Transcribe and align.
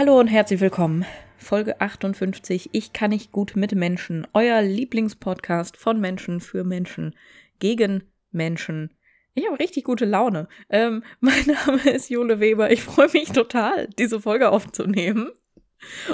Hallo 0.00 0.18
und 0.18 0.28
herzlich 0.28 0.60
willkommen. 0.60 1.04
Folge 1.36 1.78
58. 1.78 2.70
Ich 2.72 2.94
kann 2.94 3.10
nicht 3.10 3.32
gut 3.32 3.54
mit 3.54 3.74
Menschen. 3.74 4.26
Euer 4.32 4.62
Lieblingspodcast 4.62 5.76
von 5.76 6.00
Menschen 6.00 6.40
für 6.40 6.64
Menschen 6.64 7.14
gegen 7.58 8.04
Menschen. 8.30 8.94
Ich 9.34 9.46
habe 9.46 9.60
richtig 9.60 9.84
gute 9.84 10.06
Laune. 10.06 10.48
Ähm, 10.70 11.04
mein 11.20 11.44
Name 11.44 11.82
ist 11.90 12.08
Jule 12.08 12.40
Weber. 12.40 12.70
Ich 12.70 12.82
freue 12.82 13.10
mich 13.12 13.32
total, 13.32 13.88
diese 13.98 14.22
Folge 14.22 14.48
aufzunehmen. 14.48 15.32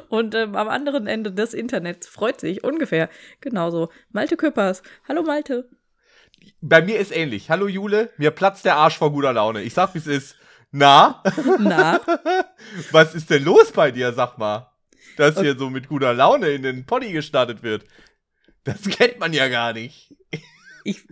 Und 0.08 0.34
ähm, 0.34 0.56
am 0.56 0.68
anderen 0.68 1.06
Ende 1.06 1.30
des 1.30 1.54
Internets 1.54 2.08
freut 2.08 2.40
sich 2.40 2.64
ungefähr 2.64 3.08
genauso 3.40 3.90
Malte 4.10 4.36
Küppers. 4.36 4.82
Hallo 5.08 5.22
Malte. 5.22 5.70
Bei 6.60 6.82
mir 6.82 6.98
ist 6.98 7.14
ähnlich. 7.14 7.50
Hallo 7.50 7.68
Jule, 7.68 8.10
mir 8.16 8.32
platzt 8.32 8.64
der 8.64 8.78
Arsch 8.78 8.98
vor 8.98 9.12
guter 9.12 9.32
Laune. 9.32 9.62
Ich 9.62 9.74
sag, 9.74 9.94
wie 9.94 9.98
es 9.98 10.08
ist. 10.08 10.36
Na? 10.76 11.22
Na? 11.58 12.00
Was 12.90 13.14
ist 13.14 13.30
denn 13.30 13.44
los 13.44 13.72
bei 13.72 13.90
dir, 13.90 14.12
sag 14.12 14.36
mal? 14.36 14.70
Dass 15.16 15.40
hier 15.40 15.56
so 15.56 15.70
mit 15.70 15.88
guter 15.88 16.12
Laune 16.12 16.50
in 16.50 16.62
den 16.62 16.84
Poddy 16.84 17.12
gestartet 17.12 17.62
wird. 17.62 17.84
Das 18.64 18.82
kennt 18.90 19.18
man 19.18 19.32
ja 19.32 19.48
gar 19.48 19.72
nicht. 19.72 20.14
Ich, 20.84 21.02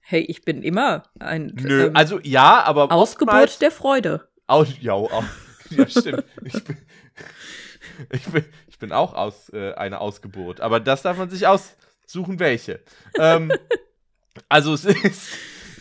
hey, 0.00 0.20
ich 0.20 0.42
bin 0.42 0.62
immer 0.62 1.04
ein. 1.18 1.52
Nö, 1.54 1.86
ähm, 1.86 1.96
also 1.96 2.20
ja, 2.22 2.62
aber. 2.64 2.92
Ausgeburt 2.92 3.62
der 3.62 3.70
Freude. 3.70 4.28
Aus, 4.46 4.68
ja, 4.82 4.92
auch, 4.92 5.24
ja, 5.70 5.88
stimmt. 5.88 6.24
ich, 6.44 6.62
bin, 6.62 6.76
ich, 8.10 8.24
bin, 8.26 8.44
ich 8.68 8.78
bin 8.78 8.92
auch 8.92 9.14
aus, 9.14 9.48
äh, 9.54 9.72
eine 9.72 10.02
Ausgeburt. 10.02 10.60
Aber 10.60 10.80
das 10.80 11.00
darf 11.00 11.16
man 11.16 11.30
sich 11.30 11.46
aussuchen, 11.46 12.38
welche. 12.38 12.80
ähm, 13.18 13.50
also 14.50 14.74
es 14.74 14.84
ist 14.84 15.32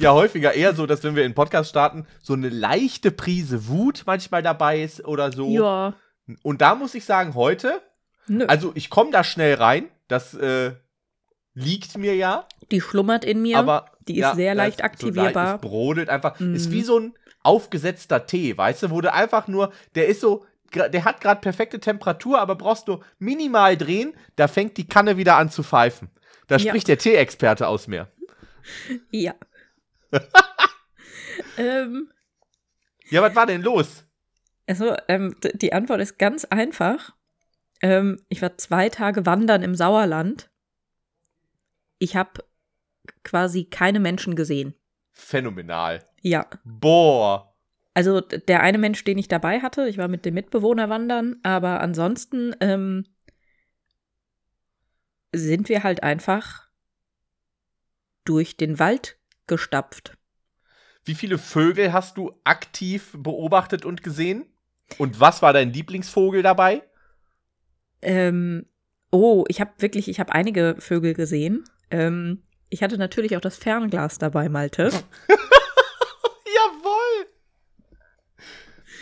ja 0.02 0.14
häufiger 0.14 0.54
eher 0.54 0.74
so, 0.74 0.86
dass 0.86 1.04
wenn 1.04 1.16
wir 1.16 1.26
in 1.26 1.34
Podcast 1.34 1.70
starten, 1.70 2.06
so 2.22 2.34
eine 2.34 2.50
leichte 2.50 3.12
Prise 3.12 3.68
Wut 3.68 4.04
manchmal 4.06 4.44
dabei 4.44 4.82
ist 4.82 5.06
oder 5.06 5.32
so. 5.32 5.50
Ja. 5.50 5.94
Und 6.44 6.62
da 6.62 6.76
muss 6.76 6.96
ich 6.96 7.06
sagen, 7.06 7.36
heute, 7.36 7.82
Nö. 8.28 8.46
also 8.46 8.72
ich 8.76 8.90
komme 8.90 9.12
da 9.12 9.24
schnell 9.24 9.56
rein, 9.56 9.90
das 10.08 10.34
äh, 10.34 10.72
liegt 11.54 11.98
mir 11.98 12.16
ja. 12.16 12.48
Die 12.72 12.82
schlummert 12.82 13.26
in 13.26 13.42
mir, 13.42 13.58
aber 13.58 13.86
die 14.08 14.14
ist 14.14 14.20
ja, 14.20 14.36
sehr 14.36 14.56
leicht 14.56 14.84
aktivierbar. 14.84 15.32
So 15.34 15.40
leicht, 15.40 15.56
es 15.56 15.62
brodelt 15.62 16.10
einfach, 16.10 16.40
mm. 16.40 16.56
ist 16.56 16.72
wie 16.72 16.84
so 16.84 17.00
ein 17.00 17.14
aufgesetzter 17.44 18.26
Tee, 18.26 18.58
weißt 18.58 18.84
du, 18.84 18.90
wo 18.92 19.02
du 19.02 19.12
einfach 19.12 19.48
nur, 19.48 19.72
der 19.96 20.08
ist 20.08 20.22
so, 20.22 20.46
der 20.74 21.04
hat 21.04 21.22
gerade 21.22 21.42
perfekte 21.42 21.80
Temperatur, 21.80 22.40
aber 22.40 22.56
brauchst 22.56 22.88
du 22.88 23.00
minimal 23.20 23.76
drehen, 23.76 24.14
da 24.36 24.48
fängt 24.48 24.78
die 24.78 24.88
Kanne 24.88 25.18
wieder 25.18 25.36
an 25.36 25.50
zu 25.50 25.64
pfeifen. 25.64 26.10
Da 26.48 26.60
spricht 26.60 26.88
ja. 26.88 26.96
der 26.96 26.98
Tee-Experte 27.00 27.68
aus 27.68 27.88
mir. 27.88 28.08
Ja. 29.10 29.34
Ähm, 31.58 32.12
ja, 33.10 33.22
was 33.22 33.36
war 33.36 33.46
denn 33.46 33.62
los? 33.62 34.06
Also, 34.68 34.96
ähm, 35.08 35.36
die 35.54 35.74
Antwort 35.74 36.02
ist 36.02 36.18
ganz 36.18 36.46
einfach. 36.46 37.16
Ähm, 37.82 38.24
ich 38.30 38.42
war 38.42 38.58
zwei 38.58 38.90
Tage 38.90 39.26
wandern 39.26 39.64
im 39.64 39.76
Sauerland. 39.76 40.50
Ich 42.00 42.16
habe 42.16 42.44
quasi 43.24 43.66
keine 43.66 44.00
Menschen 44.00 44.36
gesehen. 44.36 44.76
Phänomenal. 45.12 46.08
Ja. 46.22 46.48
Boah. 46.64 47.54
Also 47.94 48.22
der 48.22 48.62
eine 48.62 48.78
Mensch, 48.78 49.04
den 49.04 49.18
ich 49.18 49.28
dabei 49.28 49.60
hatte, 49.60 49.88
ich 49.88 49.98
war 49.98 50.08
mit 50.08 50.24
dem 50.24 50.34
Mitbewohner 50.34 50.90
wandern, 50.90 51.40
aber 51.44 51.82
ansonsten 51.82 52.56
ähm, 52.62 53.06
sind 55.34 55.68
wir 55.68 55.84
halt 55.84 56.02
einfach 56.02 56.70
durch 58.24 58.56
den 58.56 58.80
Wald 58.80 59.18
gestapft. 59.52 60.18
Wie 61.04 61.14
viele 61.14 61.38
Vögel 61.38 61.92
hast 61.92 62.18
du 62.18 62.40
aktiv 62.46 63.12
beobachtet 63.18 63.84
und 63.86 64.02
gesehen? 64.02 64.46
Und 64.98 65.20
was 65.20 65.42
war 65.42 65.52
dein 65.52 65.74
Lieblingsvogel 65.74 66.42
dabei? 66.42 66.84
Ähm, 68.02 68.66
oh, 69.12 69.44
ich 69.50 69.60
habe 69.60 69.72
wirklich, 69.80 70.08
ich 70.08 70.22
habe 70.22 70.32
einige 70.32 70.78
Vögel 70.80 71.14
gesehen. 71.14 71.66
Ähm, 71.90 72.44
ich 72.70 72.82
hatte 72.82 72.98
natürlich 72.98 73.36
auch 73.36 73.42
das 73.42 73.58
Fernglas 73.58 74.20
dabei, 74.20 74.48
Malte. 74.48 74.86
Jawoll! 76.48 77.28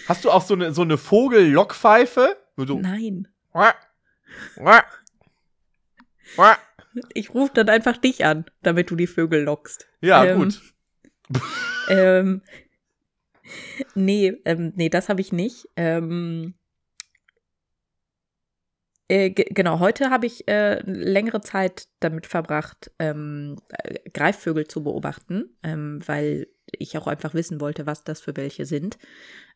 Hast 0.07 0.25
du 0.25 0.31
auch 0.31 0.41
so 0.41 0.55
eine, 0.55 0.73
so 0.73 0.81
eine 0.81 0.97
Vogellockpfeife? 0.97 2.37
So 2.57 2.79
Nein. 2.79 3.27
Ich 7.13 7.33
rufe 7.33 7.51
dann 7.53 7.69
einfach 7.69 7.97
dich 7.97 8.25
an, 8.25 8.45
damit 8.61 8.89
du 8.91 8.95
die 8.95 9.07
Vögel 9.07 9.43
lockst. 9.43 9.87
Ja, 10.01 10.25
ähm, 10.25 10.39
gut. 10.39 10.61
ähm, 11.89 12.41
nee, 13.95 14.37
ähm, 14.45 14.73
nee, 14.75 14.89
das 14.89 15.09
habe 15.09 15.21
ich 15.21 15.31
nicht. 15.31 15.67
Ähm, 15.75 16.55
äh, 19.07 19.31
genau, 19.31 19.79
heute 19.79 20.11
habe 20.11 20.27
ich 20.27 20.47
äh, 20.47 20.81
längere 20.81 21.41
Zeit 21.41 21.87
damit 21.99 22.27
verbracht, 22.27 22.91
ähm, 22.99 23.55
äh, 23.69 24.07
Greifvögel 24.11 24.67
zu 24.67 24.83
beobachten, 24.83 25.57
ähm, 25.63 25.99
weil 26.05 26.47
ich 26.71 26.95
auch 26.95 27.07
einfach 27.07 27.33
wissen 27.33 27.59
wollte, 27.59 27.87
was 27.87 28.03
das 28.03 28.21
für 28.21 28.37
welche 28.37 28.65
sind. 28.65 28.99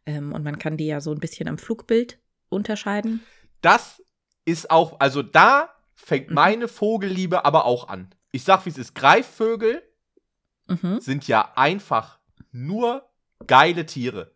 Ähm, 0.08 0.34
und 0.34 0.44
man 0.44 0.58
kann 0.58 0.76
die 0.76 0.88
ja 0.88 1.02
so 1.02 1.12
ein 1.12 1.20
bisschen 1.20 1.48
am 1.48 1.60
Flugbild 1.60 2.20
unterscheiden. 2.50 3.22
Das 3.62 4.02
ist 4.44 4.72
auch, 4.72 5.00
also 5.00 5.22
da 5.22 5.70
fängt 6.04 6.30
mhm. 6.30 6.36
meine 6.36 6.68
Vogelliebe 6.68 7.46
aber 7.46 7.66
auch 7.66 7.88
an. 7.88 8.14
Ich 8.32 8.44
sag, 8.44 8.66
wie 8.66 8.70
es 8.70 8.78
ist. 8.78 8.96
Greifvögel 8.96 9.82
mhm. 10.68 11.00
sind 11.00 11.28
ja 11.28 11.54
einfach 11.56 12.20
nur 12.52 13.10
geile 13.48 13.86
Tiere. 13.86 14.32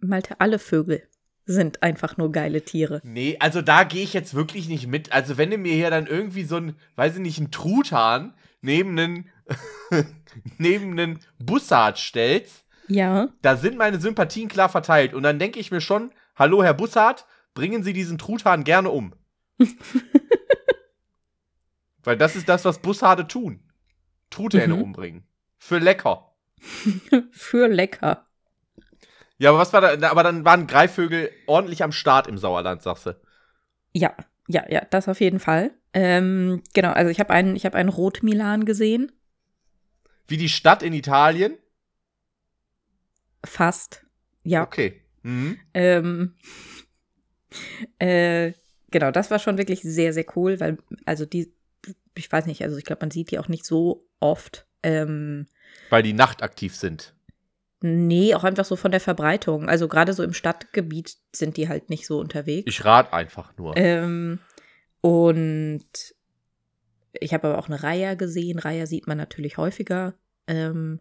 Malte, 0.00 0.40
alle 0.40 0.58
Vögel 0.58 1.02
sind 1.44 1.82
einfach 1.82 2.16
nur 2.16 2.32
geile 2.32 2.64
Tiere. 2.64 3.00
Nee, 3.04 3.36
also 3.38 3.62
da 3.62 3.84
gehe 3.84 4.02
ich 4.02 4.12
jetzt 4.12 4.34
wirklich 4.34 4.68
nicht 4.68 4.88
mit. 4.88 5.12
Also 5.12 5.38
wenn 5.38 5.50
du 5.50 5.58
mir 5.58 5.74
hier 5.74 5.90
dann 5.90 6.08
irgendwie 6.08 6.42
so 6.42 6.56
ein, 6.56 6.76
weiß 6.96 7.14
ich 7.14 7.20
nicht, 7.20 7.38
ein 7.38 7.52
Truthahn 7.52 8.34
neben 8.62 8.98
einen, 8.98 9.30
neben 10.58 10.92
einen 10.92 11.20
Bussard 11.38 11.98
stellst, 11.98 12.64
ja. 12.88 13.28
da 13.42 13.56
sind 13.56 13.78
meine 13.78 14.00
Sympathien 14.00 14.48
klar 14.48 14.68
verteilt. 14.68 15.14
Und 15.14 15.22
dann 15.22 15.38
denke 15.38 15.60
ich 15.60 15.70
mir 15.70 15.80
schon, 15.80 16.10
hallo 16.34 16.64
Herr 16.64 16.74
Bussard, 16.74 17.26
bringen 17.54 17.84
Sie 17.84 17.92
diesen 17.92 18.18
Truthahn 18.18 18.64
gerne 18.64 18.90
um. 18.90 19.14
Weil 22.04 22.16
das 22.16 22.36
ist 22.36 22.48
das, 22.48 22.64
was 22.64 22.80
Bussarde 22.80 23.26
tun. 23.26 23.60
Truthähne 24.30 24.74
mhm. 24.74 24.82
umbringen. 24.82 25.26
Für 25.58 25.78
lecker. 25.78 26.32
Für 27.32 27.68
lecker. 27.68 28.26
Ja, 29.38 29.50
aber 29.50 29.58
was 29.58 29.72
war 29.72 29.96
da? 29.96 30.10
Aber 30.10 30.22
dann 30.22 30.44
waren 30.44 30.66
Greifvögel 30.66 31.30
ordentlich 31.46 31.82
am 31.82 31.92
Start 31.92 32.26
im 32.26 32.38
Sauerland, 32.38 32.82
sagst 32.82 33.06
du? 33.06 33.20
Ja, 33.92 34.14
ja, 34.48 34.64
ja, 34.70 34.84
das 34.90 35.08
auf 35.08 35.20
jeden 35.20 35.40
Fall. 35.40 35.72
Ähm, 35.92 36.62
genau, 36.74 36.92
also 36.92 37.10
ich 37.10 37.20
habe 37.20 37.30
einen, 37.30 37.56
ich 37.56 37.64
habe 37.64 37.76
einen 37.76 37.88
Rotmilan 37.88 38.64
gesehen. 38.64 39.12
Wie 40.28 40.36
die 40.36 40.48
Stadt 40.48 40.82
in 40.82 40.92
Italien? 40.92 41.56
Fast, 43.44 44.04
ja. 44.42 44.62
Okay. 44.62 45.02
Mhm. 45.22 45.58
Ähm, 45.74 46.34
äh, 47.98 48.52
genau, 48.98 49.10
das 49.10 49.30
war 49.30 49.38
schon 49.38 49.58
wirklich 49.58 49.82
sehr, 49.82 50.14
sehr 50.14 50.24
cool, 50.36 50.58
weil, 50.58 50.78
also 51.04 51.26
die, 51.26 51.52
ich 52.14 52.32
weiß 52.32 52.46
nicht, 52.46 52.62
also 52.62 52.78
ich 52.78 52.84
glaube, 52.84 53.00
man 53.02 53.10
sieht 53.10 53.30
die 53.30 53.38
auch 53.38 53.48
nicht 53.48 53.66
so 53.66 54.08
oft. 54.20 54.66
Ähm, 54.82 55.46
weil 55.90 56.02
die 56.02 56.14
nachtaktiv 56.14 56.74
sind. 56.74 57.14
Nee, 57.82 58.34
auch 58.34 58.42
einfach 58.42 58.64
so 58.64 58.74
von 58.74 58.90
der 58.90 59.00
Verbreitung. 59.00 59.68
Also 59.68 59.86
gerade 59.86 60.14
so 60.14 60.22
im 60.22 60.32
Stadtgebiet 60.32 61.18
sind 61.34 61.58
die 61.58 61.68
halt 61.68 61.90
nicht 61.90 62.06
so 62.06 62.18
unterwegs. 62.18 62.64
Ich 62.66 62.86
rate 62.86 63.12
einfach 63.12 63.54
nur. 63.58 63.76
Ähm, 63.76 64.38
und 65.02 65.84
ich 67.12 67.34
habe 67.34 67.48
aber 67.48 67.58
auch 67.58 67.68
eine 67.68 67.82
Reiher 67.82 68.16
gesehen. 68.16 68.58
Reiher 68.58 68.86
sieht 68.86 69.06
man 69.06 69.18
natürlich 69.18 69.58
häufiger. 69.58 70.14
Ähm, 70.46 71.00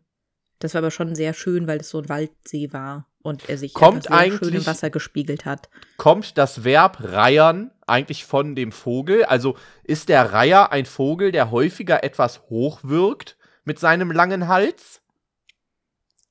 das 0.59 0.73
war 0.73 0.79
aber 0.79 0.91
schon 0.91 1.15
sehr 1.15 1.33
schön, 1.33 1.65
weil 1.65 1.79
es 1.79 1.89
so 1.89 1.99
ein 1.99 2.09
Waldsee 2.09 2.73
war 2.73 3.07
und 3.25 3.49
er 3.49 3.57
sich 3.57 3.73
kommt 3.73 4.03
sehr 4.03 4.11
eigentlich, 4.11 4.39
schön 4.39 4.53
im 4.53 4.65
Wasser 4.65 4.91
gespiegelt 4.91 5.45
hat. 5.45 5.69
Kommt 5.97 6.37
das 6.37 6.63
Verb 6.63 6.99
reiern 7.01 7.71
eigentlich 7.87 8.25
von 8.25 8.55
dem 8.55 8.71
Vogel? 8.71 9.25
Also 9.25 9.57
ist 9.83 10.09
der 10.09 10.31
Reiher 10.31 10.71
ein 10.71 10.85
Vogel, 10.85 11.31
der 11.31 11.49
häufiger 11.49 12.03
etwas 12.03 12.41
hoch 12.49 12.81
wirkt 12.83 13.37
mit 13.63 13.79
seinem 13.79 14.11
langen 14.11 14.47
Hals? 14.47 15.01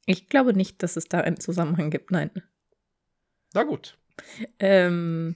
Ich 0.06 0.28
glaube 0.28 0.54
nicht, 0.54 0.82
dass 0.82 0.96
es 0.96 1.08
da 1.08 1.20
einen 1.20 1.40
Zusammenhang 1.40 1.90
gibt, 1.90 2.12
nein. 2.12 2.30
Na 3.54 3.64
gut. 3.64 3.98
Ähm, 4.60 5.34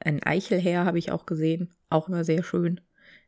ein 0.00 0.22
Eichelherr 0.22 0.84
habe 0.84 0.98
ich 0.98 1.12
auch 1.12 1.26
gesehen. 1.26 1.72
Auch 1.88 2.08
immer 2.08 2.24
sehr 2.24 2.42
schön. 2.42 2.80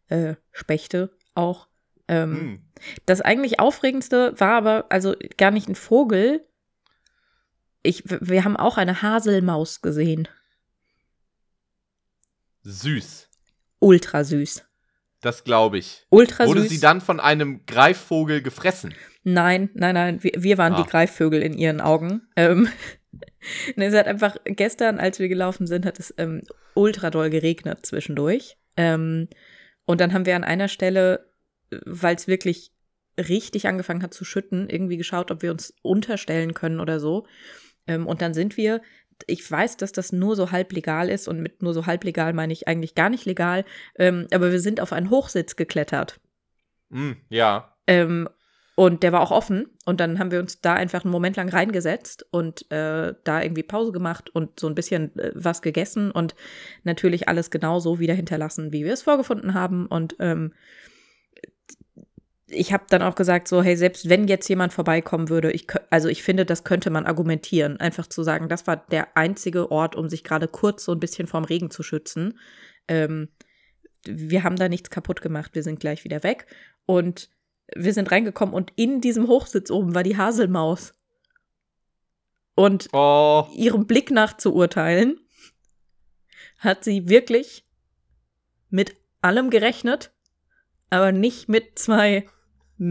Äh, 0.09 0.35
Spechte 0.51 1.17
auch. 1.35 1.69
Ähm, 2.09 2.35
hm. 2.37 2.63
Das 3.07 3.21
eigentlich 3.21 3.61
Aufregendste 3.61 4.35
war 4.39 4.53
aber 4.57 4.87
also 4.91 5.15
gar 5.37 5.51
nicht 5.51 5.69
ein 5.69 5.75
Vogel. 5.75 6.47
Ich, 7.83 8.03
wir 8.07 8.45
haben 8.45 8.57
auch 8.57 8.77
eine 8.79 9.03
Haselmaus 9.03 9.81
gesehen. 9.83 10.29
Süß. 12.63 13.29
Ultra 13.81 14.25
süß. 14.25 14.65
Das 15.21 15.45
glaube 15.45 15.79
ich. 15.79 16.07
Ultra 16.11 16.47
Wurde 16.47 16.63
süß. 16.63 16.71
sie 16.71 16.81
dann 16.81 17.01
von 17.01 17.21
einem 17.21 17.65
Greifvogel 17.67 18.43
gefressen? 18.43 18.95
Nein, 19.23 19.71
nein, 19.75 19.95
nein, 19.95 20.23
wir, 20.23 20.33
wir 20.37 20.59
waren 20.59 20.75
Ah. 20.75 20.83
die 20.83 20.89
Greifvögel 20.89 21.41
in 21.43 21.55
ihren 21.55 21.81
Augen. 21.81 22.23
Ähm, 22.37 22.69
nee, 23.77 23.87
es 23.87 23.95
hat 23.95 24.07
einfach, 24.07 24.37
gestern, 24.45 24.99
als 24.99 25.19
wir 25.19 25.29
gelaufen 25.29 25.67
sind, 25.67 25.87
hat 25.87 25.99
es 25.99 26.13
ähm, 26.19 26.43
ultra 26.75 27.11
doll 27.11 27.31
geregnet 27.31 27.87
zwischendurch. 27.87 28.57
Ähm, 28.77 29.29
und 29.87 30.01
dann 30.01 30.13
haben 30.13 30.27
wir 30.27 30.37
an 30.37 30.45
einer 30.45 30.69
Stelle, 30.69 31.27
weil 31.85 32.17
es 32.17 32.29
wirklich 32.29 32.73
richtig 33.19 33.69
angefangen 33.69 34.03
hat 34.03 34.15
zu 34.15 34.25
schütten, 34.25 34.69
irgendwie 34.69 34.97
geschaut, 34.97 35.31
ob 35.31 35.43
wir 35.43 35.51
uns 35.51 35.75
unterstellen 35.83 36.55
können 36.55 36.81
oder 36.81 37.01
so. 37.01 37.27
Ähm, 37.87 38.07
und 38.07 38.23
dann 38.23 38.35
sind 38.35 38.57
wir, 38.57 38.81
ich 39.27 39.49
weiß, 39.49 39.77
dass 39.77 39.93
das 39.93 40.13
nur 40.13 40.37
so 40.37 40.51
halb 40.51 40.73
legal 40.73 41.09
ist 41.09 41.29
und 41.29 41.41
mit 41.41 41.63
nur 41.63 41.75
so 41.75 41.87
halb 41.87 42.05
legal 42.05 42.33
meine 42.33 42.53
ich 42.53 42.67
eigentlich 42.67 42.95
gar 42.95 43.11
nicht 43.11 43.25
legal, 43.25 43.65
ähm, 43.97 44.27
aber 44.33 44.51
wir 44.51 44.61
sind 44.61 44.81
auf 44.81 44.93
einen 44.93 45.11
Hochsitz 45.11 45.57
geklettert. 45.57 46.21
Hm, 46.91 47.17
ja. 47.29 47.77
Ähm, 47.87 48.29
und 48.77 49.05
der 49.05 49.13
war 49.13 49.21
auch 49.21 49.31
offen. 49.31 49.69
Und 49.85 50.01
dann 50.01 50.19
haben 50.19 50.33
wir 50.33 50.41
uns 50.41 50.61
da 50.61 50.75
einfach 50.75 51.05
einen 51.05 51.13
Moment 51.13 51.37
lang 51.37 51.49
reingesetzt 51.49 52.27
und 52.31 52.71
äh, 52.73 53.15
da 53.23 53.43
irgendwie 53.43 53.63
Pause 53.63 53.93
gemacht 53.93 54.31
und 54.31 54.59
so 54.59 54.67
ein 54.67 54.75
bisschen 54.75 55.17
äh, 55.19 55.31
was 55.35 55.63
gegessen 55.63 56.11
und 56.11 56.35
natürlich 56.83 57.29
alles 57.29 57.51
genauso 57.51 58.01
wieder 58.01 58.15
hinterlassen, 58.15 58.73
wie 58.73 58.85
wir 58.85 58.93
es 58.93 59.03
vorgefunden 59.03 59.55
haben. 59.55 59.87
Und 59.87 60.17
ähm, 60.19 60.55
ich 62.55 62.73
habe 62.73 62.85
dann 62.89 63.03
auch 63.03 63.15
gesagt, 63.15 63.49
so, 63.49 63.63
hey, 63.63 63.77
selbst 63.77 64.09
wenn 64.09 64.29
jetzt 64.29 64.49
jemand 64.49 64.73
vorbeikommen 64.73 65.29
würde, 65.29 65.53
ich, 65.53 65.67
also 65.91 66.09
ich 66.09 66.23
finde, 66.23 66.47
das 66.47 66.65
könnte 66.65 66.91
man 66.91 67.07
argumentieren. 67.07 67.79
Einfach 67.79 68.07
zu 68.07 68.23
sagen, 68.23 68.49
das 68.49 68.67
war 68.67 68.77
der 68.77 69.17
einzige 69.17 69.71
Ort, 69.71 69.97
um 69.97 70.09
sich 70.09 70.25
gerade 70.25 70.49
kurz 70.49 70.85
so 70.85 70.93
ein 70.93 71.01
bisschen 71.01 71.27
vorm 71.27 71.45
Regen 71.45 71.71
zu 71.71 71.83
schützen. 71.83 72.39
Ähm, 72.89 73.29
wir 74.07 74.43
haben 74.43 74.57
da 74.57 74.69
nichts 74.69 74.91
kaputt 74.91 75.23
gemacht, 75.23 75.55
wir 75.55 75.63
sind 75.63 75.81
gleich 75.81 76.05
wieder 76.05 76.23
weg. 76.23 76.47
Und 76.87 77.31
wir 77.75 77.95
sind 77.95 78.11
reingekommen 78.11 78.55
und 78.55 78.73
in 78.77 79.01
diesem 79.01 79.29
Hochsitz 79.29 79.71
oben 79.71 79.95
war 79.95 80.03
die 80.03 80.17
Haselmaus. 80.17 80.95
Und 82.55 82.89
Oh, 82.93 83.49
ihrem 83.55 83.87
Blick 83.87 84.11
nach 84.11 84.37
zu 84.37 84.55
urteilen, 84.55 85.19
hat 86.59 86.85
sie 86.85 87.09
wirklich 87.09 87.67
mit 88.71 88.97
allem 89.23 89.51
gerechnet, 89.51 90.13
aber 90.91 91.11
nicht 91.11 91.49
mit 91.49 91.79
zwei 91.79 92.27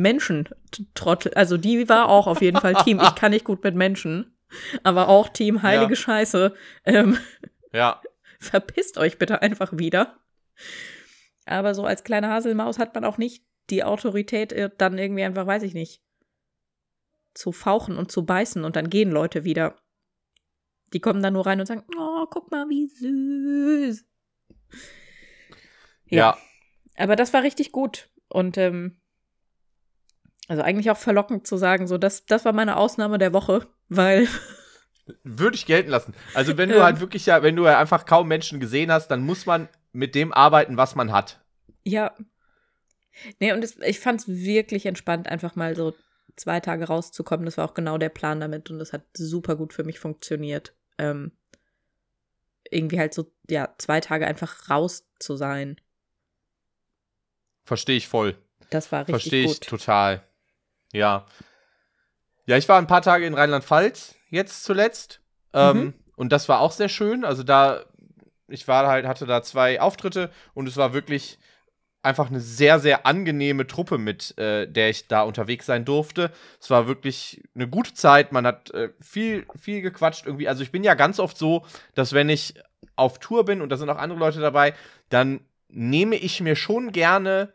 Menschen-Trottel. 0.02 1.34
Also 1.36 1.58
die 1.58 1.88
war 1.90 2.10
auch 2.10 2.28
auf 2.28 2.42
jeden 2.42 2.60
Fall 2.60 2.76
Team. 2.84 3.00
Ich 3.02 3.16
kann 3.16 3.32
nicht 3.32 3.46
gut 3.46 3.64
mit 3.64 3.76
Menschen, 3.76 4.38
aber 4.84 5.10
auch 5.10 5.30
Team 5.30 5.62
heilige 5.62 5.94
Ja. 5.94 5.98
Scheiße. 5.98 6.56
Ähm, 6.86 7.18
ja. 7.72 8.02
verpisst 8.40 8.98
euch 8.98 9.18
bitte 9.18 9.42
einfach 9.42 9.78
wieder. 9.78 10.20
Aber 11.46 11.76
so 11.76 11.86
als 11.86 12.04
kleine 12.04 12.30
Haselmaus 12.30 12.80
hat 12.80 12.94
man 12.96 13.06
auch 13.06 13.18
nicht 13.18 13.46
die 13.70 13.84
Autorität, 13.84 14.52
äh, 14.54 14.70
dann 14.78 14.98
irgendwie 14.98 15.24
einfach, 15.24 15.48
weiß 15.48 15.64
ich 15.64 15.74
nicht, 15.74 16.02
zu 17.34 17.52
fauchen 17.52 17.98
und 17.98 18.12
zu 18.12 18.26
beißen 18.26 18.64
und 18.64 18.76
dann 18.76 18.90
gehen 18.90 19.12
Leute 19.12 19.44
wieder. 19.44 19.76
Die 20.94 21.00
kommen 21.00 21.24
dann 21.24 21.34
nur 21.34 21.46
rein 21.46 21.60
und 21.60 21.66
sagen, 21.66 21.84
oh, 21.98 22.26
guck 22.30 22.52
mal, 22.52 22.70
wie 22.70 22.88
süß. 22.88 24.06
Ja. 26.06 26.38
Aber 26.96 27.16
das 27.16 27.34
war 27.34 27.42
richtig 27.42 27.72
gut. 27.72 28.10
Und 28.28 28.58
ähm, 28.58 29.02
also 30.48 30.62
eigentlich 30.62 30.92
auch 30.92 30.98
verlockend 30.98 31.48
zu 31.48 31.58
sagen, 31.58 31.88
so, 31.88 31.98
das, 31.98 32.26
das 32.26 32.46
war 32.46 32.54
meine 32.54 32.78
Ausnahme 32.78 33.18
der 33.18 33.34
Woche, 33.34 33.68
weil 33.90 34.28
Würde 35.24 35.56
ich 35.56 35.66
gelten 35.66 35.90
lassen. 35.90 36.14
Also, 36.34 36.58
wenn 36.58 36.70
du 36.70 36.82
halt 36.82 37.00
wirklich 37.02 37.26
ja, 37.26 37.44
wenn 37.44 37.56
du 37.56 37.66
ja 37.66 37.78
einfach 37.78 38.06
kaum 38.06 38.28
Menschen 38.28 38.60
gesehen 38.60 38.92
hast, 38.92 39.10
dann 39.10 39.22
muss 39.22 39.46
man 39.46 39.68
mit 39.92 40.16
dem 40.16 40.32
arbeiten, 40.32 40.78
was 40.78 40.96
man 40.96 41.12
hat. 41.12 41.42
Ja. 41.84 42.16
Nee, 43.40 43.52
und 43.52 43.64
es, 43.64 43.78
ich 43.82 44.00
fand 44.00 44.22
es 44.22 44.28
wirklich 44.28 44.86
entspannt, 44.86 45.28
einfach 45.28 45.56
mal 45.56 45.76
so 45.76 45.94
zwei 46.36 46.60
Tage 46.62 46.86
rauszukommen. 46.86 47.46
Das 47.46 47.58
war 47.58 47.66
auch 47.66 47.74
genau 47.74 47.98
der 47.98 48.10
Plan 48.10 48.40
damit 48.40 48.70
und 48.70 48.80
das 48.80 48.94
hat 48.94 49.04
super 49.14 49.56
gut 49.56 49.74
für 49.74 49.84
mich 49.84 50.00
funktioniert. 50.00 50.74
Ähm, 50.98 51.32
irgendwie 52.72 53.00
halt 53.00 53.14
so, 53.14 53.32
ja, 53.50 53.76
zwei 53.78 54.00
Tage 54.00 54.26
einfach 54.26 54.70
raus 54.70 55.06
zu 55.20 55.36
sein. 55.36 55.80
Verstehe 57.66 57.98
ich 57.98 58.08
voll. 58.08 58.38
Das 58.70 58.92
war 58.92 59.02
richtig 59.02 59.22
Verstehe 59.22 59.44
ich 59.44 59.60
gut. 59.60 59.68
total. 59.68 60.24
Ja. 60.94 61.26
Ja, 62.46 62.58
ich 62.58 62.68
war 62.70 62.78
ein 62.78 62.88
paar 62.88 63.02
Tage 63.02 63.26
in 63.26 63.34
Rheinland-Pfalz 63.34 64.16
jetzt 64.30 64.64
zuletzt. 64.64 65.20
Ähm, 65.54 65.78
Mhm. 65.78 65.94
und 66.16 66.32
das 66.32 66.48
war 66.50 66.60
auch 66.62 66.72
sehr 66.72 66.90
schön. 66.90 67.24
Also 67.26 67.44
da, 67.44 67.84
ich 68.48 68.68
war 68.68 68.88
halt, 68.88 69.06
hatte 69.06 69.26
da 69.26 69.44
zwei 69.44 69.80
Auftritte 69.82 70.30
und 70.54 70.68
es 70.68 70.78
war 70.78 70.94
wirklich 70.94 71.38
einfach 72.02 72.28
eine 72.30 72.42
sehr, 72.42 72.80
sehr 72.80 73.06
angenehme 73.06 73.66
Truppe, 73.66 73.98
mit 73.98 74.38
äh, 74.38 74.68
der 74.68 74.90
ich 74.90 75.08
da 75.08 75.22
unterwegs 75.22 75.66
sein 75.66 75.86
durfte. 75.86 76.32
Es 76.60 76.70
war 76.70 76.86
wirklich 76.88 77.42
eine 77.56 77.68
gute 77.70 77.94
Zeit. 77.94 78.34
Man 78.34 78.46
hat 78.46 78.72
äh, 78.72 78.90
viel, 79.00 79.46
viel 79.58 79.82
gequatscht 79.82 80.26
irgendwie. 80.26 80.50
Also 80.50 80.64
ich 80.64 80.72
bin 80.72 80.84
ja 80.84 80.96
ganz 80.96 81.20
oft 81.20 81.38
so, 81.38 81.66
dass 81.96 82.12
wenn 82.12 82.28
ich 82.28 82.56
auf 82.98 83.20
Tour 83.20 83.46
bin 83.46 83.62
und 83.62 83.70
da 83.70 83.78
sind 83.78 83.90
auch 83.90 83.98
andere 83.98 84.20
Leute 84.20 84.42
dabei, 84.42 84.74
dann 85.10 85.40
nehme 85.70 86.16
ich 86.18 86.42
mir 86.42 86.58
schon 86.58 86.92
gerne 86.92 87.54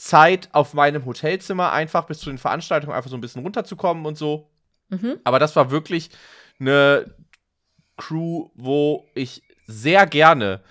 Zeit 0.00 0.48
auf 0.52 0.72
meinem 0.72 1.04
Hotelzimmer 1.04 1.72
einfach 1.72 2.06
bis 2.06 2.20
zu 2.20 2.30
den 2.30 2.38
Veranstaltungen 2.38 2.94
einfach 2.94 3.10
so 3.10 3.16
ein 3.16 3.20
bisschen 3.20 3.42
runterzukommen 3.42 4.06
und 4.06 4.16
so. 4.16 4.48
Mhm. 4.88 5.18
Aber 5.24 5.38
das 5.38 5.54
war 5.56 5.70
wirklich 5.70 6.10
eine 6.58 7.14
Crew, 7.96 8.48
wo 8.54 9.06
ich 9.14 9.42
sehr 9.66 10.06
gerne 10.06 10.62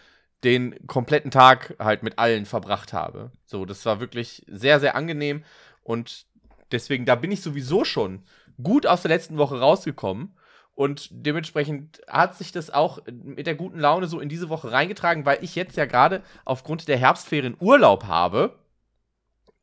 den 0.43 0.87
kompletten 0.87 1.31
Tag 1.31 1.75
halt 1.79 2.01
mit 2.01 2.17
allen 2.17 2.45
verbracht 2.45 2.91
habe. 2.91 3.31
So, 3.45 3.65
das 3.65 3.85
war 3.85 3.99
wirklich 3.99 4.43
sehr, 4.47 4.79
sehr 4.79 4.95
angenehm 4.95 5.43
und 5.83 6.25
deswegen, 6.71 7.05
da 7.05 7.15
bin 7.15 7.31
ich 7.31 7.41
sowieso 7.41 7.85
schon 7.85 8.23
gut 8.61 8.87
aus 8.87 9.03
der 9.03 9.09
letzten 9.09 9.37
Woche 9.37 9.59
rausgekommen 9.59 10.35
und 10.73 11.09
dementsprechend 11.11 12.01
hat 12.07 12.35
sich 12.35 12.51
das 12.51 12.69
auch 12.69 12.99
mit 13.11 13.47
der 13.47 13.55
guten 13.55 13.79
Laune 13.79 14.07
so 14.07 14.19
in 14.19 14.29
diese 14.29 14.49
Woche 14.49 14.71
reingetragen, 14.71 15.25
weil 15.25 15.43
ich 15.43 15.55
jetzt 15.55 15.77
ja 15.77 15.85
gerade 15.85 16.23
aufgrund 16.45 16.87
der 16.87 16.97
Herbstferien 16.97 17.57
Urlaub 17.59 18.05
habe. 18.05 18.58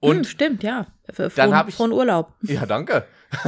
Und 0.01 0.19
Und 0.19 0.27
stimmt, 0.27 0.63
ja. 0.63 0.87
F- 1.07 1.17
Dann 1.17 1.31
Frohen, 1.31 1.55
hab 1.57 1.69
ich- 1.69 1.75
frohen 1.75 1.93
Urlaub. 1.93 2.33
ja, 2.43 2.67
danke. 2.67 3.07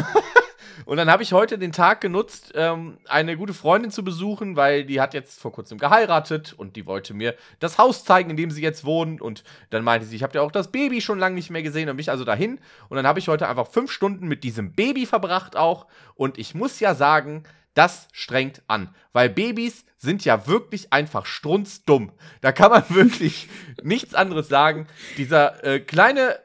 Und 0.86 0.96
dann 0.96 1.10
habe 1.10 1.22
ich 1.22 1.32
heute 1.34 1.58
den 1.58 1.72
Tag 1.72 2.00
genutzt, 2.00 2.52
ähm, 2.54 2.98
eine 3.08 3.36
gute 3.36 3.52
Freundin 3.52 3.90
zu 3.90 4.02
besuchen, 4.04 4.56
weil 4.56 4.84
die 4.84 5.00
hat 5.00 5.12
jetzt 5.12 5.38
vor 5.40 5.52
kurzem 5.52 5.76
geheiratet 5.76 6.54
und 6.56 6.76
die 6.76 6.86
wollte 6.86 7.12
mir 7.12 7.34
das 7.58 7.76
Haus 7.76 8.04
zeigen, 8.04 8.30
in 8.30 8.36
dem 8.38 8.50
sie 8.50 8.62
jetzt 8.62 8.84
wohnen. 8.86 9.20
Und 9.20 9.44
dann 9.70 9.84
meinte 9.84 10.06
sie, 10.06 10.16
ich 10.16 10.22
habe 10.22 10.34
ja 10.36 10.40
auch 10.40 10.52
das 10.52 10.72
Baby 10.72 11.02
schon 11.02 11.18
lange 11.18 11.34
nicht 11.34 11.50
mehr 11.50 11.62
gesehen 11.62 11.90
und 11.90 11.96
mich 11.96 12.10
also 12.10 12.24
dahin. 12.24 12.58
Und 12.88 12.96
dann 12.96 13.06
habe 13.06 13.18
ich 13.18 13.28
heute 13.28 13.48
einfach 13.48 13.66
fünf 13.66 13.90
Stunden 13.92 14.28
mit 14.28 14.44
diesem 14.44 14.72
Baby 14.72 15.04
verbracht 15.04 15.56
auch. 15.56 15.86
Und 16.14 16.38
ich 16.38 16.54
muss 16.54 16.80
ja 16.80 16.94
sagen, 16.94 17.42
das 17.78 18.08
strengt 18.12 18.62
an. 18.66 18.94
Weil 19.12 19.30
Babys 19.30 19.84
sind 19.98 20.24
ja 20.24 20.48
wirklich 20.48 20.92
einfach 20.92 21.26
strunzdumm. 21.26 22.12
Da 22.40 22.50
kann 22.50 22.72
man 22.72 22.84
wirklich 22.88 23.48
nichts 23.82 24.14
anderes 24.14 24.48
sagen. 24.48 24.88
Dieser 25.16 25.64
äh, 25.64 25.80
kleine 25.80 26.40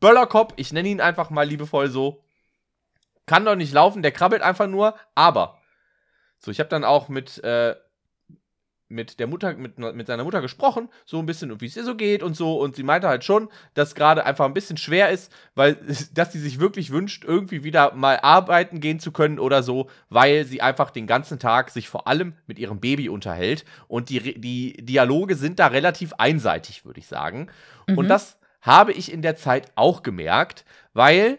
Böllerkopf, 0.00 0.54
ich 0.56 0.72
nenne 0.72 0.88
ihn 0.88 1.02
einfach 1.02 1.28
mal 1.28 1.46
liebevoll 1.46 1.90
so, 1.90 2.24
kann 3.26 3.44
doch 3.44 3.54
nicht 3.54 3.74
laufen, 3.74 4.02
der 4.02 4.12
krabbelt 4.12 4.40
einfach 4.40 4.66
nur, 4.66 4.96
aber. 5.14 5.60
So, 6.38 6.50
ich 6.50 6.60
habe 6.60 6.70
dann 6.70 6.84
auch 6.84 7.08
mit, 7.08 7.44
äh, 7.44 7.76
mit 8.90 9.20
der 9.20 9.26
Mutter, 9.26 9.54
mit, 9.54 9.78
mit 9.78 10.06
seiner 10.06 10.24
Mutter 10.24 10.40
gesprochen, 10.40 10.88
so 11.04 11.18
ein 11.18 11.26
bisschen, 11.26 11.60
wie 11.60 11.66
es 11.66 11.76
ihr 11.76 11.84
so 11.84 11.94
geht 11.94 12.22
und 12.22 12.34
so. 12.34 12.58
Und 12.58 12.74
sie 12.76 12.82
meinte 12.82 13.06
halt 13.08 13.22
schon, 13.24 13.48
dass 13.74 13.94
gerade 13.94 14.24
einfach 14.24 14.46
ein 14.46 14.54
bisschen 14.54 14.76
schwer 14.78 15.10
ist, 15.10 15.30
weil, 15.54 15.76
dass 16.14 16.32
sie 16.32 16.40
sich 16.40 16.58
wirklich 16.58 16.90
wünscht, 16.90 17.24
irgendwie 17.24 17.64
wieder 17.64 17.94
mal 17.94 18.18
arbeiten 18.22 18.80
gehen 18.80 18.98
zu 18.98 19.12
können 19.12 19.38
oder 19.38 19.62
so, 19.62 19.90
weil 20.08 20.44
sie 20.44 20.62
einfach 20.62 20.90
den 20.90 21.06
ganzen 21.06 21.38
Tag 21.38 21.70
sich 21.70 21.88
vor 21.88 22.06
allem 22.06 22.34
mit 22.46 22.58
ihrem 22.58 22.80
Baby 22.80 23.08
unterhält. 23.08 23.64
Und 23.88 24.08
die, 24.08 24.40
die 24.40 24.72
Dialoge 24.84 25.34
sind 25.34 25.58
da 25.58 25.66
relativ 25.66 26.14
einseitig, 26.14 26.84
würde 26.84 27.00
ich 27.00 27.06
sagen. 27.06 27.50
Und 27.86 28.04
Mhm. 28.06 28.08
das 28.08 28.38
habe 28.60 28.92
ich 28.92 29.12
in 29.12 29.22
der 29.22 29.36
Zeit 29.36 29.70
auch 29.76 30.02
gemerkt, 30.02 30.64
weil 30.92 31.38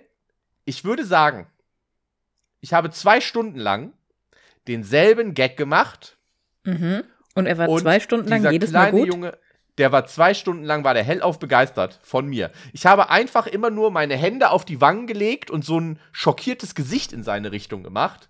ich 0.66 0.84
würde 0.86 1.04
sagen, 1.04 1.48
ich 2.62 2.74
habe 2.74 2.92
zwei 2.92 3.22
Stunden 3.22 3.58
lang 3.60 3.94
denselben 4.68 5.34
Gag 5.34 5.58
gemacht. 5.58 6.18
Mhm. 6.64 7.04
Und 7.36 7.46
er 7.46 7.58
war 7.58 7.70
und 7.70 7.82
zwei 7.82 8.00
Stunden 8.00 8.28
lang 8.28 8.52
jedes 8.52 8.72
Mal 8.72 8.92
gut. 8.92 9.08
Junge, 9.08 9.38
der 9.78 9.92
war 9.92 10.06
zwei 10.06 10.34
Stunden 10.34 10.64
lang, 10.64 10.84
war 10.84 10.94
der 10.94 11.04
hellauf 11.04 11.40
begeistert 11.40 12.00
von 12.04 12.28
mir. 12.28 12.52
Ich 12.74 12.86
habe 12.86 13.10
einfach 13.10 13.48
immer 13.48 13.70
nur 13.70 13.92
meine 13.92 14.18
Hände 14.18 14.50
auf 14.50 14.66
die 14.66 14.82
Wangen 14.82 15.08
gelegt 15.08 15.50
und 15.50 15.64
so 15.64 15.80
ein 15.80 16.00
schockiertes 16.12 16.76
Gesicht 16.76 17.14
in 17.14 17.24
seine 17.24 17.52
Richtung 17.52 17.82
gemacht. 17.82 18.30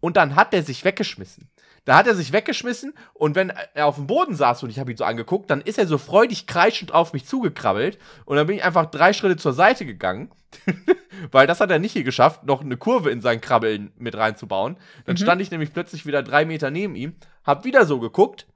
Und 0.00 0.16
dann 0.16 0.36
hat 0.36 0.52
er 0.52 0.62
sich 0.62 0.84
weggeschmissen. 0.84 1.48
Da 1.84 1.96
hat 1.96 2.06
er 2.06 2.14
sich 2.14 2.32
weggeschmissen 2.32 2.92
und 3.14 3.34
wenn 3.34 3.50
er 3.74 3.86
auf 3.86 3.96
dem 3.96 4.06
Boden 4.06 4.34
saß 4.34 4.62
und 4.62 4.70
ich 4.70 4.78
habe 4.78 4.90
ihn 4.90 4.96
so 4.96 5.04
angeguckt, 5.04 5.50
dann 5.50 5.60
ist 5.60 5.78
er 5.78 5.86
so 5.86 5.98
freudig 5.98 6.46
kreischend 6.46 6.92
auf 6.92 7.12
mich 7.12 7.24
zugekrabbelt 7.26 7.98
und 8.26 8.36
dann 8.36 8.46
bin 8.46 8.56
ich 8.56 8.64
einfach 8.64 8.86
drei 8.86 9.12
Schritte 9.12 9.36
zur 9.36 9.52
Seite 9.54 9.86
gegangen, 9.86 10.30
weil 11.32 11.46
das 11.46 11.60
hat 11.60 11.70
er 11.70 11.78
nicht 11.78 11.92
hier 11.92 12.04
geschafft, 12.04 12.44
noch 12.44 12.60
eine 12.60 12.76
Kurve 12.76 13.10
in 13.10 13.20
sein 13.20 13.40
Krabbeln 13.40 13.92
mit 13.96 14.16
reinzubauen. 14.16 14.76
Dann 15.06 15.14
Mhm. 15.14 15.18
stand 15.18 15.40
ich 15.42 15.50
nämlich 15.50 15.72
plötzlich 15.72 16.06
wieder 16.06 16.22
drei 16.22 16.44
Meter 16.44 16.70
neben 16.70 16.94
ihm, 16.94 17.16
hab 17.44 17.64
wieder 17.64 17.86
so 17.86 17.98
geguckt, 17.98 18.46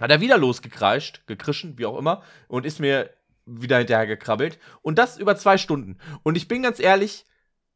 hat 0.00 0.10
er 0.10 0.20
wieder 0.20 0.38
losgekreischt, 0.38 1.26
gekrischen, 1.26 1.76
wie 1.76 1.86
auch 1.86 1.98
immer, 1.98 2.22
und 2.48 2.64
ist 2.64 2.80
mir 2.80 3.10
wieder 3.46 3.78
hinterher 3.78 4.06
gekrabbelt. 4.06 4.58
Und 4.80 4.98
das 4.98 5.18
über 5.18 5.36
zwei 5.36 5.58
Stunden. 5.58 5.98
Und 6.22 6.36
ich 6.36 6.46
bin 6.46 6.62
ganz 6.62 6.78
ehrlich, 6.78 7.26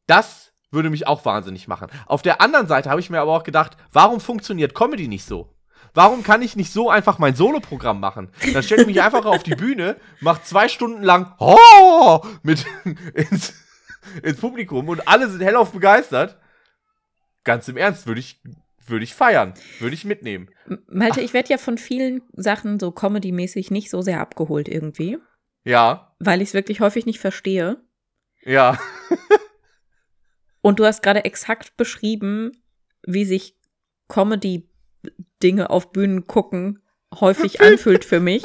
das 0.07 0.53
würde 0.71 0.89
mich 0.89 1.07
auch 1.07 1.25
wahnsinnig 1.25 1.67
machen. 1.67 1.87
Auf 2.05 2.21
der 2.21 2.41
anderen 2.41 2.67
Seite 2.67 2.89
habe 2.89 2.99
ich 2.99 3.09
mir 3.09 3.21
aber 3.21 3.31
auch 3.31 3.43
gedacht, 3.43 3.77
warum 3.91 4.19
funktioniert 4.19 4.75
Comedy 4.75 5.07
nicht 5.07 5.25
so? 5.25 5.55
Warum 5.93 6.23
kann 6.23 6.41
ich 6.41 6.57
nicht 6.57 6.73
so 6.73 6.89
einfach 6.89 7.19
mein 7.19 7.35
Soloprogramm 7.35 8.01
machen? 8.01 8.29
Dann 8.53 8.63
stelle 8.63 8.81
ich 8.81 8.87
mich 8.87 9.01
einfach 9.01 9.25
auf 9.25 9.43
die 9.43 9.55
Bühne, 9.55 9.95
mache 10.19 10.43
zwei 10.43 10.67
Stunden 10.67 11.01
lang 11.01 11.33
oh, 11.39 12.21
mit 12.43 12.65
ins, 13.13 13.53
ins 14.21 14.39
Publikum 14.39 14.89
und 14.89 15.07
alle 15.07 15.29
sind 15.29 15.41
hellauf 15.41 15.71
begeistert. 15.71 16.37
Ganz 17.45 17.67
im 17.69 17.77
Ernst, 17.77 18.07
würde 18.07 18.19
ich, 18.19 18.41
würde 18.85 19.05
ich 19.05 19.15
feiern, 19.15 19.53
würde 19.79 19.93
ich 19.93 20.03
mitnehmen. 20.03 20.49
Malte, 20.87 21.21
ich 21.21 21.33
werde 21.33 21.49
ja 21.49 21.57
von 21.57 21.77
vielen 21.77 22.23
Sachen 22.33 22.79
so 22.79 22.91
comedy-mäßig 22.91 23.71
nicht 23.71 23.89
so 23.89 24.01
sehr 24.01 24.19
abgeholt 24.19 24.67
irgendwie. 24.67 25.17
Ja. 25.63 26.13
Weil 26.19 26.41
ich 26.41 26.49
es 26.49 26.53
wirklich 26.53 26.81
häufig 26.81 27.05
nicht 27.05 27.19
verstehe. 27.19 27.77
Ja. 28.43 28.77
Und 30.65 30.79
du 30.79 30.85
hast 30.85 31.03
gerade 31.03 31.25
exakt 31.25 31.77
beschrieben, 31.77 32.63
wie 33.05 33.23
sich 33.23 33.55
Comedy 34.07 34.67
Dinge 35.43 35.69
auf 35.69 35.91
Bühnen 35.91 36.25
gucken 36.25 36.81
häufig 37.13 37.61
anfühlt 37.61 38.03
für 38.03 38.19
mich. 38.19 38.43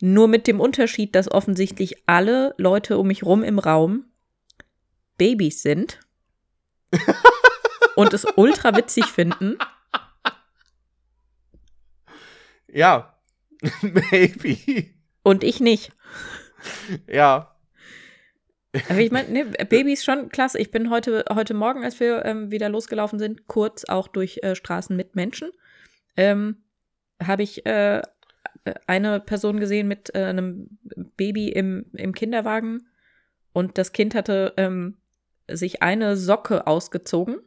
Nur 0.00 0.28
mit 0.28 0.46
dem 0.46 0.60
Unterschied, 0.60 1.16
dass 1.16 1.28
offensichtlich 1.28 2.08
alle 2.08 2.54
Leute 2.58 2.96
um 2.96 3.08
mich 3.08 3.24
rum 3.24 3.42
im 3.42 3.58
Raum 3.58 4.04
Babys 5.16 5.62
sind 5.62 5.98
und 7.96 8.14
es 8.14 8.24
ultra 8.36 8.76
witzig 8.76 9.06
finden. 9.06 9.58
Ja, 12.68 13.18
Baby. 13.82 14.94
Und 15.24 15.42
ich 15.42 15.58
nicht. 15.58 15.90
Ja. 17.08 17.57
Aber 18.88 19.00
ich 19.00 19.10
meine, 19.10 19.30
ne, 19.30 19.44
Baby 19.68 19.94
ist 19.94 20.04
schon 20.04 20.28
klasse. 20.28 20.58
Ich 20.58 20.70
bin 20.70 20.90
heute, 20.90 21.24
heute 21.30 21.54
Morgen, 21.54 21.84
als 21.84 22.00
wir 22.00 22.24
ähm, 22.24 22.50
wieder 22.50 22.68
losgelaufen 22.68 23.18
sind, 23.18 23.46
kurz 23.46 23.84
auch 23.84 24.08
durch 24.08 24.40
äh, 24.42 24.54
Straßen 24.54 24.94
mit 24.94 25.16
Menschen, 25.16 25.50
ähm, 26.16 26.58
habe 27.22 27.42
ich 27.42 27.64
äh, 27.64 28.02
eine 28.86 29.20
Person 29.20 29.60
gesehen 29.60 29.88
mit 29.88 30.14
äh, 30.14 30.24
einem 30.24 30.78
Baby 31.16 31.48
im, 31.48 31.86
im 31.94 32.14
Kinderwagen 32.14 32.86
und 33.52 33.78
das 33.78 33.92
Kind 33.92 34.14
hatte 34.14 34.52
ähm, 34.56 34.98
sich 35.50 35.82
eine 35.82 36.16
Socke 36.16 36.66
ausgezogen 36.66 37.38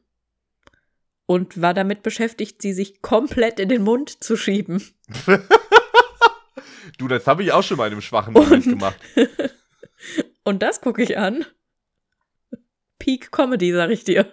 und 1.25 1.61
war 1.61 1.73
damit 1.73 2.03
beschäftigt, 2.03 2.61
sie 2.61 2.73
sich 2.73 3.01
komplett 3.01 3.59
in 3.59 3.69
den 3.69 3.83
Mund 3.83 4.23
zu 4.23 4.35
schieben. 4.35 4.83
du, 6.97 7.07
das 7.07 7.27
habe 7.27 7.43
ich 7.43 7.51
auch 7.51 7.63
schon 7.63 7.77
mal 7.77 7.87
in 7.87 7.93
einem 7.93 8.01
schwachen 8.01 8.33
Moment 8.33 8.65
und 8.65 8.79
gemacht. 8.79 8.99
Und 10.43 10.61
das 10.61 10.81
gucke 10.81 11.03
ich 11.03 11.17
an. 11.17 11.45
Peak 12.99 13.31
Comedy, 13.31 13.73
sag 13.73 13.89
ich 13.89 14.03
dir. 14.03 14.31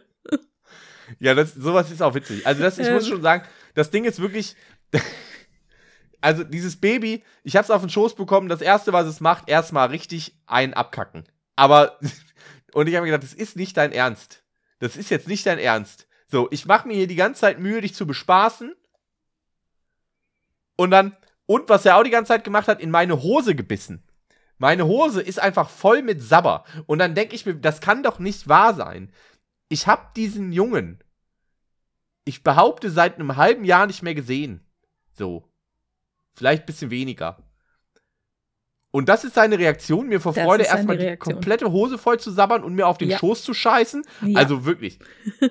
Ja, 1.18 1.34
das, 1.34 1.54
sowas 1.54 1.90
ist 1.90 2.02
auch 2.02 2.14
witzig. 2.14 2.46
Also, 2.46 2.62
das, 2.62 2.78
ich 2.78 2.86
ähm. 2.86 2.94
muss 2.94 3.08
schon 3.08 3.22
sagen, 3.22 3.46
das 3.74 3.90
Ding 3.90 4.04
ist 4.04 4.20
wirklich. 4.20 4.56
also, 6.20 6.44
dieses 6.44 6.80
Baby, 6.80 7.24
ich 7.42 7.56
hab's 7.56 7.70
auf 7.70 7.80
den 7.80 7.90
Schoß 7.90 8.14
bekommen. 8.14 8.48
Das 8.48 8.60
erste, 8.60 8.92
was 8.92 9.06
es 9.06 9.20
macht, 9.20 9.48
erstmal 9.48 9.88
richtig 9.88 10.36
ein 10.46 10.74
abkacken. 10.74 11.24
Aber. 11.56 11.98
Und 12.74 12.86
ich 12.86 12.94
habe 12.94 13.06
mir 13.06 13.12
gedacht, 13.12 13.24
das 13.24 13.38
ist 13.38 13.56
nicht 13.56 13.76
dein 13.78 13.92
Ernst. 13.92 14.44
Das 14.78 14.96
ist 14.96 15.10
jetzt 15.10 15.26
nicht 15.26 15.46
dein 15.46 15.58
Ernst. 15.58 16.06
So, 16.30 16.48
ich 16.50 16.66
mache 16.66 16.86
mir 16.86 16.94
hier 16.94 17.06
die 17.06 17.16
ganze 17.16 17.40
Zeit 17.40 17.58
Mühe, 17.58 17.80
dich 17.80 17.94
zu 17.94 18.06
bespaßen. 18.06 18.74
Und 20.76 20.90
dann. 20.90 21.16
Und 21.46 21.70
was 21.70 21.86
er 21.86 21.96
auch 21.96 22.02
die 22.02 22.10
ganze 22.10 22.28
Zeit 22.28 22.44
gemacht 22.44 22.68
hat, 22.68 22.80
in 22.80 22.90
meine 22.90 23.22
Hose 23.22 23.54
gebissen. 23.54 24.04
Meine 24.58 24.86
Hose 24.86 25.22
ist 25.22 25.40
einfach 25.40 25.70
voll 25.70 26.02
mit 26.02 26.22
Sabber. 26.22 26.64
Und 26.86 26.98
dann 26.98 27.14
denke 27.14 27.34
ich 27.34 27.46
mir, 27.46 27.54
das 27.54 27.80
kann 27.80 28.02
doch 28.02 28.18
nicht 28.18 28.48
wahr 28.48 28.74
sein. 28.74 29.12
Ich 29.68 29.86
habe 29.86 30.02
diesen 30.16 30.52
Jungen, 30.52 31.02
ich 32.24 32.42
behaupte, 32.42 32.90
seit 32.90 33.14
einem 33.14 33.36
halben 33.36 33.64
Jahr 33.64 33.86
nicht 33.86 34.02
mehr 34.02 34.14
gesehen. 34.14 34.60
So. 35.12 35.48
Vielleicht 36.34 36.64
ein 36.64 36.66
bisschen 36.66 36.90
weniger. 36.90 37.38
Und 38.90 39.08
das 39.08 39.24
ist 39.24 39.34
seine 39.34 39.58
Reaktion, 39.58 40.08
mir 40.08 40.20
vor 40.20 40.32
das 40.32 40.44
Freude 40.44 40.64
erstmal 40.64 40.96
die 40.96 41.16
komplette 41.16 41.70
Hose 41.70 41.98
voll 41.98 42.18
zu 42.18 42.30
sabbern 42.30 42.64
und 42.64 42.74
mir 42.74 42.86
auf 42.86 42.98
den 42.98 43.10
ja. 43.10 43.18
Schoß 43.18 43.44
zu 43.44 43.54
scheißen. 43.54 44.02
Ja. 44.22 44.38
Also 44.38 44.64
wirklich. 44.64 44.98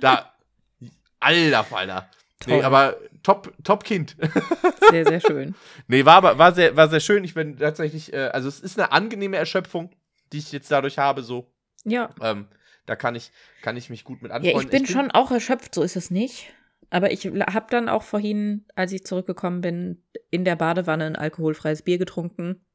Da. 0.01 0.33
Alter 1.19 1.63
Falter. 1.63 2.09
Nee, 2.45 2.61
aber 2.61 2.97
top, 3.23 3.51
top 3.63 3.83
Kind. 3.83 4.15
Sehr, 4.91 5.05
sehr 5.05 5.19
schön. 5.19 5.55
nee, 5.87 6.05
war 6.05 6.15
aber 6.15 6.37
war 6.37 6.53
sehr, 6.53 6.77
war 6.77 6.87
sehr 6.87 7.01
schön. 7.01 7.25
Ich 7.25 7.33
bin 7.33 7.57
tatsächlich, 7.57 8.13
äh, 8.13 8.27
also 8.27 8.47
es 8.47 8.61
ist 8.61 8.79
eine 8.79 8.93
angenehme 8.93 9.35
Erschöpfung, 9.35 9.89
die 10.31 10.37
ich 10.37 10.53
jetzt 10.53 10.71
dadurch 10.71 10.97
habe, 10.97 11.23
so. 11.23 11.51
Ja. 11.83 12.09
Ähm, 12.21 12.47
da 12.85 12.95
kann 12.95 13.15
ich, 13.15 13.31
kann 13.61 13.75
ich 13.75 13.89
mich 13.89 14.05
gut 14.05 14.21
mit 14.21 14.31
anfreunden. 14.31 14.57
Ja, 14.57 14.63
ich 14.63 14.69
bin, 14.69 14.83
ich 14.83 14.87
bin 14.87 14.95
schon 14.95 15.11
auch 15.11 15.31
erschöpft, 15.31 15.75
so 15.75 15.83
ist 15.83 15.97
es 15.97 16.09
nicht. 16.09 16.53
Aber 16.89 17.11
ich 17.11 17.25
habe 17.25 17.65
dann 17.69 17.89
auch 17.89 18.03
vorhin, 18.03 18.65
als 18.75 18.93
ich 18.93 19.03
zurückgekommen 19.03 19.59
bin, 19.59 20.03
in 20.29 20.45
der 20.45 20.55
Badewanne 20.55 21.05
ein 21.05 21.17
alkoholfreies 21.17 21.81
Bier 21.81 21.97
getrunken 21.97 22.65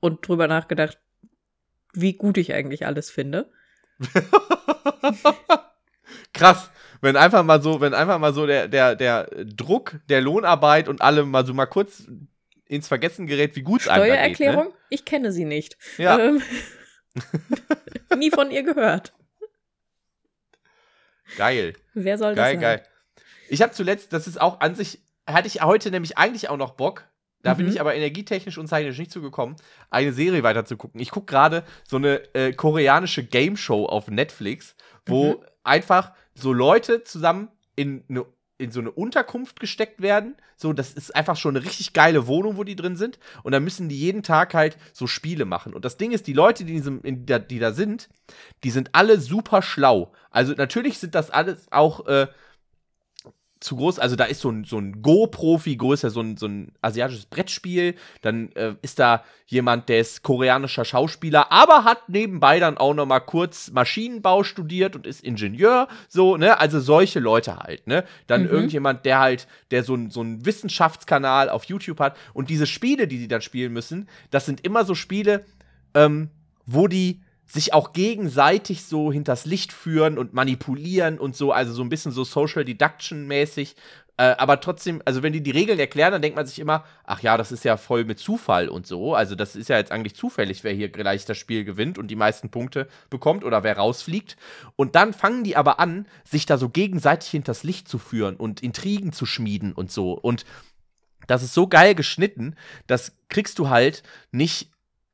und 0.00 0.26
drüber 0.26 0.48
nachgedacht, 0.48 0.98
wie 1.92 2.14
gut 2.14 2.38
ich 2.38 2.54
eigentlich 2.54 2.86
alles 2.86 3.08
finde. 3.08 3.52
Krass 6.32 6.70
wenn 7.00 7.16
einfach 7.16 7.42
mal 7.42 7.62
so, 7.62 7.80
wenn 7.80 7.94
einfach 7.94 8.18
mal 8.18 8.32
so 8.32 8.46
der, 8.46 8.68
der, 8.68 8.96
der 8.96 9.28
Druck 9.44 9.96
der 10.08 10.20
Lohnarbeit 10.20 10.88
und 10.88 11.00
allem 11.00 11.30
mal 11.30 11.46
so 11.46 11.54
mal 11.54 11.66
kurz 11.66 12.06
ins 12.66 12.88
Vergessen 12.88 13.26
gerät, 13.26 13.56
wie 13.56 13.62
gut 13.62 13.82
es 13.82 13.88
einem 13.88 14.04
Steuererklärung? 14.04 14.64
Ne? 14.66 14.72
Ich 14.90 15.04
kenne 15.04 15.32
sie 15.32 15.44
nicht. 15.44 15.76
Ja. 15.96 16.18
Ähm, 16.18 16.42
nie 18.16 18.30
von 18.30 18.50
ihr 18.50 18.62
gehört. 18.62 19.12
Geil. 21.36 21.74
Wer 21.94 22.18
soll 22.18 22.34
geil, 22.34 22.54
das 22.54 22.62
Geil, 22.62 22.78
geil. 22.78 22.86
Ich 23.48 23.62
habe 23.62 23.72
zuletzt, 23.72 24.12
das 24.12 24.26
ist 24.26 24.40
auch 24.40 24.60
an 24.60 24.74
sich, 24.74 25.00
hatte 25.26 25.48
ich 25.48 25.62
heute 25.62 25.90
nämlich 25.90 26.18
eigentlich 26.18 26.48
auch 26.48 26.56
noch 26.56 26.72
Bock, 26.72 27.08
da 27.42 27.54
mhm. 27.54 27.58
bin 27.58 27.68
ich 27.68 27.80
aber 27.80 27.94
energietechnisch 27.94 28.58
und 28.58 28.66
zeitlich 28.66 28.98
nicht 28.98 29.12
zugekommen, 29.12 29.56
eine 29.90 30.12
Serie 30.12 30.42
weiter 30.42 30.64
zu 30.64 30.76
gucken. 30.76 31.00
Ich 31.00 31.10
gucke 31.10 31.26
gerade 31.26 31.64
so 31.86 31.96
eine 31.96 32.34
äh, 32.34 32.52
koreanische 32.52 33.24
Game 33.24 33.56
Show 33.56 33.86
auf 33.86 34.08
Netflix, 34.08 34.74
wo 35.06 35.34
mhm. 35.34 35.44
einfach 35.64 36.12
so 36.40 36.52
Leute 36.52 37.04
zusammen 37.04 37.48
in, 37.76 38.04
eine, 38.08 38.24
in 38.58 38.70
so 38.70 38.80
eine 38.80 38.90
Unterkunft 38.90 39.60
gesteckt 39.60 40.00
werden. 40.02 40.36
So, 40.56 40.72
das 40.72 40.92
ist 40.92 41.14
einfach 41.14 41.36
schon 41.36 41.56
eine 41.56 41.64
richtig 41.64 41.92
geile 41.92 42.26
Wohnung, 42.26 42.56
wo 42.56 42.64
die 42.64 42.76
drin 42.76 42.96
sind. 42.96 43.18
Und 43.44 43.52
dann 43.52 43.62
müssen 43.62 43.88
die 43.88 43.98
jeden 43.98 44.22
Tag 44.22 44.54
halt 44.54 44.76
so 44.92 45.06
Spiele 45.06 45.44
machen. 45.44 45.74
Und 45.74 45.84
das 45.84 45.96
Ding 45.96 46.10
ist, 46.10 46.26
die 46.26 46.32
Leute, 46.32 46.64
die, 46.64 46.72
diesem, 46.72 47.00
in 47.02 47.26
die 47.26 47.58
da 47.58 47.72
sind, 47.72 48.08
die 48.64 48.70
sind 48.70 48.90
alle 48.92 49.20
super 49.20 49.62
schlau. 49.62 50.12
Also 50.30 50.54
natürlich 50.54 50.98
sind 50.98 51.14
das 51.14 51.30
alles 51.30 51.70
auch 51.70 52.06
äh, 52.06 52.26
zu 53.68 53.76
groß. 53.76 53.98
Also 53.98 54.16
da 54.16 54.24
ist 54.24 54.40
so 54.40 54.50
ein, 54.50 54.64
so 54.64 54.78
ein 54.78 55.02
Go-Profi, 55.02 55.76
größer, 55.76 56.10
so 56.10 56.20
ein, 56.20 56.36
so 56.36 56.46
ein 56.46 56.72
asiatisches 56.82 57.26
Brettspiel. 57.26 57.94
Dann 58.22 58.50
äh, 58.52 58.74
ist 58.82 58.98
da 58.98 59.22
jemand, 59.46 59.88
der 59.88 60.00
ist 60.00 60.22
koreanischer 60.22 60.84
Schauspieler, 60.84 61.52
aber 61.52 61.84
hat 61.84 62.08
nebenbei 62.08 62.58
dann 62.58 62.78
auch 62.78 62.94
noch 62.94 63.06
mal 63.06 63.20
kurz 63.20 63.70
Maschinenbau 63.70 64.42
studiert 64.42 64.96
und 64.96 65.06
ist 65.06 65.22
Ingenieur. 65.22 65.88
So, 66.08 66.36
ne? 66.36 66.58
Also 66.58 66.80
solche 66.80 67.20
Leute 67.20 67.58
halt, 67.58 67.86
ne? 67.86 68.04
Dann 68.26 68.42
mhm. 68.42 68.50
irgendjemand, 68.50 69.04
der 69.04 69.20
halt, 69.20 69.46
der 69.70 69.84
so, 69.84 69.94
ein, 69.94 70.10
so 70.10 70.20
einen 70.20 70.44
Wissenschaftskanal 70.44 71.50
auf 71.50 71.64
YouTube 71.64 72.00
hat. 72.00 72.16
Und 72.32 72.50
diese 72.50 72.66
Spiele, 72.66 73.06
die 73.06 73.18
die 73.18 73.28
dann 73.28 73.42
spielen 73.42 73.72
müssen, 73.72 74.08
das 74.30 74.46
sind 74.46 74.64
immer 74.64 74.84
so 74.84 74.94
Spiele, 74.94 75.44
ähm, 75.94 76.30
wo 76.66 76.88
die 76.88 77.20
sich 77.50 77.72
auch 77.72 77.92
gegenseitig 77.92 78.84
so 78.84 79.10
hinters 79.10 79.46
Licht 79.46 79.72
führen 79.72 80.18
und 80.18 80.34
manipulieren 80.34 81.18
und 81.18 81.34
so, 81.34 81.50
also 81.50 81.72
so 81.72 81.82
ein 81.82 81.88
bisschen 81.88 82.12
so 82.12 82.22
Social 82.22 82.64
Deduction 82.64 83.26
mäßig. 83.26 83.74
Äh, 84.18 84.34
aber 84.36 84.60
trotzdem, 84.60 85.00
also 85.04 85.22
wenn 85.22 85.32
die 85.32 85.42
die 85.42 85.52
Regeln 85.52 85.78
erklären, 85.78 86.12
dann 86.12 86.20
denkt 86.20 86.36
man 86.36 86.44
sich 86.44 86.58
immer, 86.58 86.84
ach 87.04 87.22
ja, 87.22 87.36
das 87.36 87.52
ist 87.52 87.64
ja 87.64 87.76
voll 87.76 88.04
mit 88.04 88.18
Zufall 88.18 88.68
und 88.68 88.86
so. 88.86 89.14
Also 89.14 89.34
das 89.34 89.56
ist 89.56 89.68
ja 89.68 89.78
jetzt 89.78 89.92
eigentlich 89.92 90.16
zufällig, 90.16 90.64
wer 90.64 90.72
hier 90.72 90.90
gleich 90.90 91.24
das 91.24 91.38
Spiel 91.38 91.64
gewinnt 91.64 91.98
und 91.98 92.08
die 92.08 92.16
meisten 92.16 92.50
Punkte 92.50 92.88
bekommt 93.10 93.44
oder 93.44 93.62
wer 93.62 93.78
rausfliegt. 93.78 94.36
Und 94.76 94.96
dann 94.96 95.14
fangen 95.14 95.44
die 95.44 95.56
aber 95.56 95.80
an, 95.80 96.06
sich 96.24 96.46
da 96.46 96.58
so 96.58 96.68
gegenseitig 96.68 97.30
hinters 97.30 97.62
Licht 97.62 97.88
zu 97.88 97.98
führen 97.98 98.36
und 98.36 98.60
Intrigen 98.60 99.12
zu 99.12 99.24
schmieden 99.24 99.72
und 99.72 99.90
so. 99.90 100.12
Und 100.12 100.44
das 101.28 101.44
ist 101.44 101.54
so 101.54 101.68
geil 101.68 101.94
geschnitten, 101.94 102.56
das 102.88 103.12
kriegst 103.28 103.58
du 103.58 103.68
halt 103.68 104.02
nicht 104.32 104.70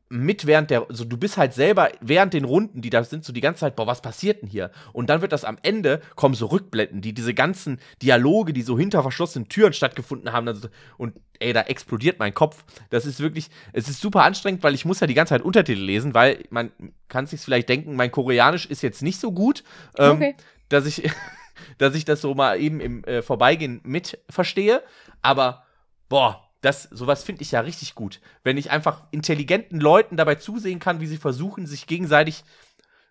mit 0.09 0.47
während 0.47 0.71
der, 0.71 0.87
so 0.91 1.05
du 1.05 1.17
bist 1.17 1.37
halt 1.37 1.55
selber 1.55 1.91
während 2.01 2.35
den 2.35 2.45
Runden, 2.45 2.83
die 2.83 2.91
da 2.91 3.03
sind, 3.05 3.25
so 3.25 3.33
die 3.33 3.41
ganze 3.41 3.61
Zeit, 3.61 3.77
boah, 3.77 3.87
was 3.87 4.03
passiert 4.03 4.43
denn 4.43 4.49
hier? 4.49 4.71
Und 4.93 5.09
dann 5.09 5.23
wird 5.23 5.33
das 5.33 5.45
am 5.45 5.59
Ende, 5.63 6.01
kommen 6.15 6.35
so 6.35 6.47
Rückblenden, 6.47 7.01
die 7.01 7.15
diese 7.15 7.35
ganzen 7.35 7.81
Dialoge, 8.03 8.53
die 8.53 8.63
so 8.63 8.79
hinter 8.79 9.03
verschlossenen 9.03 9.49
Türen 9.49 9.73
stattgefunden 9.73 10.33
haben, 10.33 10.47
also, 10.47 10.69
und 10.99 11.15
ey, 11.41 11.53
da 11.53 11.63
explodiert 11.63 12.19
mein 12.19 12.35
Kopf. 12.35 12.65
Das 12.91 13.07
ist 13.07 13.21
wirklich, 13.21 13.49
es 13.73 13.89
ist 13.89 14.01
super 14.01 14.23
anstrengend, 14.23 14.63
weil 14.63 14.75
ich 14.75 14.85
muss 14.85 15.01
ja 15.01 15.07
die 15.07 15.15
ganze 15.15 15.31
Zeit 15.31 15.43
Untertitel 15.43 15.83
lesen, 15.83 16.15
weil 16.15 16.45
man 16.51 16.71
kann 17.09 17.27
sich 17.27 17.41
vielleicht 17.41 17.69
denken, 17.69 17.97
mein 17.97 18.11
Koreanisch 18.11 18.67
ist 18.67 18.83
jetzt 18.83 19.03
nicht 19.03 19.19
so 19.19 19.33
gut, 19.33 19.65
ähm, 19.99 20.17
okay. 20.17 20.37
dass 20.69 20.87
ich, 20.87 21.11
dass 21.79 21.95
ich 21.95 22.05
das 22.05 22.21
so 22.21 22.35
mal 22.35 22.61
eben 22.61 22.81
im 22.81 23.05
äh, 23.05 23.23
Vorbeigehen 23.23 23.81
mit 23.85 24.19
verstehe, 24.29 24.83
aber 25.23 25.65
boah, 26.09 26.44
das, 26.65 26.85
sowas 26.85 27.23
finde 27.23 27.43
ich 27.43 27.53
ja 27.53 27.61
richtig 27.61 27.95
gut. 27.95 28.21
Wenn 28.43 28.57
ich 28.57 28.71
einfach 28.71 29.05
intelligenten 29.11 29.81
Leuten 29.81 30.17
dabei 30.17 30.37
zusehen 30.37 30.79
kann, 30.79 31.01
wie 31.01 31.07
sie 31.07 31.19
versuchen, 31.19 31.67
sich 31.67 31.87
gegenseitig 31.87 32.45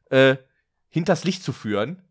äh, 0.10 0.38
hinters 0.90 1.24
Licht 1.24 1.44
zu 1.44 1.54
führen. 1.54 2.02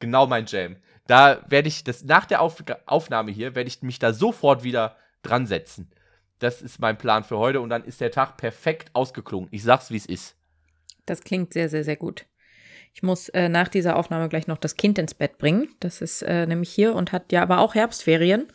Genau 0.00 0.26
mein 0.26 0.46
Jam. 0.46 0.76
Da 1.06 1.44
werde 1.48 1.68
ich 1.68 1.84
das 1.84 2.04
nach 2.04 2.24
der 2.26 2.40
Auf 2.40 2.62
Aufnahme 2.86 3.30
hier, 3.30 3.54
werde 3.54 3.68
ich 3.68 3.82
mich 3.82 3.98
da 3.98 4.12
sofort 4.12 4.62
wieder 4.64 4.96
dran 5.22 5.46
setzen. 5.46 5.90
Das 6.38 6.62
ist 6.62 6.80
mein 6.80 6.98
Plan 6.98 7.22
für 7.22 7.38
heute 7.38 7.60
und 7.60 7.68
dann 7.68 7.84
ist 7.84 8.00
der 8.00 8.10
Tag 8.10 8.36
perfekt 8.36 8.90
ausgeklungen. 8.94 9.48
Ich 9.52 9.62
sag's, 9.62 9.90
wie 9.90 9.96
es 9.96 10.06
ist. 10.06 10.36
Das 11.06 11.22
klingt 11.22 11.52
sehr, 11.52 11.68
sehr, 11.68 11.84
sehr 11.84 11.96
gut. 11.96 12.26
Ich 12.94 13.02
muss 13.02 13.28
äh, 13.30 13.48
nach 13.48 13.68
dieser 13.68 13.96
Aufnahme 13.96 14.28
gleich 14.28 14.46
noch 14.46 14.58
das 14.58 14.76
Kind 14.76 14.98
ins 14.98 15.14
Bett 15.14 15.38
bringen. 15.38 15.68
Das 15.80 16.00
ist 16.00 16.22
äh, 16.22 16.46
nämlich 16.46 16.70
hier 16.70 16.94
und 16.94 17.12
hat 17.12 17.32
ja 17.32 17.42
aber 17.42 17.58
auch 17.58 17.74
Herbstferien 17.74 18.48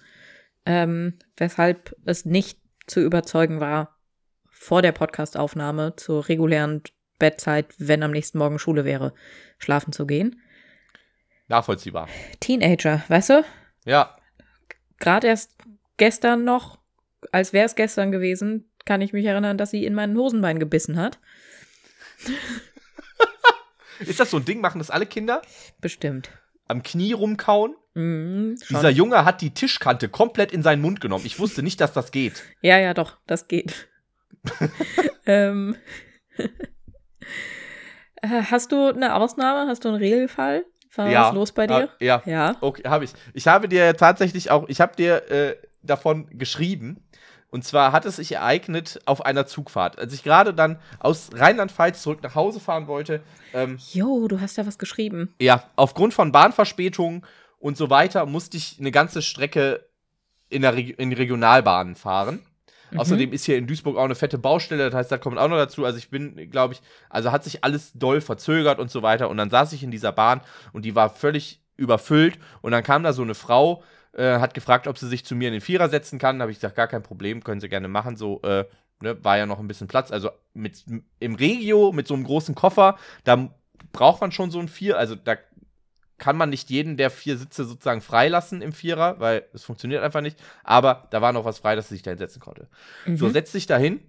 ähm, 0.68 1.18
weshalb 1.38 1.96
es 2.06 2.26
nicht 2.26 2.60
zu 2.86 3.00
überzeugen 3.02 3.60
war, 3.60 3.98
vor 4.50 4.82
der 4.82 4.92
Podcastaufnahme 4.92 5.96
zur 5.96 6.28
regulären 6.28 6.84
Bettzeit, 7.20 7.68
wenn 7.78 8.04
am 8.04 8.12
nächsten 8.12 8.38
Morgen 8.38 8.60
Schule 8.60 8.86
wäre, 8.86 9.14
schlafen 9.58 9.92
zu 9.94 10.06
gehen. 10.06 10.42
Nachvollziehbar. 11.48 12.08
Teenager, 12.40 13.04
weißt 13.08 13.30
du? 13.30 13.46
Ja. 13.86 14.18
Gerade 15.00 15.28
erst 15.28 15.56
gestern 15.98 16.44
noch, 16.44 16.80
als 17.32 17.54
wäre 17.54 17.66
es 17.66 17.76
gestern 17.76 18.12
gewesen, 18.12 18.70
kann 18.86 19.02
ich 19.02 19.14
mich 19.14 19.26
erinnern, 19.26 19.58
dass 19.58 19.72
sie 19.72 19.86
in 19.86 19.94
meinen 19.94 20.18
Hosenbein 20.18 20.60
gebissen 20.60 20.98
hat. 20.98 21.20
Ist 24.00 24.20
das 24.20 24.32
so 24.32 24.38
ein 24.38 24.46
Ding? 24.46 24.62
Machen 24.62 24.80
das 24.80 24.92
alle 24.92 25.06
Kinder? 25.06 25.42
Bestimmt. 25.82 26.30
Am 26.68 26.84
Knie 26.84 27.14
rumkauen? 27.14 27.76
Mhm, 27.94 28.58
Dieser 28.70 28.90
Junge 28.90 29.26
hat 29.26 29.42
die 29.42 29.54
Tischkante 29.54 30.10
komplett 30.10 30.52
in 30.52 30.62
seinen 30.62 30.82
Mund 30.82 31.02
genommen. 31.02 31.26
Ich 31.26 31.40
wusste 31.40 31.64
nicht, 31.64 31.82
dass 31.82 31.94
das 31.94 32.12
geht. 32.12 32.44
Ja, 32.62 32.78
ja, 32.78 32.94
doch, 32.94 33.18
das 33.26 33.48
geht. 33.48 33.88
ähm. 35.26 35.76
Äh, 38.22 38.44
hast 38.52 38.72
du 38.72 38.88
eine 38.88 39.16
Ausnahme? 39.16 39.70
Hast 39.70 39.86
du 39.86 39.90
einen 39.90 39.98
Regelfall? 39.98 40.66
War 40.96 41.10
ja, 41.10 41.28
was 41.28 41.36
los 41.36 41.52
bei 41.52 41.68
dir? 41.68 41.90
Äh, 42.00 42.06
ja. 42.06 42.24
Ja. 42.26 42.56
Okay, 42.62 42.84
habe 42.88 43.06
ich. 43.06 43.14
Ich 43.34 43.48
habe 43.48 43.68
dir 43.68 43.96
tatsächlich 43.96 44.50
auch, 44.50 44.68
ich 44.68 44.82
habe 44.82 44.96
dir 44.96 45.30
äh, 45.32 45.56
davon 45.84 46.28
geschrieben. 46.38 47.07
Und 47.50 47.64
zwar 47.64 47.94
hat 47.94 48.06
es 48.06 48.18
sich 48.18 48.34
ereignet 48.34 49.00
auf 49.06 49.26
einer 49.26 49.46
Zugfahrt. 49.46 49.98
Als 49.98 50.14
ich 50.14 50.24
gerade 50.24 50.54
dann 50.54 50.80
aus 51.00 51.30
Rheinland-Pfalz 51.34 52.02
zurück 52.02 52.22
nach 52.22 52.36
Hause 52.36 52.60
fahren 52.60 52.88
wollte. 52.88 53.22
Ähm, 53.54 53.78
jo, 53.94 54.28
du 54.28 54.42
hast 54.42 54.58
ja 54.58 54.66
was 54.66 54.78
geschrieben. 54.78 55.34
Ja, 55.40 55.64
aufgrund 55.76 56.14
von 56.14 56.32
Bahnverspätungen 56.32 57.26
und 57.60 57.78
so 57.78 57.90
weiter 57.90 58.26
musste 58.26 58.58
ich 58.58 58.78
eine 58.80 58.92
ganze 58.92 59.22
Strecke 59.22 59.86
in, 60.50 60.62
der 60.62 60.76
Re 60.76 60.82
in 60.82 61.14
Regionalbahnen 61.14 61.96
fahren. 61.96 62.42
Mhm. 62.92 63.00
Außerdem 63.00 63.34
ist 63.34 63.46
hier 63.46 63.58
in 63.58 63.68
Duisburg 63.68 63.98
auch 63.98 64.06
eine 64.06 64.16
fette 64.16 64.38
Baustelle, 64.38 64.86
das 64.86 64.94
heißt, 64.94 65.12
da 65.12 65.18
kommt 65.18 65.38
auch 65.38 65.48
noch 65.48 65.58
dazu. 65.58 65.86
Also 65.86 65.98
ich 65.98 66.10
bin, 66.10 66.50
glaube 66.52 66.74
ich, 66.74 66.82
also 67.10 67.32
hat 67.32 67.44
sich 67.44 67.64
alles 67.64 67.92
doll 67.94 68.22
verzögert 68.22 68.80
und 68.80 68.92
so 68.92 69.02
weiter. 69.02 69.30
Und 69.30 69.38
dann 69.38 69.50
saß 69.50 69.74
ich 69.74 69.84
in 69.84 69.92
dieser 69.92 70.12
Bahn 70.12 70.42
und 70.74 70.84
die 70.84 70.96
war 70.96 71.10
völlig 71.10 71.62
überfüllt. 71.76 72.40
Und 72.62 72.72
dann 72.72 72.84
kam 72.84 73.04
da 73.04 73.14
so 73.14 73.22
eine 73.22 73.36
Frau, 73.36 73.84
äh, 74.18 74.40
hat 74.40 74.54
gefragt, 74.54 74.88
ob 74.88 74.98
sie 74.98 75.08
sich 75.08 75.26
zu 75.26 75.36
mir 75.36 75.48
in 75.48 75.54
den 75.54 75.62
Vierer 75.62 75.90
setzen 75.90 76.20
kann. 76.20 76.40
Da 76.40 76.44
habe 76.44 76.52
ich 76.52 76.58
gesagt, 76.58 76.76
gar 76.76 76.88
kein 76.88 77.04
Problem, 77.04 77.44
können 77.44 77.62
sie 77.62 77.70
gerne 77.70 77.88
machen. 77.88 78.18
So, 78.18 78.42
äh, 78.42 78.66
ne, 79.02 79.24
war 79.24 79.38
ja 79.38 79.46
noch 79.46 79.60
ein 79.60 79.68
bisschen 79.68 79.88
Platz. 79.88 80.12
Also 80.12 80.32
mit, 80.54 80.84
im 81.20 81.36
Regio, 81.36 81.92
mit 81.92 82.08
so 82.08 82.14
einem 82.14 82.24
großen 82.24 82.56
Koffer, 82.56 82.98
da 83.24 83.50
braucht 83.94 84.22
man 84.22 84.32
schon 84.32 84.52
so 84.52 84.60
ein 84.60 84.68
Vier. 84.68 84.98
Also 84.98 85.16
da 85.16 85.36
kann 86.18 86.36
man 86.36 86.50
nicht 86.50 86.70
jeden 86.72 86.98
der 86.98 87.12
vier 87.12 87.38
Sitze 87.38 87.64
sozusagen 87.64 88.02
freilassen 88.02 88.64
im 88.64 88.74
Vierer, 88.74 89.20
weil 89.20 89.46
es 89.54 89.64
funktioniert 89.64 90.04
einfach 90.04 90.22
nicht. 90.22 90.40
Aber 90.64 91.08
da 91.12 91.22
war 91.22 91.32
noch 91.32 91.46
was 91.46 91.60
frei, 91.60 91.76
dass 91.76 91.90
sie 91.90 91.96
sich 91.96 92.02
da 92.02 92.10
hinsetzen 92.10 92.42
konnte. 92.42 92.68
Mhm. 93.06 93.18
So, 93.18 93.30
setzt 93.30 93.52
sich 93.52 93.68
da 93.68 93.78
hin. 93.78 94.02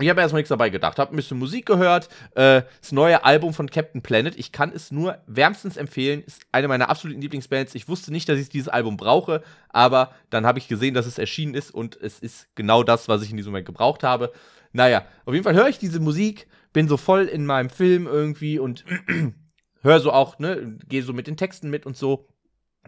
Ich 0.00 0.08
habe 0.08 0.20
erstmal 0.20 0.40
nichts 0.40 0.48
dabei 0.48 0.70
gedacht, 0.70 0.98
habe 0.98 1.14
ein 1.14 1.16
bisschen 1.16 1.38
Musik 1.38 1.66
gehört. 1.66 2.08
Äh, 2.34 2.62
das 2.80 2.90
neue 2.90 3.24
Album 3.24 3.54
von 3.54 3.70
Captain 3.70 4.02
Planet. 4.02 4.36
Ich 4.36 4.50
kann 4.50 4.72
es 4.74 4.90
nur 4.90 5.18
wärmstens 5.26 5.76
empfehlen. 5.76 6.24
Ist 6.24 6.42
eine 6.50 6.66
meiner 6.66 6.88
absoluten 6.88 7.20
Lieblingsbands. 7.20 7.76
Ich 7.76 7.88
wusste 7.88 8.10
nicht, 8.10 8.28
dass 8.28 8.38
ich 8.40 8.48
dieses 8.48 8.68
Album 8.68 8.96
brauche, 8.96 9.42
aber 9.68 10.12
dann 10.30 10.46
habe 10.46 10.58
ich 10.58 10.66
gesehen, 10.66 10.94
dass 10.94 11.06
es 11.06 11.18
erschienen 11.18 11.54
ist 11.54 11.70
und 11.72 11.96
es 12.00 12.18
ist 12.18 12.48
genau 12.56 12.82
das, 12.82 13.06
was 13.06 13.22
ich 13.22 13.30
in 13.30 13.36
diesem 13.36 13.52
Moment 13.52 13.66
gebraucht 13.66 14.02
habe. 14.02 14.32
Naja, 14.72 15.06
auf 15.26 15.32
jeden 15.32 15.44
Fall 15.44 15.54
höre 15.54 15.68
ich 15.68 15.78
diese 15.78 16.00
Musik, 16.00 16.48
bin 16.72 16.88
so 16.88 16.96
voll 16.96 17.26
in 17.26 17.46
meinem 17.46 17.70
Film 17.70 18.08
irgendwie 18.08 18.58
und 18.58 18.84
höre 19.82 20.00
so 20.00 20.12
auch, 20.12 20.40
ne, 20.40 20.76
gehe 20.88 21.04
so 21.04 21.12
mit 21.12 21.28
den 21.28 21.36
Texten 21.36 21.70
mit 21.70 21.86
und 21.86 21.96
so. 21.96 22.26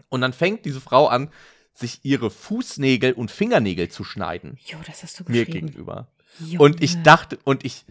Und 0.09 0.19
dann 0.19 0.33
fängt 0.33 0.65
diese 0.65 0.81
Frau 0.81 1.07
an, 1.07 1.29
sich 1.73 1.99
ihre 2.03 2.29
Fußnägel 2.29 3.13
und 3.13 3.31
Fingernägel 3.31 3.87
zu 3.87 4.03
schneiden. 4.03 4.57
Jo, 4.65 4.77
das 4.85 5.03
hast 5.03 5.19
du 5.19 5.23
geschrieben. 5.23 5.53
Mir 5.53 5.61
gegenüber. 5.61 6.07
Junge. 6.39 6.63
Und 6.63 6.83
ich 6.83 7.01
dachte, 7.03 7.37
und 7.43 7.65
ich, 7.65 7.85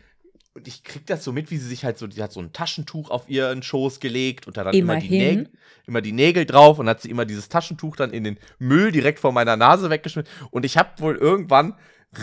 und 0.54 0.66
ich 0.68 0.84
krieg 0.84 1.06
das 1.06 1.22
so 1.24 1.32
mit, 1.32 1.50
wie 1.50 1.58
sie 1.58 1.68
sich 1.68 1.84
halt 1.84 1.98
so, 1.98 2.06
die 2.06 2.22
hat 2.22 2.32
so 2.32 2.40
ein 2.40 2.52
Taschentuch 2.52 3.10
auf 3.10 3.28
ihren 3.28 3.62
Schoß 3.62 4.00
gelegt 4.00 4.46
und 4.46 4.56
da 4.56 4.64
dann 4.64 4.74
immer 4.74 4.96
die, 4.96 5.10
Nägel, 5.10 5.50
immer 5.86 6.00
die 6.00 6.12
Nägel 6.12 6.46
drauf 6.46 6.78
und 6.78 6.88
hat 6.88 7.02
sie 7.02 7.10
immer 7.10 7.24
dieses 7.24 7.48
Taschentuch 7.48 7.96
dann 7.96 8.10
in 8.10 8.24
den 8.24 8.38
Müll 8.58 8.92
direkt 8.92 9.18
vor 9.18 9.32
meiner 9.32 9.56
Nase 9.56 9.90
weggeschmissen. 9.90 10.30
Und 10.50 10.64
ich 10.64 10.76
habe 10.76 11.00
wohl 11.02 11.16
irgendwann 11.16 11.74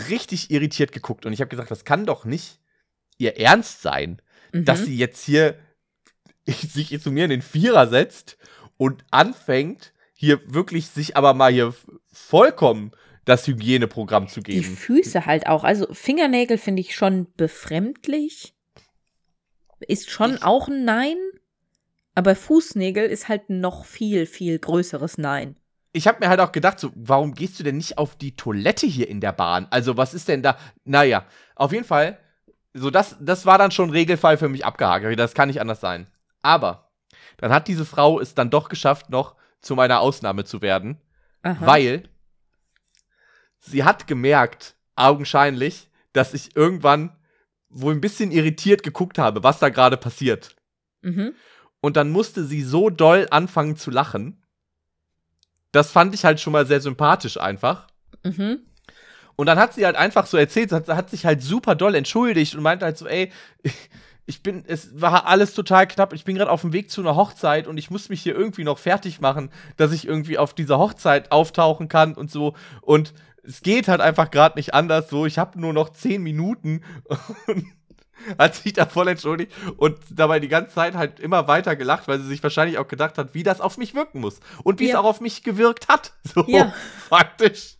richtig 0.08 0.50
irritiert 0.50 0.92
geguckt 0.92 1.26
und 1.26 1.32
ich 1.32 1.40
habe 1.40 1.48
gesagt, 1.48 1.70
das 1.70 1.84
kann 1.84 2.06
doch 2.06 2.24
nicht 2.24 2.58
ihr 3.18 3.38
Ernst 3.38 3.82
sein, 3.82 4.20
mhm. 4.52 4.64
dass 4.64 4.84
sie 4.84 4.96
jetzt 4.96 5.24
hier 5.24 5.58
sich 6.46 7.00
zu 7.00 7.10
mir 7.10 7.24
in 7.24 7.30
den 7.30 7.42
Vierer 7.42 7.86
setzt 7.86 8.36
und 8.76 9.04
anfängt, 9.10 9.92
hier 10.12 10.40
wirklich 10.46 10.88
sich 10.88 11.16
aber 11.16 11.34
mal 11.34 11.52
hier 11.52 11.74
vollkommen 12.12 12.92
das 13.24 13.46
Hygieneprogramm 13.46 14.28
zu 14.28 14.42
geben. 14.42 14.60
Die 14.60 14.64
Füße 14.64 15.26
halt 15.26 15.46
auch. 15.46 15.64
Also 15.64 15.92
Fingernägel 15.92 16.58
finde 16.58 16.80
ich 16.80 16.94
schon 16.94 17.26
befremdlich. 17.36 18.54
Ist 19.80 20.10
schon 20.10 20.34
ich 20.34 20.42
auch 20.42 20.68
ein 20.68 20.84
Nein. 20.84 21.16
Aber 22.14 22.36
Fußnägel 22.36 23.06
ist 23.06 23.28
halt 23.28 23.50
noch 23.50 23.84
viel, 23.84 24.26
viel 24.26 24.58
größeres 24.58 25.18
Nein. 25.18 25.56
Ich 25.92 26.06
habe 26.06 26.18
mir 26.20 26.28
halt 26.28 26.40
auch 26.40 26.52
gedacht, 26.52 26.80
so, 26.80 26.90
warum 26.94 27.34
gehst 27.34 27.58
du 27.58 27.64
denn 27.64 27.76
nicht 27.76 27.98
auf 27.98 28.16
die 28.16 28.36
Toilette 28.36 28.86
hier 28.86 29.08
in 29.08 29.20
der 29.20 29.32
Bahn? 29.32 29.66
Also, 29.70 29.96
was 29.96 30.14
ist 30.14 30.28
denn 30.28 30.42
da? 30.42 30.56
Naja, 30.84 31.24
auf 31.54 31.72
jeden 31.72 31.84
Fall, 31.84 32.18
so 32.72 32.90
das, 32.90 33.16
das 33.20 33.46
war 33.46 33.58
dann 33.58 33.70
schon 33.70 33.90
Regelfall 33.90 34.36
für 34.36 34.48
mich 34.48 34.64
abgehakt. 34.64 35.18
Das 35.18 35.34
kann 35.34 35.48
nicht 35.48 35.60
anders 35.60 35.80
sein. 35.80 36.08
Aber 36.42 36.90
dann 37.36 37.52
hat 37.52 37.68
diese 37.68 37.84
Frau 37.84 38.20
es 38.20 38.34
dann 38.34 38.50
doch 38.50 38.68
geschafft, 38.68 39.10
noch 39.10 39.36
zu 39.60 39.74
meiner 39.74 40.00
Ausnahme 40.00 40.44
zu 40.44 40.62
werden, 40.62 41.00
Aha. 41.42 41.66
weil 41.66 42.08
sie 43.64 43.84
hat 43.84 44.06
gemerkt, 44.06 44.76
augenscheinlich, 44.96 45.88
dass 46.12 46.34
ich 46.34 46.56
irgendwann 46.56 47.16
wohl 47.68 47.94
ein 47.94 48.00
bisschen 48.00 48.30
irritiert 48.30 48.82
geguckt 48.82 49.18
habe, 49.18 49.42
was 49.42 49.58
da 49.58 49.68
gerade 49.68 49.96
passiert. 49.96 50.54
Mhm. 51.02 51.34
Und 51.80 51.96
dann 51.96 52.10
musste 52.10 52.44
sie 52.44 52.62
so 52.62 52.88
doll 52.88 53.26
anfangen 53.30 53.76
zu 53.76 53.90
lachen. 53.90 54.42
Das 55.72 55.90
fand 55.90 56.14
ich 56.14 56.24
halt 56.24 56.40
schon 56.40 56.52
mal 56.52 56.66
sehr 56.66 56.80
sympathisch 56.80 57.38
einfach. 57.38 57.88
Mhm. 58.22 58.60
Und 59.36 59.46
dann 59.46 59.58
hat 59.58 59.74
sie 59.74 59.84
halt 59.84 59.96
einfach 59.96 60.26
so 60.26 60.36
erzählt, 60.36 60.70
hat, 60.70 60.88
hat 60.88 61.10
sich 61.10 61.26
halt 61.26 61.42
super 61.42 61.74
doll 61.74 61.96
entschuldigt 61.96 62.54
und 62.54 62.62
meinte 62.62 62.84
halt 62.84 62.96
so, 62.96 63.06
ey, 63.06 63.32
ich 64.26 64.42
bin, 64.42 64.64
es 64.66 65.00
war 65.00 65.26
alles 65.26 65.52
total 65.52 65.86
knapp. 65.88 66.12
Ich 66.12 66.24
bin 66.24 66.36
gerade 66.36 66.50
auf 66.50 66.60
dem 66.60 66.72
Weg 66.72 66.90
zu 66.90 67.00
einer 67.00 67.16
Hochzeit 67.16 67.66
und 67.66 67.76
ich 67.76 67.90
muss 67.90 68.08
mich 68.08 68.22
hier 68.22 68.34
irgendwie 68.34 68.64
noch 68.64 68.78
fertig 68.78 69.20
machen, 69.20 69.50
dass 69.76 69.92
ich 69.92 70.06
irgendwie 70.06 70.38
auf 70.38 70.54
dieser 70.54 70.78
Hochzeit 70.78 71.32
auftauchen 71.32 71.88
kann 71.88 72.14
und 72.14 72.30
so. 72.30 72.54
Und 72.80 73.12
es 73.46 73.62
geht 73.62 73.88
halt 73.88 74.00
einfach 74.00 74.30
gerade 74.30 74.58
nicht 74.58 74.74
anders. 74.74 75.08
So, 75.10 75.26
ich 75.26 75.38
habe 75.38 75.60
nur 75.60 75.72
noch 75.72 75.90
zehn 75.90 76.22
Minuten 76.22 76.82
und 77.46 77.66
hat 78.38 78.54
sich 78.54 78.72
da 78.72 78.86
voll 78.86 79.08
entschuldigt 79.08 79.52
und 79.76 79.98
dabei 80.10 80.40
die 80.40 80.48
ganze 80.48 80.74
Zeit 80.74 80.94
halt 80.94 81.20
immer 81.20 81.46
weiter 81.46 81.76
gelacht, 81.76 82.08
weil 82.08 82.20
sie 82.20 82.28
sich 82.28 82.42
wahrscheinlich 82.42 82.78
auch 82.78 82.88
gedacht 82.88 83.18
hat, 83.18 83.34
wie 83.34 83.42
das 83.42 83.60
auf 83.60 83.76
mich 83.76 83.94
wirken 83.94 84.20
muss 84.20 84.40
und 84.62 84.80
wie 84.80 84.88
ja. 84.88 84.94
es 84.94 84.96
auch 84.96 85.04
auf 85.04 85.20
mich 85.20 85.42
gewirkt 85.42 85.88
hat. 85.88 86.12
So 86.34 86.44
ja. 86.48 86.72
faktisch. 87.08 87.76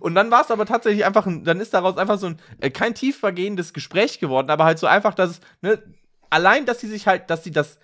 Und 0.00 0.14
dann 0.14 0.30
war 0.30 0.40
es 0.40 0.50
aber 0.50 0.66
tatsächlich 0.66 1.04
einfach, 1.04 1.26
ein, 1.26 1.44
dann 1.44 1.60
ist 1.60 1.74
daraus 1.74 1.98
einfach 1.98 2.18
so 2.18 2.26
ein, 2.26 2.40
äh, 2.60 2.70
kein 2.70 2.94
tiefergehendes 2.94 3.72
Gespräch 3.72 4.18
geworden, 4.18 4.50
aber 4.50 4.64
halt 4.64 4.78
so 4.78 4.86
einfach, 4.86 5.14
dass 5.14 5.30
es, 5.30 5.40
ne, 5.60 5.82
allein, 6.30 6.64
dass 6.66 6.80
sie 6.80 6.88
sich 6.88 7.06
halt, 7.06 7.28
dass 7.28 7.44
sie 7.44 7.50
das 7.50 7.78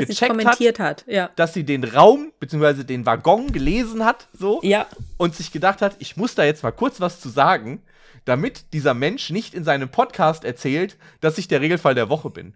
dass 0.00 0.06
gecheckt 0.06 0.30
kommentiert 0.30 0.78
hat, 0.78 1.04
hat, 1.04 1.12
ja. 1.12 1.30
dass 1.36 1.54
sie 1.54 1.64
den 1.64 1.84
Raum 1.84 2.32
bzw. 2.40 2.84
den 2.84 3.06
Waggon 3.06 3.52
gelesen 3.52 4.04
hat, 4.04 4.28
so 4.32 4.60
ja. 4.62 4.86
und 5.16 5.34
sich 5.34 5.52
gedacht 5.52 5.82
hat, 5.82 5.96
ich 5.98 6.16
muss 6.16 6.34
da 6.34 6.44
jetzt 6.44 6.62
mal 6.62 6.72
kurz 6.72 7.00
was 7.00 7.20
zu 7.20 7.28
sagen, 7.28 7.82
damit 8.24 8.72
dieser 8.72 8.94
Mensch 8.94 9.30
nicht 9.30 9.54
in 9.54 9.64
seinem 9.64 9.88
Podcast 9.88 10.44
erzählt, 10.44 10.96
dass 11.20 11.38
ich 11.38 11.48
der 11.48 11.60
Regelfall 11.60 11.94
der 11.94 12.08
Woche 12.08 12.30
bin. 12.30 12.54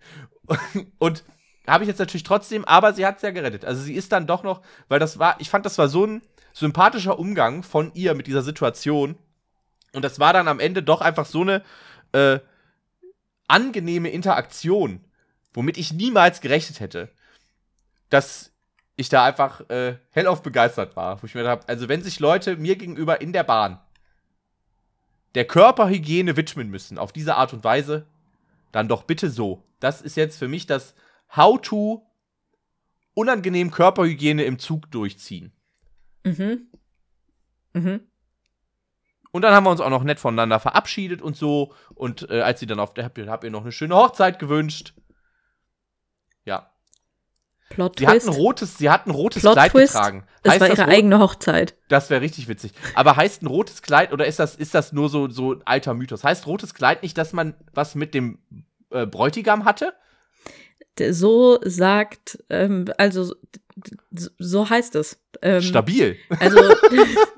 Und 0.98 1.24
habe 1.66 1.85
ich 1.85 1.88
jetzt 1.88 1.98
natürlich 1.98 2.22
trotzdem, 2.22 2.64
aber 2.64 2.94
sie 2.94 3.05
hat 3.05 3.16
es 3.16 3.22
ja 3.22 3.31
gerettet. 3.31 3.64
Also 3.64 3.83
sie 3.83 3.94
ist 3.94 4.12
dann 4.12 4.27
doch 4.27 4.42
noch, 4.42 4.62
weil 4.88 4.98
das 4.98 5.18
war, 5.18 5.37
ich 5.38 5.51
fand, 5.51 5.66
das 5.66 5.77
war 5.77 5.88
so 5.88 6.07
ein 6.07 6.22
sympathischer 6.53 7.18
Umgang 7.18 7.62
von 7.62 7.92
ihr 7.94 8.14
mit 8.14 8.27
dieser 8.27 8.42
Situation. 8.42 9.16
Und 9.92 10.03
das 10.03 10.18
war 10.18 10.33
dann 10.33 10.48
am 10.48 10.61
Ende 10.61 10.83
doch 10.83 11.03
einfach 11.03 11.27
so 11.27 11.42
eine 11.42 11.62
äh, 12.12 12.38
angenehme 13.46 14.09
Interaktion, 14.11 15.05
womit 15.53 15.77
ich 15.77 15.92
niemals 15.92 16.40
gerechnet 16.40 16.81
hätte, 16.81 17.11
dass 18.08 18.52
ich 18.96 19.08
da 19.08 19.24
einfach 19.24 19.68
äh, 19.70 19.98
hellauf 20.10 20.42
begeistert 20.42 20.96
war. 20.96 21.22
Wo 21.22 21.26
ich 21.26 21.34
mir 21.34 21.42
gedacht 21.42 21.68
also 21.68 21.88
wenn 21.88 22.02
sich 22.02 22.20
Leute 22.20 22.56
mir 22.56 22.76
gegenüber 22.76 23.20
in 23.20 23.32
der 23.32 23.44
Bahn 23.44 23.80
der 25.34 25.46
Körperhygiene 25.46 26.36
widmen 26.36 26.68
müssen, 26.70 26.98
auf 26.98 27.12
diese 27.12 27.36
Art 27.36 27.52
und 27.52 27.62
Weise, 27.62 28.06
dann 28.72 28.88
doch 28.88 29.04
bitte 29.04 29.30
so. 29.30 29.62
Das 29.78 30.02
ist 30.02 30.16
jetzt 30.16 30.38
für 30.38 30.48
mich 30.48 30.66
das 30.66 30.94
How-to 31.36 32.06
unangenehm 33.14 33.70
Körperhygiene 33.70 34.44
im 34.44 34.58
Zug 34.58 34.90
durchziehen. 34.90 35.52
Mhm. 36.24 36.68
Mhm. 37.72 38.00
Und 39.30 39.42
dann 39.42 39.54
haben 39.54 39.64
wir 39.64 39.70
uns 39.70 39.80
auch 39.80 39.90
noch 39.90 40.04
nett 40.04 40.18
voneinander 40.18 40.58
verabschiedet 40.58 41.20
und 41.20 41.36
so. 41.36 41.74
Und 41.94 42.28
äh, 42.30 42.40
als 42.40 42.60
sie 42.60 42.66
dann 42.66 42.80
auf 42.80 42.94
der, 42.94 43.04
hab, 43.04 43.18
hab 43.18 43.44
ihr 43.44 43.50
noch 43.50 43.62
eine 43.62 43.72
schöne 43.72 43.94
Hochzeit 43.94 44.38
gewünscht. 44.38 44.94
Ja. 46.44 46.70
Plot 47.68 47.98
Sie 47.98 48.07
hat 48.09 48.22
ein 48.24 48.28
rotes, 48.31 48.78
sie 48.78 48.88
hat 48.90 49.07
ein 49.07 49.11
rotes 49.11 49.42
Plot 49.42 49.52
Kleid 49.54 49.72
Twist. 49.72 49.92
getragen. 49.92 50.24
Es 50.42 50.52
Heißt 50.52 50.61
war 50.61 50.68
ihre 50.68 50.85
eigene 50.87 51.18
Hochzeit. 51.18 51.74
Das 51.88 52.09
wäre 52.11 52.20
richtig 52.22 52.48
witzig. 52.48 52.72
Aber 52.94 53.16
heißt 53.16 53.42
ein 53.42 53.46
rotes 53.46 53.83
Kleid 53.83 54.12
oder 54.12 54.26
ist 54.26 54.38
das, 54.38 54.54
ist 54.57 54.74
das 54.74 54.92
nur 54.92 55.09
so, 55.09 55.28
so 55.28 55.54
ein 55.54 55.62
alter 55.66 55.94
Mythos? 55.94 56.24
Heißt 56.24 56.46
rotes 56.46 56.74
Kleid 56.74 57.02
nicht, 57.02 57.18
dass 57.18 57.33
man 57.33 57.54
was 57.74 57.94
mit 57.94 58.14
dem 58.14 58.38
äh, 58.90 59.07
Bräutigam 59.07 59.64
hatte? 59.64 59.92
So 61.11 61.61
sagt, 61.64 62.42
ähm, 62.50 62.87
also 62.98 63.35
so 64.38 64.68
heißt 64.68 64.96
es. 64.96 65.20
Ähm, 65.42 65.61
Stabil. 65.62 66.16
Also 66.40 66.59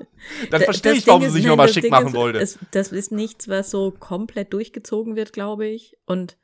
Dann 0.49 0.61
verstehe 0.61 0.93
ich, 0.93 1.07
warum 1.07 1.21
sie 1.21 1.27
ist- 1.27 1.33
sich 1.33 1.45
nochmal 1.45 1.67
schick 1.69 1.83
Ding 1.83 1.91
machen 1.91 2.07
ist, 2.07 2.13
wollte. 2.13 2.39
Es, 2.39 2.57
das 2.71 2.91
ist 2.91 3.11
nichts, 3.11 3.47
was 3.49 3.69
so 3.71 3.91
komplett 3.91 4.53
durchgezogen 4.53 5.15
wird, 5.15 5.33
glaube 5.33 5.67
ich. 5.67 5.97
Und 6.05 6.37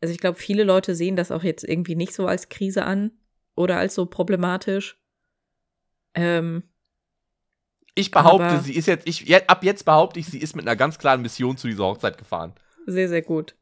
also 0.00 0.12
ich 0.12 0.18
glaube, 0.20 0.38
viele 0.38 0.64
Leute 0.64 0.94
sehen 0.94 1.16
das 1.16 1.30
auch 1.30 1.42
jetzt 1.42 1.64
irgendwie 1.64 1.96
nicht 1.96 2.14
so 2.14 2.26
als 2.26 2.48
Krise 2.48 2.84
an 2.84 3.12
oder 3.54 3.76
als 3.78 3.94
so 3.94 4.06
problematisch. 4.06 4.98
Ähm, 6.14 6.62
Ich 7.94 8.10
behaupte, 8.10 8.60
sie 8.60 8.74
ist 8.74 8.86
jetzt, 8.86 9.06
ich, 9.06 9.48
ab 9.48 9.62
jetzt 9.64 9.84
behaupte 9.84 10.18
ich, 10.20 10.26
sie 10.26 10.38
ist 10.40 10.56
mit 10.56 10.66
einer 10.66 10.76
ganz 10.76 10.98
klaren 10.98 11.22
Mission 11.22 11.56
zu 11.56 11.68
dieser 11.68 11.84
Hochzeit 11.84 12.18
gefahren. 12.18 12.54
sehr, 12.86 13.08
sehr 13.08 13.22
gut. 13.22 13.54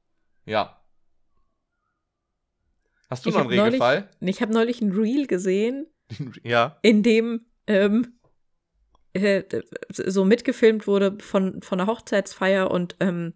Ja. 0.46 0.80
Hast 3.10 3.24
du 3.24 3.30
Ich 3.30 3.34
noch 3.34 3.42
einen 3.42 3.50
neulich- 3.50 3.64
Regelfall? 3.74 4.08
Ich 4.20 4.40
habe 4.42 4.52
neulich 4.52 4.80
ein 4.82 4.92
Reel 4.92 5.26
gesehen, 5.26 5.86
ja. 6.42 6.78
in 6.82 7.02
dem 7.02 7.46
ähm, 7.66 8.18
äh, 9.14 9.42
so 9.90 10.24
mitgefilmt 10.24 10.86
wurde 10.86 11.18
von, 11.20 11.62
von 11.62 11.80
einer 11.80 11.90
Hochzeitsfeier 11.90 12.70
und 12.70 12.96
ähm, 13.00 13.34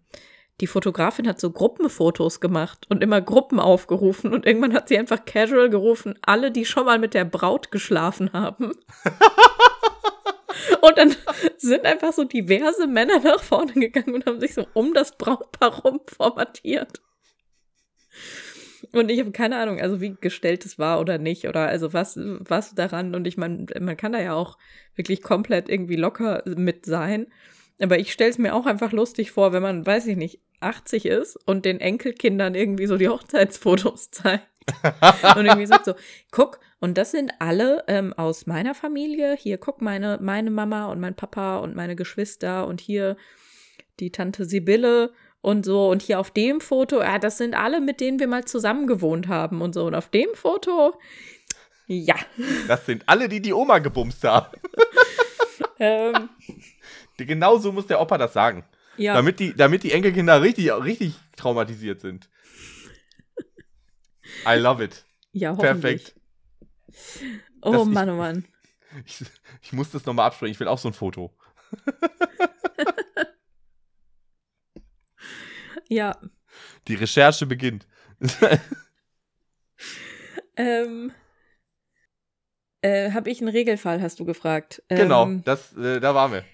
die 0.61 0.67
Fotografin 0.67 1.27
hat 1.27 1.39
so 1.39 1.51
Gruppenfotos 1.51 2.39
gemacht 2.39 2.85
und 2.89 3.03
immer 3.03 3.21
Gruppen 3.21 3.59
aufgerufen 3.59 4.33
und 4.33 4.45
irgendwann 4.45 4.73
hat 4.73 4.87
sie 4.87 4.97
einfach 4.97 5.25
casual 5.25 5.69
gerufen, 5.69 6.17
alle, 6.21 6.51
die 6.51 6.65
schon 6.65 6.85
mal 6.85 6.99
mit 6.99 7.13
der 7.13 7.25
Braut 7.25 7.71
geschlafen 7.71 8.31
haben. 8.33 8.71
und 10.81 10.97
dann 10.97 11.15
sind 11.57 11.85
einfach 11.85 12.13
so 12.13 12.23
diverse 12.23 12.87
Männer 12.87 13.19
nach 13.19 13.41
vorne 13.41 13.73
gegangen 13.73 14.13
und 14.13 14.25
haben 14.25 14.39
sich 14.39 14.53
so 14.53 14.67
um 14.73 14.93
das 14.93 15.17
Brautpaar 15.17 15.81
rum 15.81 16.01
formatiert. 16.05 17.01
Und 18.91 19.09
ich 19.09 19.19
habe 19.19 19.31
keine 19.31 19.57
Ahnung, 19.57 19.81
also 19.81 20.01
wie 20.01 20.15
gestellt 20.19 20.65
es 20.65 20.77
war 20.77 20.99
oder 20.99 21.17
nicht, 21.17 21.47
oder 21.47 21.67
also 21.67 21.93
was, 21.93 22.15
was 22.17 22.75
daran. 22.75 23.15
Und 23.15 23.25
ich 23.25 23.37
meine, 23.37 23.65
man 23.79 23.97
kann 23.97 24.11
da 24.11 24.21
ja 24.21 24.33
auch 24.33 24.57
wirklich 24.95 25.23
komplett 25.23 25.67
irgendwie 25.67 25.95
locker 25.95 26.43
mit 26.45 26.85
sein. 26.85 27.27
Aber 27.79 27.99
ich 27.99 28.11
stelle 28.13 28.29
es 28.29 28.37
mir 28.37 28.53
auch 28.53 28.65
einfach 28.65 28.91
lustig 28.91 29.31
vor, 29.31 29.53
wenn 29.53 29.63
man, 29.63 29.85
weiß 29.85 30.07
ich 30.07 30.17
nicht, 30.17 30.39
80 30.59 31.05
ist 31.05 31.37
und 31.45 31.65
den 31.65 31.79
Enkelkindern 31.79 32.55
irgendwie 32.55 32.85
so 32.85 32.97
die 32.97 33.09
Hochzeitsfotos 33.09 34.11
zeigt. 34.11 34.47
und 35.35 35.45
irgendwie 35.45 35.65
sagt 35.65 35.85
so, 35.85 35.93
guck, 36.31 36.59
und 36.79 36.97
das 36.97 37.11
sind 37.11 37.31
alle 37.39 37.83
ähm, 37.87 38.13
aus 38.13 38.45
meiner 38.45 38.73
Familie. 38.75 39.35
Hier, 39.35 39.57
guck, 39.57 39.81
meine, 39.81 40.19
meine 40.21 40.51
Mama 40.51 40.87
und 40.87 40.99
mein 40.99 41.15
Papa 41.15 41.57
und 41.57 41.75
meine 41.75 41.95
Geschwister 41.95 42.67
und 42.67 42.79
hier 42.79 43.17
die 43.99 44.11
Tante 44.11 44.45
Sibylle 44.45 45.13
und 45.41 45.65
so. 45.65 45.89
Und 45.89 46.01
hier 46.01 46.19
auf 46.19 46.31
dem 46.31 46.61
Foto, 46.61 47.01
ja, 47.01 47.19
das 47.19 47.37
sind 47.37 47.55
alle, 47.55 47.81
mit 47.81 47.99
denen 47.99 48.19
wir 48.19 48.27
mal 48.27 48.45
zusammen 48.45 48.87
gewohnt 48.87 49.27
haben 49.27 49.61
und 49.61 49.73
so. 49.73 49.85
Und 49.85 49.95
auf 49.95 50.09
dem 50.09 50.29
Foto, 50.33 50.93
ja. 51.87 52.15
Das 52.67 52.85
sind 52.85 53.03
alle, 53.07 53.29
die 53.29 53.41
die 53.41 53.53
Oma 53.53 53.79
gebumst 53.79 54.23
haben. 54.23 54.57
Ähm, 55.79 56.29
Genau 57.17 57.57
so 57.57 57.71
muss 57.71 57.87
der 57.87 57.99
Opa 58.01 58.17
das 58.17 58.33
sagen. 58.33 58.63
ja. 58.97 59.13
Damit, 59.13 59.39
die, 59.39 59.53
damit 59.55 59.83
die 59.83 59.91
Enkelkinder 59.91 60.41
richtig, 60.41 60.71
richtig 60.71 61.15
traumatisiert 61.35 62.01
sind. 62.01 62.29
I 64.47 64.55
love 64.57 64.83
it. 64.83 65.05
ja. 65.31 65.53
Perfekt. 65.55 66.15
Oh 67.61 67.71
Das- 67.71 67.87
ich- 67.87 67.93
Mann, 67.93 68.09
oh 68.09 68.15
Mann. 68.15 68.45
Ich, 69.07 69.23
ich 69.63 69.73
muss 69.73 69.89
das 69.89 70.05
nochmal 70.05 70.27
absprechen. 70.27 70.51
Ich 70.51 70.59
will 70.59 70.67
auch 70.67 70.77
so 70.77 70.87
ein 70.89 70.93
Foto. 70.93 71.33
Ja. 75.89 76.19
Die 76.87 76.95
Recherche 76.95 77.45
beginnt. 77.45 77.87
Ähm, 80.55 81.11
äh, 82.81 83.09
Habe 83.11 83.31
ich 83.31 83.39
einen 83.41 83.49
Regelfall, 83.49 83.99
hast 84.03 84.19
du 84.19 84.25
gefragt. 84.25 84.83
genau, 84.87 85.23
Ähm, 85.25 85.43
das, 85.43 85.75
äh, 85.75 85.99
da 85.99 86.13
waren 86.13 86.31
wir. 86.31 86.45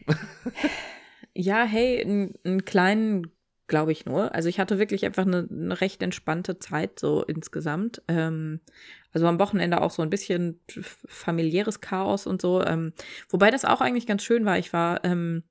Ja, 1.33 1.63
hey, 1.63 2.03
einen 2.03 2.65
kleinen, 2.65 3.27
glaube 3.67 3.91
ich 3.91 4.05
nur. 4.05 4.33
Also 4.33 4.49
ich 4.49 4.59
hatte 4.59 4.79
wirklich 4.79 5.05
einfach 5.05 5.25
eine, 5.25 5.47
eine 5.49 5.79
recht 5.79 6.01
entspannte 6.01 6.59
Zeit 6.59 6.99
so 6.99 7.23
insgesamt. 7.23 8.01
Ähm, 8.07 8.61
also 9.13 9.27
am 9.27 9.39
Wochenende 9.39 9.81
auch 9.81 9.91
so 9.91 10.01
ein 10.01 10.09
bisschen 10.09 10.59
familiäres 11.07 11.81
Chaos 11.81 12.27
und 12.27 12.41
so. 12.41 12.63
Ähm, 12.63 12.93
wobei 13.29 13.51
das 13.51 13.65
auch 13.65 13.81
eigentlich 13.81 14.07
ganz 14.07 14.23
schön 14.23 14.45
war. 14.45 14.57
Ich 14.57 14.73
war 14.73 15.03
ähm, 15.05 15.43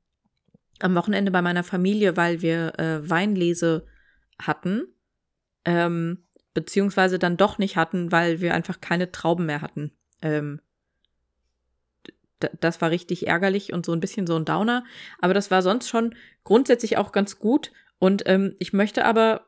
am 0.80 0.94
Wochenende 0.94 1.30
bei 1.30 1.42
meiner 1.42 1.64
Familie, 1.64 2.16
weil 2.16 2.42
wir 2.42 2.78
äh, 2.78 3.08
Weinlese 3.08 3.87
hatten. 4.40 4.82
Ähm, 5.64 6.24
beziehungsweise 6.54 7.18
dann 7.18 7.37
doch 7.37 7.58
nicht 7.58 7.76
hatten, 7.76 8.11
weil 8.11 8.40
wir 8.40 8.54
einfach 8.54 8.80
keine 8.80 9.12
Trauben 9.12 9.46
mehr 9.46 9.62
hatten. 9.62 9.92
Ähm, 10.22 10.61
das 12.38 12.81
war 12.81 12.90
richtig 12.90 13.27
ärgerlich 13.27 13.72
und 13.72 13.85
so 13.85 13.92
ein 13.92 14.01
bisschen 14.01 14.27
so 14.27 14.37
ein 14.37 14.44
Downer. 14.44 14.85
Aber 15.18 15.35
das 15.35 15.51
war 15.51 15.62
sonst 15.62 15.88
schon 15.88 16.14
grundsätzlich 16.44 16.96
auch 16.96 17.12
ganz 17.12 17.38
gut. 17.38 17.72
Und 17.98 18.22
ähm, 18.27 18.55
ich 18.59 18.72
möchte 18.72 19.05
aber, 19.05 19.46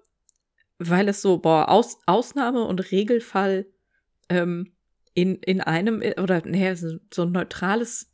weil 0.79 1.09
es 1.09 1.23
so, 1.23 1.39
boah, 1.39 1.69
Aus, 1.69 1.99
Ausnahme 2.07 2.65
und 2.65 2.91
Regelfall 2.91 3.67
ähm, 4.29 4.73
in, 5.15 5.37
in 5.37 5.61
einem, 5.61 6.03
äh, 6.03 6.21
oder 6.21 6.43
nee, 6.45 6.75
so, 6.75 7.23
ein 7.23 7.33
neutrales, 7.33 8.11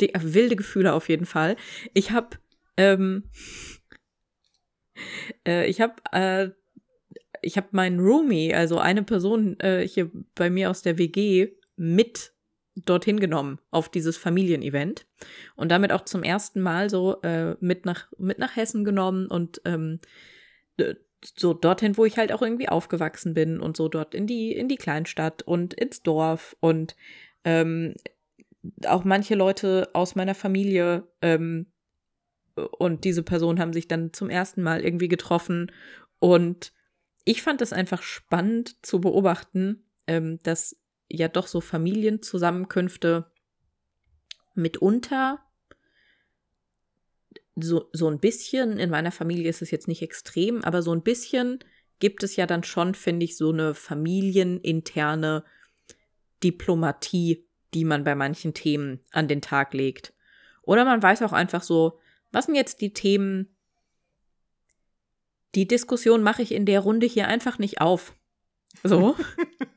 die, 0.00 0.14
äh, 0.14 0.20
wilde 0.22 0.56
Gefühle 0.56 0.92
auf 0.92 1.08
jeden 1.08 1.26
Fall. 1.26 1.56
Ich 1.92 2.10
habe, 2.10 2.38
ähm, 2.76 3.24
äh, 5.46 5.66
ich 5.68 5.80
habe, 5.80 5.94
äh, 6.12 6.50
ich 7.42 7.56
habe 7.56 7.68
meinen 7.72 8.00
Roomie, 8.00 8.54
also 8.54 8.78
eine 8.78 9.02
Person 9.02 9.60
äh, 9.60 9.86
hier 9.86 10.10
bei 10.34 10.48
mir 10.50 10.70
aus 10.70 10.82
der 10.82 10.98
WG, 10.98 11.52
mit 11.76 12.32
dorthin 12.84 13.20
genommen 13.20 13.58
auf 13.70 13.88
dieses 13.88 14.16
Familienevent. 14.16 15.06
Und 15.54 15.70
damit 15.70 15.92
auch 15.92 16.04
zum 16.04 16.22
ersten 16.22 16.60
Mal 16.60 16.90
so 16.90 17.20
äh, 17.22 17.56
mit 17.60 17.86
nach 17.86 18.08
mit 18.18 18.38
nach 18.38 18.56
Hessen 18.56 18.84
genommen 18.84 19.26
und 19.26 19.60
ähm, 19.64 20.00
so 21.24 21.54
dorthin, 21.54 21.96
wo 21.96 22.04
ich 22.04 22.18
halt 22.18 22.32
auch 22.32 22.42
irgendwie 22.42 22.68
aufgewachsen 22.68 23.34
bin 23.34 23.60
und 23.60 23.76
so 23.76 23.88
dort 23.88 24.14
in 24.14 24.26
die 24.26 24.52
in 24.52 24.68
die 24.68 24.76
Kleinstadt 24.76 25.42
und 25.42 25.74
ins 25.74 26.02
Dorf. 26.02 26.56
Und 26.60 26.96
ähm, 27.44 27.94
auch 28.86 29.04
manche 29.04 29.34
Leute 29.34 29.88
aus 29.92 30.14
meiner 30.14 30.34
Familie 30.34 31.08
ähm, 31.22 31.66
und 32.56 33.04
diese 33.04 33.22
Personen 33.22 33.60
haben 33.60 33.72
sich 33.72 33.88
dann 33.88 34.12
zum 34.12 34.30
ersten 34.30 34.62
Mal 34.62 34.82
irgendwie 34.82 35.08
getroffen. 35.08 35.70
Und 36.18 36.72
ich 37.24 37.42
fand 37.42 37.60
das 37.60 37.72
einfach 37.72 38.02
spannend 38.02 38.84
zu 38.84 39.00
beobachten, 39.00 39.84
ähm, 40.06 40.38
dass 40.42 40.76
ja 41.08 41.28
doch 41.28 41.46
so 41.46 41.60
Familienzusammenkünfte 41.60 43.30
mitunter 44.54 45.40
so, 47.56 47.88
so 47.92 48.08
ein 48.08 48.20
bisschen, 48.20 48.78
in 48.78 48.90
meiner 48.90 49.12
Familie 49.12 49.48
ist 49.48 49.62
es 49.62 49.70
jetzt 49.70 49.88
nicht 49.88 50.02
extrem, 50.02 50.62
aber 50.62 50.82
so 50.82 50.92
ein 50.92 51.02
bisschen 51.02 51.58
gibt 51.98 52.22
es 52.22 52.36
ja 52.36 52.46
dann 52.46 52.62
schon, 52.62 52.94
finde 52.94 53.24
ich, 53.24 53.36
so 53.36 53.50
eine 53.50 53.74
familieninterne 53.74 55.44
Diplomatie, 56.44 57.46
die 57.72 57.84
man 57.84 58.04
bei 58.04 58.14
manchen 58.14 58.52
Themen 58.52 59.00
an 59.10 59.28
den 59.28 59.40
Tag 59.40 59.72
legt. 59.72 60.12
Oder 60.62 60.84
man 60.84 61.02
weiß 61.02 61.22
auch 61.22 61.32
einfach 61.32 61.62
so, 61.62 61.98
was 62.32 62.46
sind 62.46 62.54
jetzt 62.54 62.82
die 62.82 62.92
Themen, 62.92 63.56
die 65.54 65.66
Diskussion 65.66 66.22
mache 66.22 66.42
ich 66.42 66.52
in 66.52 66.66
der 66.66 66.80
Runde 66.80 67.06
hier 67.06 67.28
einfach 67.28 67.58
nicht 67.58 67.80
auf. 67.80 68.14
So. 68.84 69.16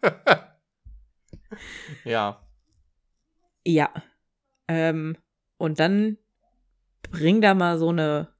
ja. 2.04 2.42
Ja. 3.66 3.92
Ähm, 4.68 5.18
und 5.58 5.80
dann 5.80 6.18
bring 7.10 7.42
da 7.42 7.54
mal 7.54 7.78
so 7.78 7.90
eine 7.90 8.34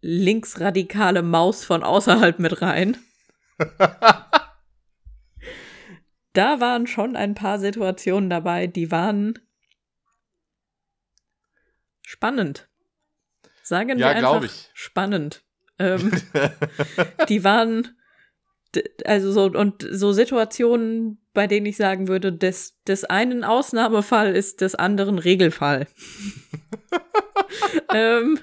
linksradikale 0.00 1.22
Maus 1.22 1.64
von 1.64 1.82
außerhalb 1.82 2.38
mit 2.38 2.62
rein. 2.62 2.96
Da 6.32 6.60
waren 6.60 6.86
schon 6.86 7.16
ein 7.16 7.34
paar 7.34 7.58
Situationen 7.58 8.30
dabei, 8.30 8.66
die 8.68 8.90
waren 8.92 9.38
spannend. 12.02 12.68
Sagen 13.62 13.98
Ja, 13.98 14.06
wir 14.08 14.16
einfach 14.16 14.42
ich. 14.44 14.70
spannend. 14.74 15.44
Ähm, 15.78 16.12
die 17.28 17.42
waren 17.42 17.96
also 19.04 19.32
so 19.32 19.44
und 19.46 19.86
so 19.90 20.12
Situationen, 20.12 21.19
bei 21.32 21.46
denen 21.46 21.66
ich 21.66 21.76
sagen 21.76 22.08
würde, 22.08 22.32
des, 22.32 22.80
des 22.86 23.04
einen 23.04 23.44
Ausnahmefall 23.44 24.34
ist 24.34 24.60
des 24.60 24.74
anderen 24.74 25.18
Regelfall. 25.18 25.86
ähm, 27.94 28.38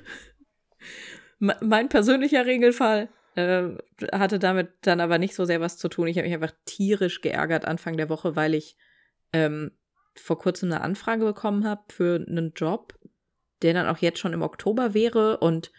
me- 1.40 1.58
mein 1.62 1.90
persönlicher 1.90 2.46
Regelfall 2.46 3.10
äh, 3.36 3.70
hatte 4.14 4.40
damit 4.40 4.70
dann 4.82 5.02
aber 5.02 5.18
nicht 5.18 5.36
so 5.36 5.46
sehr 5.46 5.62
was 5.62 5.78
zu 5.78 5.90
tun. 5.90 6.08
Ich 6.08 6.18
habe 6.18 6.28
mich 6.28 6.36
einfach 6.36 6.56
tierisch 6.66 7.22
geärgert 7.22 7.66
Anfang 7.66 7.98
der 7.98 8.10
Woche, 8.10 8.36
weil 8.36 8.54
ich 8.54 8.78
ähm, 9.34 9.72
vor 10.16 10.40
kurzem 10.40 10.72
eine 10.72 10.82
Anfrage 10.82 11.26
bekommen 11.26 11.66
habe 11.68 11.84
für 11.90 12.16
einen 12.16 12.54
Job, 12.56 12.98
der 13.62 13.74
dann 13.74 13.88
auch 13.88 13.98
jetzt 14.00 14.20
schon 14.20 14.34
im 14.34 14.42
Oktober 14.42 14.94
wäre 14.94 15.38
und 15.38 15.72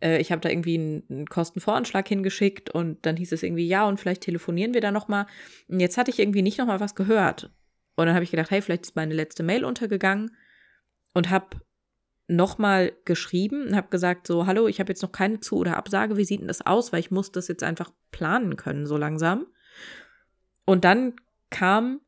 ich 0.00 0.32
habe 0.32 0.40
da 0.40 0.48
irgendwie 0.48 0.78
einen, 0.78 1.02
einen 1.10 1.26
Kostenvoranschlag 1.26 2.08
hingeschickt 2.08 2.70
und 2.70 3.04
dann 3.04 3.16
hieß 3.16 3.32
es 3.32 3.42
irgendwie 3.42 3.66
ja 3.66 3.86
und 3.86 4.00
vielleicht 4.00 4.22
telefonieren 4.22 4.74
wir 4.74 4.80
da 4.80 4.90
noch 4.90 5.08
mal. 5.08 5.26
Und 5.68 5.80
jetzt 5.80 5.98
hatte 5.98 6.10
ich 6.10 6.18
irgendwie 6.18 6.42
nicht 6.42 6.58
noch 6.58 6.66
mal 6.66 6.80
was 6.80 6.94
gehört 6.94 7.50
und 7.96 8.06
dann 8.06 8.14
habe 8.14 8.24
ich 8.24 8.30
gedacht, 8.30 8.50
hey, 8.50 8.62
vielleicht 8.62 8.86
ist 8.86 8.96
meine 8.96 9.14
letzte 9.14 9.42
Mail 9.42 9.64
untergegangen 9.64 10.34
und 11.12 11.30
habe 11.30 11.60
noch 12.28 12.58
mal 12.58 12.92
geschrieben 13.04 13.66
und 13.66 13.76
habe 13.76 13.88
gesagt 13.88 14.26
so, 14.26 14.46
hallo, 14.46 14.68
ich 14.68 14.80
habe 14.80 14.90
jetzt 14.90 15.02
noch 15.02 15.12
keine 15.12 15.40
Zu- 15.40 15.58
oder 15.58 15.76
Absage, 15.76 16.16
wie 16.16 16.24
sieht 16.24 16.40
denn 16.40 16.48
das 16.48 16.64
aus, 16.64 16.92
weil 16.92 17.00
ich 17.00 17.10
muss 17.10 17.32
das 17.32 17.48
jetzt 17.48 17.64
einfach 17.64 17.90
planen 18.12 18.56
können 18.56 18.86
so 18.86 18.96
langsam. 18.96 19.46
Und 20.64 20.84
dann 20.84 21.14
kam 21.50 22.00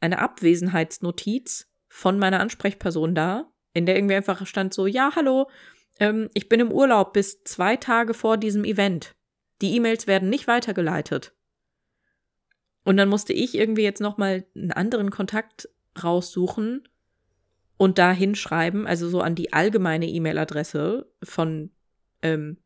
eine 0.00 0.18
Abwesenheitsnotiz 0.18 1.70
von 1.88 2.18
meiner 2.18 2.40
Ansprechperson 2.40 3.14
da, 3.14 3.50
in 3.72 3.86
der 3.86 3.96
irgendwie 3.96 4.16
einfach 4.16 4.44
stand 4.46 4.74
so, 4.74 4.86
ja, 4.86 5.12
hallo, 5.14 5.48
ähm, 6.00 6.28
ich 6.34 6.48
bin 6.48 6.58
im 6.58 6.72
Urlaub 6.72 7.12
bis 7.12 7.44
zwei 7.44 7.76
Tage 7.76 8.14
vor 8.14 8.36
diesem 8.36 8.64
Event. 8.64 9.14
Die 9.60 9.76
E-Mails 9.76 10.06
werden 10.06 10.30
nicht 10.30 10.48
weitergeleitet. 10.48 11.32
Und 12.84 12.96
dann 12.96 13.10
musste 13.10 13.34
ich 13.34 13.54
irgendwie 13.54 13.82
jetzt 13.82 14.00
noch 14.00 14.16
mal 14.18 14.44
einen 14.56 14.72
anderen 14.72 15.10
Kontakt 15.10 15.68
raussuchen 16.02 16.88
und 17.76 17.98
da 17.98 18.12
hinschreiben, 18.12 18.86
also 18.86 19.08
so 19.08 19.20
an 19.20 19.34
die 19.34 19.52
allgemeine 19.52 20.08
E-Mail-Adresse 20.08 21.06
von 21.22 21.70
ähm, 22.22 22.56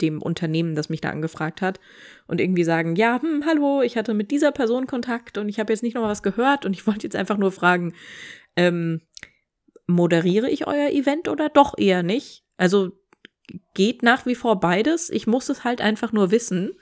dem 0.00 0.22
Unternehmen, 0.22 0.74
das 0.74 0.88
mich 0.88 1.00
da 1.00 1.10
angefragt 1.10 1.62
hat 1.62 1.78
und 2.26 2.40
irgendwie 2.40 2.64
sagen, 2.64 2.96
ja, 2.96 3.20
hm, 3.20 3.44
hallo, 3.46 3.82
ich 3.82 3.96
hatte 3.96 4.14
mit 4.14 4.30
dieser 4.30 4.50
Person 4.50 4.86
Kontakt 4.86 5.38
und 5.38 5.48
ich 5.48 5.60
habe 5.60 5.72
jetzt 5.72 5.82
nicht 5.82 5.94
noch 5.94 6.02
mal 6.02 6.08
was 6.08 6.22
gehört 6.22 6.64
und 6.66 6.72
ich 6.72 6.86
wollte 6.86 7.04
jetzt 7.04 7.16
einfach 7.16 7.36
nur 7.36 7.52
fragen, 7.52 7.94
ähm, 8.56 9.02
moderiere 9.90 10.48
ich 10.48 10.66
euer 10.66 10.90
Event 10.90 11.28
oder 11.28 11.48
doch 11.48 11.76
eher 11.76 12.02
nicht? 12.02 12.44
Also 12.56 12.92
geht 13.74 14.02
nach 14.02 14.26
wie 14.26 14.34
vor 14.34 14.60
beides. 14.60 15.10
Ich 15.10 15.26
muss 15.26 15.48
es 15.48 15.64
halt 15.64 15.80
einfach 15.80 16.12
nur 16.12 16.30
wissen. 16.30 16.72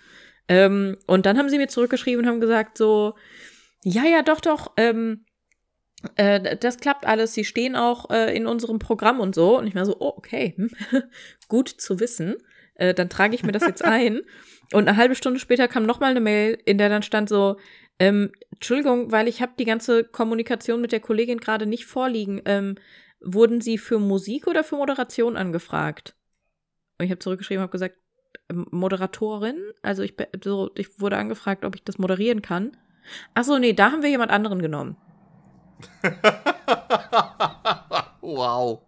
Ähm, 0.49 0.97
und 1.07 1.27
dann 1.27 1.39
haben 1.39 1.49
sie 1.49 1.59
mir 1.59 1.69
zurückgeschrieben 1.69 2.25
und 2.25 2.31
haben 2.31 2.41
gesagt 2.41 2.79
so, 2.79 3.15
ja, 3.85 4.05
ja, 4.05 4.23
doch, 4.23 4.41
doch, 4.41 4.73
ähm, 4.77 5.25
äh, 6.17 6.57
das 6.57 6.79
klappt 6.79 7.07
alles. 7.07 7.35
Sie 7.35 7.45
stehen 7.45 7.77
auch 7.77 8.11
äh, 8.11 8.35
in 8.37 8.47
unserem 8.47 8.79
Programm 8.79 9.21
und 9.21 9.35
so. 9.35 9.59
Und 9.59 9.67
ich 9.67 9.75
war 9.75 9.85
so, 9.85 9.97
oh, 9.99 10.15
okay, 10.17 10.55
hm, 10.57 10.71
gut 11.49 11.69
zu 11.69 12.01
wissen. 12.01 12.37
Äh, 12.75 12.95
dann 12.95 13.09
trage 13.09 13.35
ich 13.35 13.43
mir 13.43 13.53
das 13.53 13.67
jetzt 13.67 13.85
ein. 13.85 14.21
Und 14.73 14.89
eine 14.89 14.97
halbe 14.97 15.15
Stunde 15.15 15.41
später 15.41 15.69
kam 15.69 15.85
noch 15.85 16.01
mal 16.01 16.11
eine 16.11 16.21
Mail, 16.21 16.59
in 16.65 16.79
der 16.79 16.89
dann 16.89 17.03
stand 17.03 17.29
so, 17.29 17.57
ähm, 17.99 18.33
Entschuldigung, 18.53 19.13
weil 19.13 19.29
ich 19.29 19.43
habe 19.43 19.53
die 19.59 19.65
ganze 19.65 20.05
Kommunikation 20.05 20.81
mit 20.81 20.93
der 20.93 21.01
Kollegin 21.01 21.39
gerade 21.39 21.67
nicht 21.67 21.87
vorliegen. 21.87 22.43
Ähm, 22.45 22.77
wurden 23.21 23.61
Sie 23.61 23.79
für 23.79 23.99
Musik 23.99 24.47
oder 24.47 24.65
für 24.65 24.77
Moderation 24.77 25.37
angefragt? 25.37 26.15
Und 26.99 27.05
ich 27.07 27.11
habe 27.11 27.19
zurückgeschrieben, 27.19 27.63
habe 27.63 27.73
gesagt, 27.73 27.97
ähm, 28.49 28.67
Moderatorin. 28.71 29.57
Also 29.83 30.03
ich, 30.03 30.15
so, 30.43 30.71
ich 30.75 31.01
wurde 31.01 31.17
angefragt, 31.17 31.65
ob 31.65 31.75
ich 31.75 31.85
das 31.85 31.99
moderieren 31.99 32.43
kann. 32.43 32.77
Ach 33.35 33.45
so, 33.45 33.59
nee, 33.59 33.73
da 33.73 33.91
haben 33.91 34.03
wir 34.03 34.11
jemand 34.11 34.31
anderen 34.31 34.61
genommen. 34.61 34.97
wow. 38.21 38.83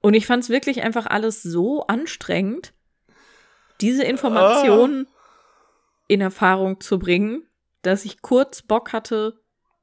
Und 0.00 0.14
ich 0.14 0.26
fand 0.26 0.42
es 0.42 0.48
wirklich 0.50 0.82
einfach 0.82 1.06
alles 1.06 1.42
so 1.42 1.86
anstrengend, 1.86 2.72
diese 3.82 4.04
Informationen 4.04 5.06
in 6.08 6.20
Erfahrung 6.20 6.80
zu 6.80 6.98
bringen, 6.98 7.46
dass 7.82 8.04
ich 8.04 8.22
kurz 8.22 8.62
Bock 8.62 8.92
hatte, 8.92 9.40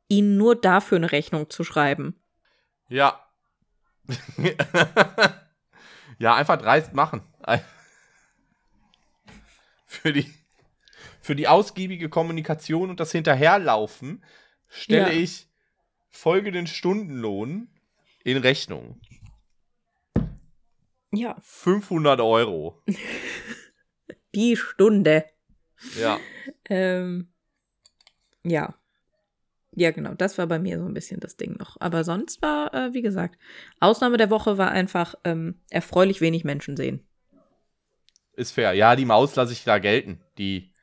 ihnen 0.07 0.37
nur 0.37 0.55
dafür 0.55 0.95
eine 0.97 1.11
Rechnung 1.11 1.49
zu 1.49 1.63
schreiben. 1.63 2.15
Ja. 2.87 3.23
ja, 6.17 6.33
einfach 6.35 6.57
dreist 6.57 6.93
machen. 6.93 7.21
Für 9.85 10.13
die, 10.13 10.31
für 11.19 11.35
die 11.35 11.47
ausgiebige 11.47 12.09
Kommunikation 12.09 12.91
und 12.91 12.99
das 12.99 13.11
Hinterherlaufen 13.11 14.23
stelle 14.67 15.11
Ja. 15.11 15.19
ich 15.19 15.47
folgenden 16.09 16.67
Stundenlohn 16.67 17.69
in 18.23 18.37
Rechnung. 18.37 19.01
Ja, 21.11 21.35
500 21.41 22.21
Euro. 22.21 22.83
die 24.35 24.55
Stunde. 24.55 25.25
Ja. 25.99 26.19
Ähm, 26.65 27.27
ja. 28.43 28.75
Ja, 29.71 29.91
genau. 29.91 30.13
Das 30.13 30.37
war 30.37 30.47
bei 30.47 30.59
mir 30.59 30.79
so 30.79 30.85
ein 30.85 30.93
bisschen 30.93 31.19
das 31.19 31.37
Ding 31.37 31.55
noch. 31.57 31.77
Aber 31.79 32.03
sonst 32.03 32.41
war, 32.41 32.73
äh, 32.73 32.93
wie 32.93 33.01
gesagt, 33.01 33.37
Ausnahme 33.79 34.17
der 34.17 34.29
Woche 34.29 34.57
war 34.57 34.71
einfach 34.71 35.15
ähm, 35.23 35.61
erfreulich 35.69 36.21
wenig 36.21 36.43
Menschen 36.43 36.75
sehen. 36.75 37.05
Ist 38.33 38.51
fair. 38.51 38.73
Ja, 38.73 38.95
die 38.95 39.05
Maus 39.05 39.35
lasse 39.35 39.53
ich 39.53 39.63
da 39.63 39.79
gelten. 39.79 40.21
Die 40.37 40.73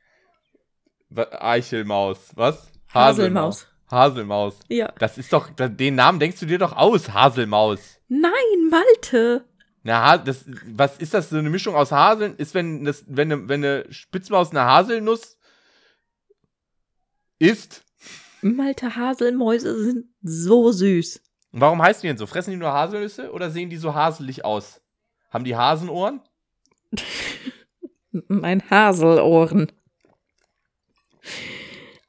Eichelmaus. 1.15 2.31
Was? 2.35 2.71
Haselmaus. 2.93 3.67
Haselmaus. 3.89 4.59
Ja. 4.69 4.93
Das 4.99 5.17
ist 5.17 5.31
doch, 5.33 5.49
den 5.49 5.95
Namen 5.95 6.19
denkst 6.19 6.39
du 6.39 6.45
dir 6.45 6.59
doch 6.59 6.73
aus, 6.73 7.13
Haselmaus. 7.13 7.99
Nein, 8.07 8.31
Malte. 8.69 9.45
Na, 9.87 10.17
das, 10.17 10.43
was 10.65 10.97
ist 10.97 11.13
das, 11.13 11.29
so 11.29 11.37
eine 11.37 11.49
Mischung 11.49 11.73
aus 11.73 11.93
Haseln? 11.93 12.35
Ist, 12.35 12.53
wenn, 12.53 12.83
das, 12.83 13.05
wenn, 13.07 13.31
eine, 13.31 13.47
wenn 13.47 13.63
eine 13.63 13.85
Spitzmaus 13.89 14.51
eine 14.51 14.65
Haselnuss 14.65 15.37
isst? 17.39 17.85
Malte 18.41 18.97
Haselmäuse 18.97 19.81
sind 19.81 20.07
so 20.21 20.73
süß. 20.73 21.21
Warum 21.53 21.81
heißen 21.81 22.01
die 22.01 22.07
denn 22.09 22.17
so? 22.17 22.27
Fressen 22.27 22.51
die 22.51 22.57
nur 22.57 22.73
Haselnüsse 22.73 23.31
oder 23.31 23.49
sehen 23.49 23.69
die 23.69 23.77
so 23.77 23.95
haselig 23.95 24.43
aus? 24.43 24.81
Haben 25.29 25.45
die 25.45 25.55
Hasenohren? 25.55 26.19
Mein 28.27 28.69
Haselohren. 28.69 29.71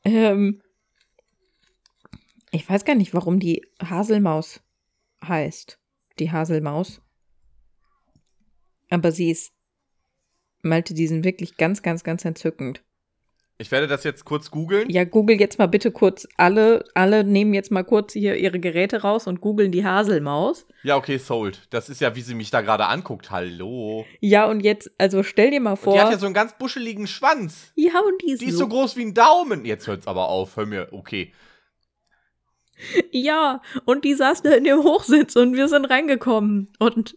Ähm, 0.03 0.63
ich 2.51 2.69
weiß 2.69 2.85
gar 2.85 2.97
nicht, 2.97 3.15
warum 3.15 3.39
die 3.39 3.65
Haselmaus 3.81 4.65
heißt. 5.23 5.79
Die 6.19 6.33
Haselmaus. 6.33 7.03
Aber 8.91 9.13
sie 9.13 9.31
ist. 9.31 9.53
Malte, 10.63 10.95
die 10.95 11.07
sind 11.07 11.25
wirklich 11.25 11.57
ganz, 11.57 11.83
ganz, 11.83 12.03
ganz 12.03 12.25
entzückend. 12.25 12.83
Ich 13.61 13.73
werde 13.73 13.89
das 13.89 14.05
jetzt 14.05 14.25
kurz 14.25 14.53
googeln. 14.53 14.89
Ja, 14.89 15.03
google 15.03 15.39
jetzt 15.41 15.59
mal 15.59 15.67
bitte 15.67 15.91
kurz. 15.91 16.29
Alle, 16.37 16.85
alle 16.95 17.25
nehmen 17.25 17.55
jetzt 17.55 17.73
mal 17.73 17.83
kurz 17.83 18.13
hier 18.13 18.37
ihre 18.37 18.61
Geräte 18.61 19.03
raus 19.03 19.27
und 19.27 19.41
googeln 19.41 19.73
die 19.73 19.85
Haselmaus. 19.85 20.65
Ja, 20.85 20.97
okay, 20.97 21.19
sold. 21.19 21.67
Das 21.71 21.89
ist 21.89 22.01
ja, 22.01 22.15
wie 22.15 22.21
sie 22.21 22.35
mich 22.37 22.51
da 22.51 22.61
gerade 22.61 22.87
anguckt. 22.87 23.33
Hallo. 23.33 24.05
Ja, 24.21 24.47
und 24.49 24.61
jetzt, 24.61 24.93
also 24.99 25.25
stell 25.25 25.51
dir 25.51 25.59
mal 25.61 25.73
Und 25.73 25.79
vor. 25.79 25.95
die 25.95 26.01
hat 26.01 26.13
ja 26.13 26.19
so 26.19 26.27
einen 26.27 26.37
ganz 26.37 26.57
buscheligen 26.57 27.09
Schwanz. 27.09 27.73
ja, 27.75 27.99
und 27.99 28.23
die 28.23 28.31
ist, 28.33 28.43
Die 28.43 28.47
ist 28.47 28.53
so, 28.53 28.59
so 28.61 28.69
groß 28.69 28.97
wie 28.97 29.07
ein 29.07 29.15
Daumen. 29.15 29.65
Jetzt 29.65 29.89
hört's 29.89 30.07
aber 30.07 30.29
auf. 30.29 30.57
Hör 30.57 30.67
mir, 30.67 30.89
okay. 30.93 31.33
Ja, 33.11 33.61
und 33.87 34.05
die 34.05 34.15
saß 34.15 34.43
da 34.43 34.51
in 34.53 34.63
dem 34.63 34.85
Hochsitz 34.85 35.35
und 35.35 35.57
wir 35.57 35.67
sind 35.67 35.85
reingekommen. 35.87 36.73
Und 36.79 37.17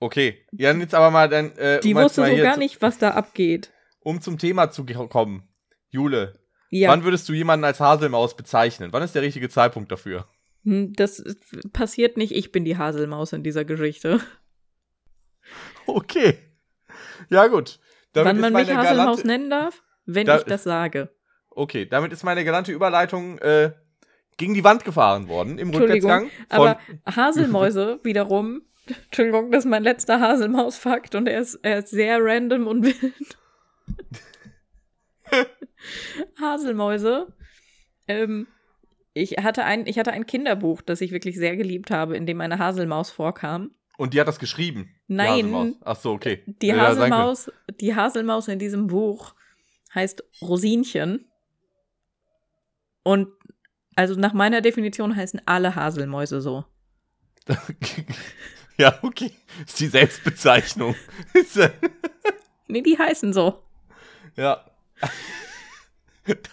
Okay. 0.00 0.44
Dann 0.52 0.80
jetzt 0.80 0.94
aber 0.94 1.10
mal 1.10 1.28
dann. 1.28 1.52
Äh, 1.56 1.80
die 1.80 1.94
um 1.94 2.02
wusste 2.02 2.26
so 2.26 2.36
gar 2.42 2.54
zu- 2.54 2.58
nicht, 2.60 2.82
was 2.82 2.98
da 2.98 3.10
abgeht. 3.10 3.72
Um 4.00 4.20
zum 4.20 4.38
Thema 4.38 4.70
zu 4.70 4.84
kommen. 4.84 5.48
Jule, 5.88 6.38
Ja, 6.70 6.90
wann 6.90 7.04
würdest 7.04 7.28
du 7.28 7.32
jemanden 7.32 7.64
als 7.64 7.80
Haselmaus 7.80 8.36
bezeichnen? 8.36 8.92
Wann 8.92 9.02
ist 9.02 9.14
der 9.14 9.22
richtige 9.22 9.48
Zeitpunkt 9.48 9.90
dafür? 9.92 10.28
hm, 10.64 10.92
das 10.94 11.22
passiert 11.72 12.16
nicht. 12.16 12.32
Ich 12.32 12.50
bin 12.52 12.64
die 12.64 12.76
Haselmaus 12.76 13.32
in 13.32 13.42
dieser 13.42 13.64
Geschichte. 13.64 14.20
Okay. 15.86 16.38
Ja, 17.30 17.46
gut. 17.48 17.78
Damit 18.12 18.34
Wann 18.34 18.40
man 18.40 18.52
mich 18.54 18.74
Haselmaus 18.74 19.18
galante- 19.18 19.26
nennen 19.26 19.50
darf? 19.50 19.82
Wenn 20.06 20.26
Da- 20.26 20.38
ich 20.38 20.44
das 20.44 20.64
sage. 20.64 21.10
Okay, 21.50 21.86
damit 21.86 22.12
ist 22.12 22.24
meine 22.24 22.44
galante 22.44 22.72
Überleitung 22.72 23.38
äh, 23.38 23.72
gegen 24.36 24.54
die 24.54 24.64
Wand 24.64 24.84
gefahren 24.84 25.28
worden 25.28 25.58
im 25.58 25.70
Rückwärtsgang. 25.70 26.30
Aber 26.48 26.78
Haselmäuse 27.06 28.00
wiederum, 28.04 28.62
Entschuldigung, 28.86 29.50
das 29.50 29.64
ist 29.64 29.70
mein 29.70 29.82
letzter 29.82 30.20
Haselmaus-Fakt 30.20 31.14
und 31.14 31.26
er 31.26 31.40
ist, 31.40 31.54
er 31.62 31.78
ist 31.78 31.88
sehr 31.88 32.18
random 32.20 32.66
und 32.66 32.84
wild. 32.84 33.38
Haselmäuse 36.40 37.32
ähm, 38.08 38.46
Ich 39.14 39.32
hatte, 39.38 39.64
ein, 39.64 39.86
ich 39.86 39.98
hatte 39.98 40.12
ein 40.12 40.26
Kinderbuch, 40.26 40.82
das 40.82 41.00
ich 41.00 41.12
wirklich 41.12 41.36
sehr 41.36 41.56
geliebt 41.56 41.90
habe, 41.90 42.16
in 42.16 42.26
dem 42.26 42.40
eine 42.40 42.58
Haselmaus 42.58 43.10
vorkam. 43.10 43.70
Und 43.96 44.12
die 44.12 44.20
hat 44.20 44.28
das 44.28 44.38
geschrieben? 44.38 44.90
die 45.08 45.14
Nein. 45.14 45.28
Haselmaus. 45.28 45.74
Ach 45.84 45.96
so, 45.96 46.12
okay. 46.12 46.42
Die 46.46 46.68
ja. 46.68 46.76
Haselmaus, 46.76 47.50
die 47.80 47.94
Haselmaus 47.94 48.48
in 48.48 48.58
diesem 48.58 48.88
Buch 48.88 49.34
heißt 49.94 50.24
Rosinchen. 50.42 51.30
Und 53.02 53.28
also 53.96 54.14
nach 54.14 54.32
meiner 54.32 54.60
Definition 54.60 55.14
heißen 55.14 55.42
alle 55.46 55.76
Haselmäuse 55.76 56.40
so. 56.40 56.64
ja, 58.78 58.98
okay. 59.02 59.32
Ist 59.66 59.80
die 59.80 59.86
Selbstbezeichnung. 59.86 60.94
Nee, 62.66 62.80
die 62.82 62.98
heißen 62.98 63.32
so. 63.32 63.62
ja. 64.36 64.64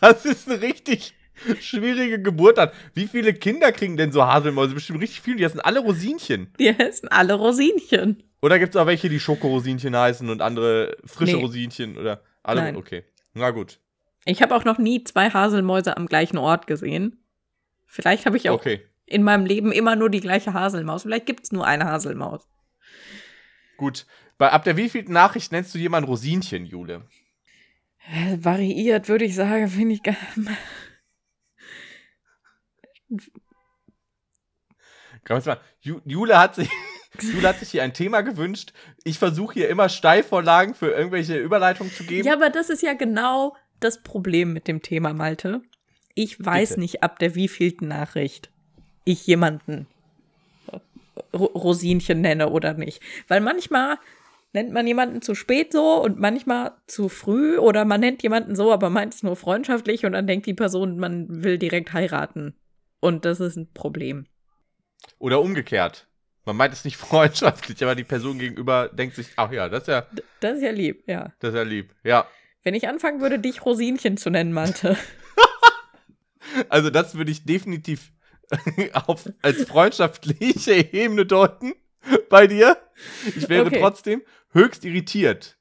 Das 0.02 0.26
ist 0.26 0.50
eine 0.50 0.62
richtig 0.62 1.16
schwierige 1.62 2.22
Geburt 2.22 2.58
dann. 2.58 2.70
Wie 2.94 3.08
viele 3.08 3.34
Kinder 3.34 3.72
kriegen 3.72 3.96
denn 3.96 4.12
so 4.12 4.26
Haselmäuse? 4.26 4.74
Bestimmt 4.74 5.02
richtig 5.02 5.22
viele. 5.22 5.38
Die 5.38 5.46
heißen 5.46 5.62
alle 5.62 5.80
Rosinchen. 5.80 6.54
Die 6.60 6.78
heißen 6.78 7.08
alle 7.08 7.36
Rosinchen. 7.36 8.24
Oder 8.42 8.60
gibt 8.60 8.76
es 8.76 8.82
auch 8.82 8.86
welche, 8.88 9.08
die 9.08 9.20
Schokorosinchen 9.22 9.96
heißen 9.96 10.30
und 10.30 10.42
andere 10.42 10.98
frische 11.06 11.38
Nee. 11.38 11.42
Rosinchen? 11.44 11.98
Oder 11.98 12.22
alle? 12.44 12.62
Nein. 12.62 12.76
Okay. 12.76 13.06
Na 13.34 13.52
gut. 13.52 13.80
Ich 14.26 14.42
habe 14.42 14.54
auch 14.56 14.66
noch 14.66 14.78
nie 14.78 15.04
zwei 15.06 15.30
Haselmäuse 15.30 15.96
am 15.96 16.08
gleichen 16.08 16.38
Ort 16.38 16.68
gesehen. 16.68 17.24
Vielleicht 17.88 18.26
habe 18.26 18.36
ich 18.36 18.50
auch 18.50 18.56
Okay. 18.56 18.82
In 19.12 19.24
meinem 19.24 19.46
Leben 19.46 19.72
immer 19.72 19.96
nur 19.96 20.10
die 20.10 20.20
gleiche 20.22 20.54
Haselmaus. 20.54 21.04
Vielleicht 21.04 21.26
gibt 21.26 21.44
es 21.44 21.52
nur 21.52 21.66
eine 21.66 21.86
Haselmaus. 21.86 22.48
Gut. 23.78 24.06
Bei, 24.38 24.52
ab 24.52 24.64
der 24.64 24.78
wievielten 24.78 25.14
Nachricht 25.14 25.52
nennst 25.52 25.74
du 25.76 25.78
jemanden 25.78 26.10
Rosinchen, 26.10 26.66
Jule? 26.66 27.06
Äh, 28.12 28.38
Variiert, 28.44 29.08
würde 29.08 29.26
ich 29.26 29.36
sagen, 29.36 29.68
finde 29.68 29.94
ich. 29.96 30.04
gar- 30.04 30.16
man's 35.30 35.46
mal, 35.46 35.60
Ju, 35.82 36.00
Jule, 36.06 36.38
hat 36.40 36.56
sich, 36.56 36.70
Jule 37.22 37.48
hat 37.50 37.60
sich 37.60 37.70
hier 37.72 37.84
ein 37.84 37.94
Thema 37.94 38.22
gewünscht. 38.22 38.74
Ich 39.04 39.20
versuche 39.20 39.54
hier 39.54 39.70
immer 39.70 39.90
Steilvorlagen 39.90 40.74
für 40.74 40.92
irgendwelche 40.92 41.38
Überleitungen 41.38 41.92
zu 41.94 42.04
geben. 42.04 42.28
Ja, 42.28 42.34
aber 42.34 42.50
das 42.50 42.70
ist 42.70 42.82
ja 42.82 42.94
genau 42.94 43.56
das 43.80 44.02
Problem 44.04 44.54
mit 44.54 44.68
dem 44.68 44.82
Thema, 44.82 45.14
Malte. 45.14 45.62
Ich 46.14 46.44
weiß 46.44 46.70
Bitte. 46.70 46.82
nicht, 46.82 47.04
ab 47.04 47.20
der 47.20 47.36
wievielten 47.36 47.88
Nachricht 47.88 48.52
ich 49.04 49.26
jemanden 49.28 49.88
Ro 51.34 51.46
Rosinchen 51.46 52.22
nenne 52.22 52.50
oder 52.50 52.74
nicht. 52.74 53.02
Weil 53.28 53.42
manchmal 53.42 53.98
nennt 54.54 54.72
man 54.72 54.86
jemanden 54.86 55.22
zu 55.22 55.36
spät 55.36 55.72
so 55.72 56.02
und 56.02 56.20
manchmal 56.20 56.74
zu 56.88 57.10
früh 57.10 57.58
oder 57.58 57.86
man 57.86 58.02
nennt 58.02 58.22
jemanden 58.24 58.56
so, 58.56 58.72
aber 58.72 58.90
meint 58.90 59.14
es 59.14 59.24
nur 59.24 59.36
freundschaftlich 59.36 60.06
und 60.06 60.12
dann 60.12 60.28
denkt 60.28 60.46
die 60.46 60.54
Person, 60.54 61.00
man 61.00 61.44
will 61.44 61.58
direkt 61.58 61.94
heiraten. 61.94 62.56
Und 63.00 63.26
das 63.26 63.40
ist 63.40 63.56
ein 63.56 63.72
Problem. 63.74 64.26
Oder 65.20 65.42
umgekehrt. 65.42 66.08
Man 66.46 66.58
meint 66.58 66.74
es 66.74 66.86
nicht 66.86 66.98
freundschaftlich, 66.98 67.82
aber 67.84 67.96
die 67.96 68.04
Person 68.04 68.40
gegenüber 68.40 68.90
denkt 68.90 69.16
sich, 69.16 69.28
ach 69.36 69.52
ja, 69.52 69.70
das 69.70 69.84
ist 69.84 69.88
ja, 69.88 70.08
Das 70.40 70.58
ist 70.58 70.64
ja 70.64 70.72
lieb, 70.72 71.04
ja. 71.08 71.34
das 71.40 71.54
ist 71.54 71.58
ja 71.58 71.64
lieb. 71.64 71.94
Ja. 72.04 72.28
Wenn 72.64 72.76
ich 72.76 72.88
anfangen 72.88 73.22
würde, 73.22 73.40
dich 73.40 73.66
Rosinchen 73.66 74.18
zu 74.18 74.30
nennen, 74.30 74.54
Malte. 74.54 74.98
Also 76.68 76.90
das 76.90 77.16
würde 77.16 77.32
ich 77.32 77.46
definitiv 77.46 78.12
auf, 78.94 79.30
als 79.42 79.64
freundschaftliche 79.64 80.74
Ebene 80.74 81.26
deuten 81.26 81.74
bei 82.30 82.48
dir. 82.48 82.78
Ich 83.36 83.48
wäre 83.50 83.68
Okay. 83.68 83.80
trotzdem 83.80 84.22
höchst 84.52 84.86
irritiert. 84.86 85.58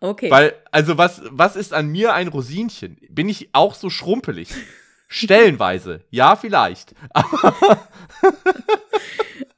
Okay. 0.00 0.30
Weil, 0.30 0.54
also 0.70 0.98
was, 0.98 1.22
was 1.30 1.56
ist 1.56 1.72
an 1.72 1.88
mir 1.88 2.12
ein 2.14 2.28
Rosinchen? 2.28 2.98
Bin 3.10 3.28
ich 3.28 3.50
auch 3.52 3.74
so 3.74 3.90
schrumpelig? 3.90 4.50
Stellenweise. 5.08 6.04
Ja, 6.10 6.36
vielleicht. 6.36 6.94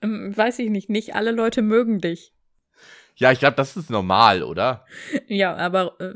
Ähm, 0.00 0.36
weiß 0.36 0.60
ich 0.60 0.70
nicht, 0.70 0.88
nicht 0.88 1.14
alle 1.16 1.32
Leute 1.32 1.60
mögen 1.62 2.00
dich. 2.00 2.32
Ja, 3.16 3.32
ich 3.32 3.40
glaube, 3.40 3.56
das 3.56 3.76
ist 3.76 3.90
normal, 3.90 4.44
oder? 4.44 4.84
Ja, 5.26 5.56
aber 5.56 5.96
äh, 5.98 6.14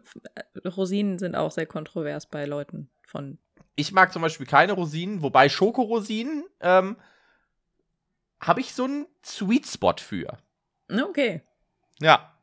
Rosinen 0.68 1.18
sind 1.18 1.34
auch 1.34 1.50
sehr 1.50 1.66
kontrovers 1.66 2.26
bei 2.26 2.44
Leuten 2.44 2.90
von. 3.04 3.38
Ich 3.74 3.92
mag 3.92 4.12
zum 4.12 4.22
Beispiel 4.22 4.46
keine 4.46 4.72
Rosinen, 4.72 5.22
wobei 5.22 5.48
Schokorosinen 5.48 6.44
ähm, 6.60 6.96
habe 8.40 8.60
ich 8.60 8.74
so 8.74 8.84
einen 8.84 9.06
Sweet 9.24 9.66
Spot 9.66 9.94
für. 9.98 10.38
Okay. 10.90 11.42
Ja. 12.00 12.36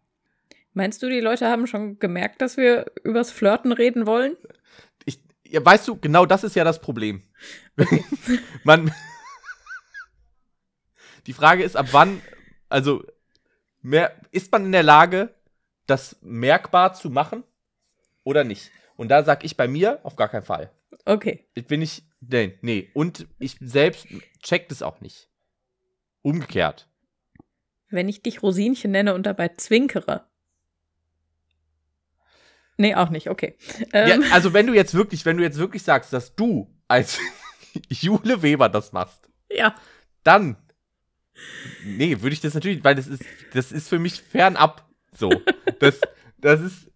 Meinst 0.73 1.03
du, 1.03 1.09
die 1.09 1.19
Leute 1.19 1.47
haben 1.47 1.67
schon 1.67 1.99
gemerkt, 1.99 2.41
dass 2.41 2.57
wir 2.57 2.85
übers 3.03 3.31
Flirten 3.31 3.71
reden 3.71 4.07
wollen? 4.07 4.37
Ich, 5.05 5.21
ja, 5.45 5.63
weißt 5.63 5.87
du, 5.87 5.97
genau 5.97 6.25
das 6.25 6.43
ist 6.43 6.55
ja 6.55 6.63
das 6.63 6.79
Problem. 6.79 7.23
Man. 8.63 8.93
Die 11.27 11.33
Frage 11.33 11.63
ist, 11.63 11.75
ab 11.75 11.87
wann, 11.91 12.21
also, 12.69 13.03
mehr, 13.81 14.15
ist 14.31 14.51
man 14.51 14.65
in 14.65 14.71
der 14.71 14.83
Lage, 14.83 15.33
das 15.85 16.17
merkbar 16.21 16.93
zu 16.93 17.09
machen 17.09 17.43
oder 18.23 18.43
nicht? 18.43 18.71
Und 18.95 19.09
da 19.09 19.23
sag 19.23 19.43
ich 19.43 19.57
bei 19.57 19.67
mir 19.67 19.99
auf 20.03 20.15
gar 20.15 20.29
keinen 20.29 20.43
Fall. 20.43 20.71
Okay. 21.05 21.47
Bin 21.67 21.81
ich, 21.81 22.03
nee, 22.21 22.57
nee. 22.61 22.89
Und 22.93 23.27
ich 23.39 23.57
selbst 23.59 24.07
check 24.41 24.69
das 24.69 24.81
auch 24.81 25.01
nicht. 25.01 25.29
Umgekehrt. 26.21 26.87
Wenn 27.89 28.09
ich 28.09 28.21
dich 28.21 28.43
Rosinchen 28.43 28.91
nenne 28.91 29.13
und 29.13 29.25
dabei 29.25 29.49
zwinkere. 29.49 30.27
Nee, 32.77 32.95
auch 32.95 33.09
nicht, 33.09 33.29
okay. 33.29 33.57
Ähm, 33.91 34.21
Ja, 34.23 34.31
also 34.31 34.53
wenn 34.53 34.67
du 34.67 34.73
jetzt 34.73 34.93
wirklich, 34.93 35.25
wenn 35.25 35.37
du 35.37 35.43
jetzt 35.43 35.57
wirklich 35.57 35.83
sagst, 35.83 36.13
dass 36.13 36.35
du 36.35 36.73
als 36.87 37.19
Jule 37.89 38.41
Weber 38.41 38.69
das 38.69 38.93
machst, 38.93 39.29
ja. 39.51 39.75
dann. 40.23 40.55
Nee, 41.83 42.21
würde 42.21 42.33
ich 42.33 42.41
das 42.41 42.53
natürlich, 42.53 42.83
weil 42.83 42.95
das 42.95 43.07
ist, 43.07 43.23
das 43.53 43.71
ist 43.71 43.89
für 43.89 43.99
mich 43.99 44.21
fernab 44.21 44.87
so. 45.13 45.29
Das, 45.79 46.01
das 46.39 46.59
ist, 46.59 46.91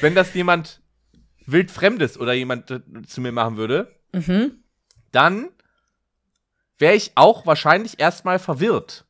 wenn 0.00 0.16
das 0.16 0.34
jemand 0.34 0.82
wildfremdes 1.52 2.18
oder 2.18 2.32
jemand 2.32 2.70
äh, 2.70 2.80
zu 3.06 3.20
mir 3.20 3.32
machen 3.32 3.56
würde, 3.56 3.94
Mhm. 4.12 4.62
dann 5.12 5.48
wäre 6.78 6.94
ich 6.94 7.12
auch 7.14 7.46
wahrscheinlich 7.46 8.00
erstmal 8.00 8.38
verwirrt. 8.38 9.06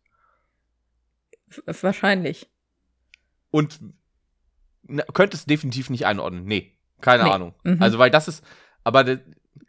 F- 1.49 1.83
Wahrscheinlich. 1.83 2.49
Und 3.51 3.81
na, 4.83 5.03
könnte 5.05 5.37
es 5.37 5.45
definitiv 5.47 5.89
nicht 5.91 6.07
einordnen. 6.07 6.45
Nee, 6.45 6.77
keine 7.01 7.25
Nee. 7.25 7.31
Ahnung. 7.31 7.55
Mhm. 7.65 7.83
Also, 7.83 7.99
weil 7.99 8.11
das 8.11 8.29
ist, 8.29 8.45
aber 8.85 9.05
das, 9.05 9.19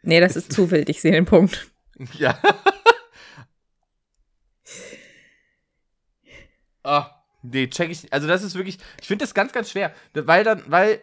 Nee, 0.02 0.20
das 0.20 0.36
ist 0.36 0.52
zu 0.52 0.70
wild, 0.70 0.88
ich 0.88 1.00
sehe 1.00 1.12
den 1.12 1.24
Punkt. 1.26 1.68
Ja. 2.18 2.36
ah, 6.82 7.22
nee, 7.42 7.68
check 7.68 7.90
ich. 7.90 8.12
Also, 8.12 8.26
das 8.26 8.42
ist 8.42 8.54
wirklich. 8.54 8.78
Ich 9.00 9.06
finde 9.06 9.24
das 9.24 9.34
ganz, 9.34 9.52
ganz 9.52 9.70
schwer. 9.70 9.94
Weil 10.14 10.44
dann, 10.44 10.62
weil. 10.66 11.02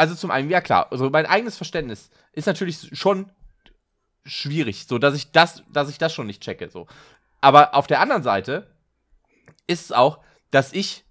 Also, 0.00 0.14
zum 0.14 0.30
einen, 0.30 0.48
ja 0.48 0.62
klar, 0.62 0.90
also 0.90 1.10
mein 1.10 1.26
eigenes 1.26 1.56
Verständnis 1.58 2.08
ist 2.32 2.46
natürlich 2.46 2.90
schon 2.98 3.30
schwierig, 4.24 4.86
so 4.86 4.98
dass 4.98 5.14
ich 5.14 5.30
das, 5.30 5.62
dass 5.70 5.90
ich 5.90 5.98
das 5.98 6.14
schon 6.14 6.26
nicht 6.26 6.42
checke. 6.42 6.70
So. 6.70 6.86
Aber 7.42 7.74
auf 7.74 7.86
der 7.86 8.00
anderen 8.00 8.22
Seite 8.22 8.66
ist 9.66 9.84
es 9.84 9.92
auch, 9.92 10.20
dass 10.50 10.72
ich 10.72 11.04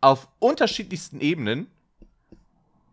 auf 0.00 0.28
unterschiedlichsten 0.38 1.20
Ebenen 1.20 1.66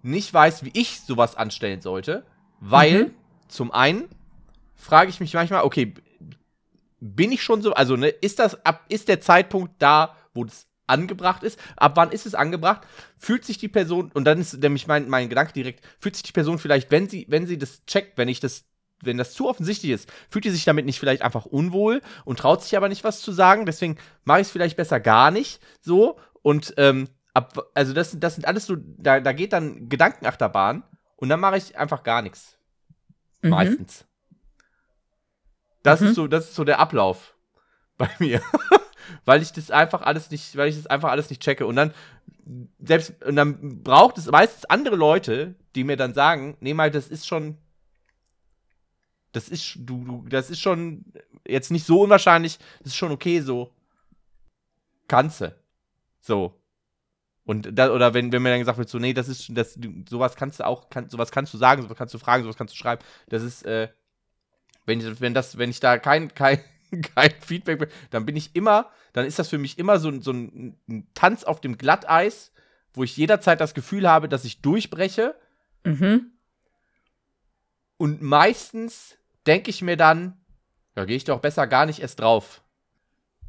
nicht 0.01 0.33
weiß, 0.33 0.63
wie 0.65 0.71
ich 0.73 0.99
sowas 1.01 1.35
anstellen 1.35 1.81
sollte, 1.81 2.25
weil 2.59 3.05
Mhm. 3.05 3.13
zum 3.47 3.71
einen 3.71 4.09
frage 4.75 5.09
ich 5.09 5.19
mich 5.19 5.33
manchmal, 5.33 5.63
okay, 5.63 5.93
bin 6.99 7.31
ich 7.31 7.41
schon 7.41 7.61
so, 7.61 7.73
also 7.73 7.95
ne, 7.95 8.09
ist 8.09 8.39
das 8.39 8.65
ab, 8.65 8.83
ist 8.89 9.07
der 9.07 9.21
Zeitpunkt 9.21 9.81
da, 9.81 10.15
wo 10.33 10.43
das 10.43 10.67
angebracht 10.87 11.43
ist? 11.43 11.59
Ab 11.77 11.93
wann 11.95 12.11
ist 12.11 12.25
es 12.25 12.35
angebracht? 12.35 12.81
Fühlt 13.17 13.45
sich 13.45 13.57
die 13.57 13.67
Person, 13.67 14.11
und 14.13 14.25
dann 14.25 14.39
ist 14.39 14.57
nämlich 14.57 14.87
mein, 14.87 15.09
mein 15.09 15.29
Gedanke 15.29 15.53
direkt, 15.53 15.85
fühlt 15.99 16.15
sich 16.15 16.23
die 16.23 16.31
Person 16.31 16.59
vielleicht, 16.59 16.91
wenn 16.91 17.09
sie, 17.09 17.25
wenn 17.29 17.47
sie 17.47 17.57
das 17.57 17.85
checkt, 17.85 18.17
wenn 18.17 18.27
ich 18.27 18.39
das, 18.39 18.65
wenn 19.01 19.17
das 19.17 19.33
zu 19.33 19.47
offensichtlich 19.47 19.91
ist, 19.91 20.11
fühlt 20.29 20.45
die 20.45 20.49
sich 20.51 20.65
damit 20.65 20.85
nicht 20.85 20.99
vielleicht 20.99 21.21
einfach 21.21 21.45
unwohl 21.45 22.01
und 22.23 22.39
traut 22.39 22.63
sich 22.63 22.75
aber 22.77 22.89
nicht 22.89 23.03
was 23.03 23.21
zu 23.21 23.31
sagen, 23.31 23.65
deswegen 23.65 23.97
mache 24.23 24.41
ich 24.41 24.47
es 24.47 24.51
vielleicht 24.51 24.77
besser 24.77 24.99
gar 24.99 25.31
nicht 25.31 25.61
so 25.81 26.17
und 26.41 26.73
ähm, 26.77 27.09
ab, 27.33 27.69
also 27.73 27.93
das, 27.93 28.17
das 28.19 28.35
sind 28.35 28.47
alles 28.47 28.65
so, 28.65 28.77
da, 28.79 29.19
da 29.19 29.33
geht 29.33 29.53
dann 29.53 29.89
Gedankenachterbahn 29.89 30.83
und 31.17 31.29
dann 31.29 31.39
mache 31.39 31.57
ich 31.57 31.77
einfach 31.77 32.03
gar 32.03 32.21
nichts. 32.21 32.57
Mhm. 33.41 33.49
Meistens. 33.49 34.05
Das 35.83 36.01
Mhm. 36.01 36.07
ist 36.07 36.15
so, 36.15 36.27
das 36.27 36.45
ist 36.45 36.55
so 36.55 36.63
der 36.63 36.79
Ablauf 36.79 37.35
bei 37.97 38.09
mir. 38.19 38.41
weil 39.25 39.41
ich 39.41 39.51
das 39.51 39.71
einfach 39.71 40.01
alles 40.01 40.31
nicht, 40.31 40.55
weil 40.55 40.69
ich 40.69 40.75
das 40.75 40.87
einfach 40.87 41.09
alles 41.09 41.29
nicht 41.29 41.41
checke. 41.41 41.65
Und 41.65 41.75
dann, 41.75 41.93
selbst, 42.79 43.23
und 43.23 43.35
dann 43.35 43.83
braucht 43.83 44.17
es 44.17 44.27
meistens 44.27 44.65
andere 44.65 44.95
Leute, 44.95 45.55
die 45.75 45.83
mir 45.83 45.97
dann 45.97 46.13
sagen, 46.13 46.57
nee, 46.59 46.73
mal, 46.73 46.91
das 46.91 47.07
ist 47.07 47.27
schon. 47.27 47.57
Das 49.31 49.49
ist, 49.49 49.75
du, 49.77 50.03
du, 50.05 50.25
das 50.29 50.49
ist 50.49 50.61
schon 50.61 51.05
jetzt 51.47 51.71
nicht 51.71 51.85
so 51.85 52.01
unwahrscheinlich, 52.01 52.57
das 52.79 52.87
ist 52.87 52.95
schon 52.95 53.11
okay 53.11 53.41
so. 53.41 53.73
Kannst 55.07 55.41
du. 55.41 55.55
So. 56.21 56.59
Und 57.43 57.77
da, 57.77 57.91
oder 57.91 58.13
wenn, 58.13 58.31
wenn 58.31 58.41
mir 58.41 58.49
dann 58.49 58.59
gesagt 58.59 58.77
wird, 58.77 58.89
so, 58.89 58.97
nee, 58.97 59.13
das 59.13 59.27
ist, 59.27 59.49
das, 59.49 59.77
sowas 60.09 60.35
kannst 60.35 60.59
du 60.59 60.65
auch, 60.65 60.89
kann, 60.89 61.09
sowas 61.09 61.31
kannst 61.31 61.53
du 61.53 61.57
sagen, 61.57 61.81
sowas 61.81 61.97
kannst 61.97 62.13
du 62.13 62.17
fragen, 62.17 62.43
sowas 62.43 62.57
kannst 62.57 62.73
du 62.73 62.77
schreiben. 62.77 63.03
Das 63.27 63.43
ist, 63.43 63.65
äh, 63.65 63.89
Wenn, 64.87 65.19
wenn, 65.19 65.33
das, 65.33 65.57
wenn 65.57 65.71
ich 65.71 65.79
da 65.79 65.97
kein, 65.97 66.33
kein, 66.33 66.59
kein 67.15 67.31
Feedback 67.41 67.79
bin, 67.79 67.89
dann 68.09 68.25
bin 68.25 68.35
ich 68.35 68.55
immer, 68.55 68.91
dann 69.13 69.25
ist 69.25 69.39
das 69.39 69.49
für 69.49 69.57
mich 69.57 69.77
immer 69.77 69.99
so, 69.99 70.21
so 70.21 70.31
ein, 70.31 70.77
ein 70.87 71.07
Tanz 71.13 71.43
auf 71.43 71.61
dem 71.61 71.77
Glatteis, 71.77 72.51
wo 72.93 73.03
ich 73.03 73.17
jederzeit 73.17 73.59
das 73.59 73.73
Gefühl 73.73 74.09
habe, 74.09 74.29
dass 74.29 74.45
ich 74.45 74.61
durchbreche. 74.61 75.35
Mhm. 75.83 76.31
Und 77.97 78.21
meistens 78.21 79.17
denke 79.47 79.69
ich 79.69 79.81
mir 79.81 79.97
dann, 79.97 80.37
da 80.95 81.05
gehe 81.05 81.17
ich 81.17 81.23
doch 81.23 81.39
besser 81.39 81.67
gar 81.67 81.85
nicht 81.85 81.99
erst 81.99 82.19
drauf. 82.19 82.61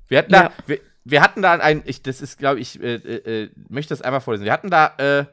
Wir 0.09 0.19
hatten 0.19 0.33
Ja. 0.33 0.49
da, 0.49 0.53
wir, 0.67 0.81
wir 1.05 1.23
hatten 1.23 1.43
da 1.43 1.53
ein, 1.55 1.83
ich, 1.85 2.03
das 2.03 2.21
ist, 2.21 2.39
glaube 2.39 2.61
ich, 2.61 2.81
äh, 2.81 2.95
äh, 2.97 3.43
äh, 3.45 3.51
möchte 3.69 3.91
das 3.91 4.03
einmal 4.03 4.21
vorlesen. 4.21 4.45
Wir 4.45 4.53
hatten 4.53 4.71
da 4.71 4.95
äh, 4.99 5.27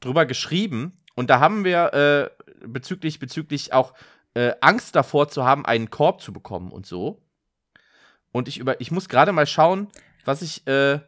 drüber 0.00 0.26
geschrieben 0.26 0.96
und 1.14 1.30
da 1.30 1.40
haben 1.40 1.64
wir 1.64 1.92
äh, 1.92 2.44
bezüglich, 2.66 3.18
bezüglich 3.18 3.72
auch 3.72 3.94
äh, 4.34 4.52
Angst 4.60 4.96
davor 4.96 5.28
zu 5.28 5.44
haben, 5.44 5.64
einen 5.64 5.90
Korb 5.90 6.20
zu 6.20 6.32
bekommen 6.32 6.70
und 6.70 6.86
so. 6.86 7.20
Und 8.32 8.48
ich 8.48 8.58
über, 8.58 8.80
ich 8.80 8.90
muss 8.90 9.08
gerade 9.08 9.32
mal 9.32 9.46
schauen, 9.46 9.88
was 10.24 10.42
ich, 10.42 10.66
äh, 10.66 10.98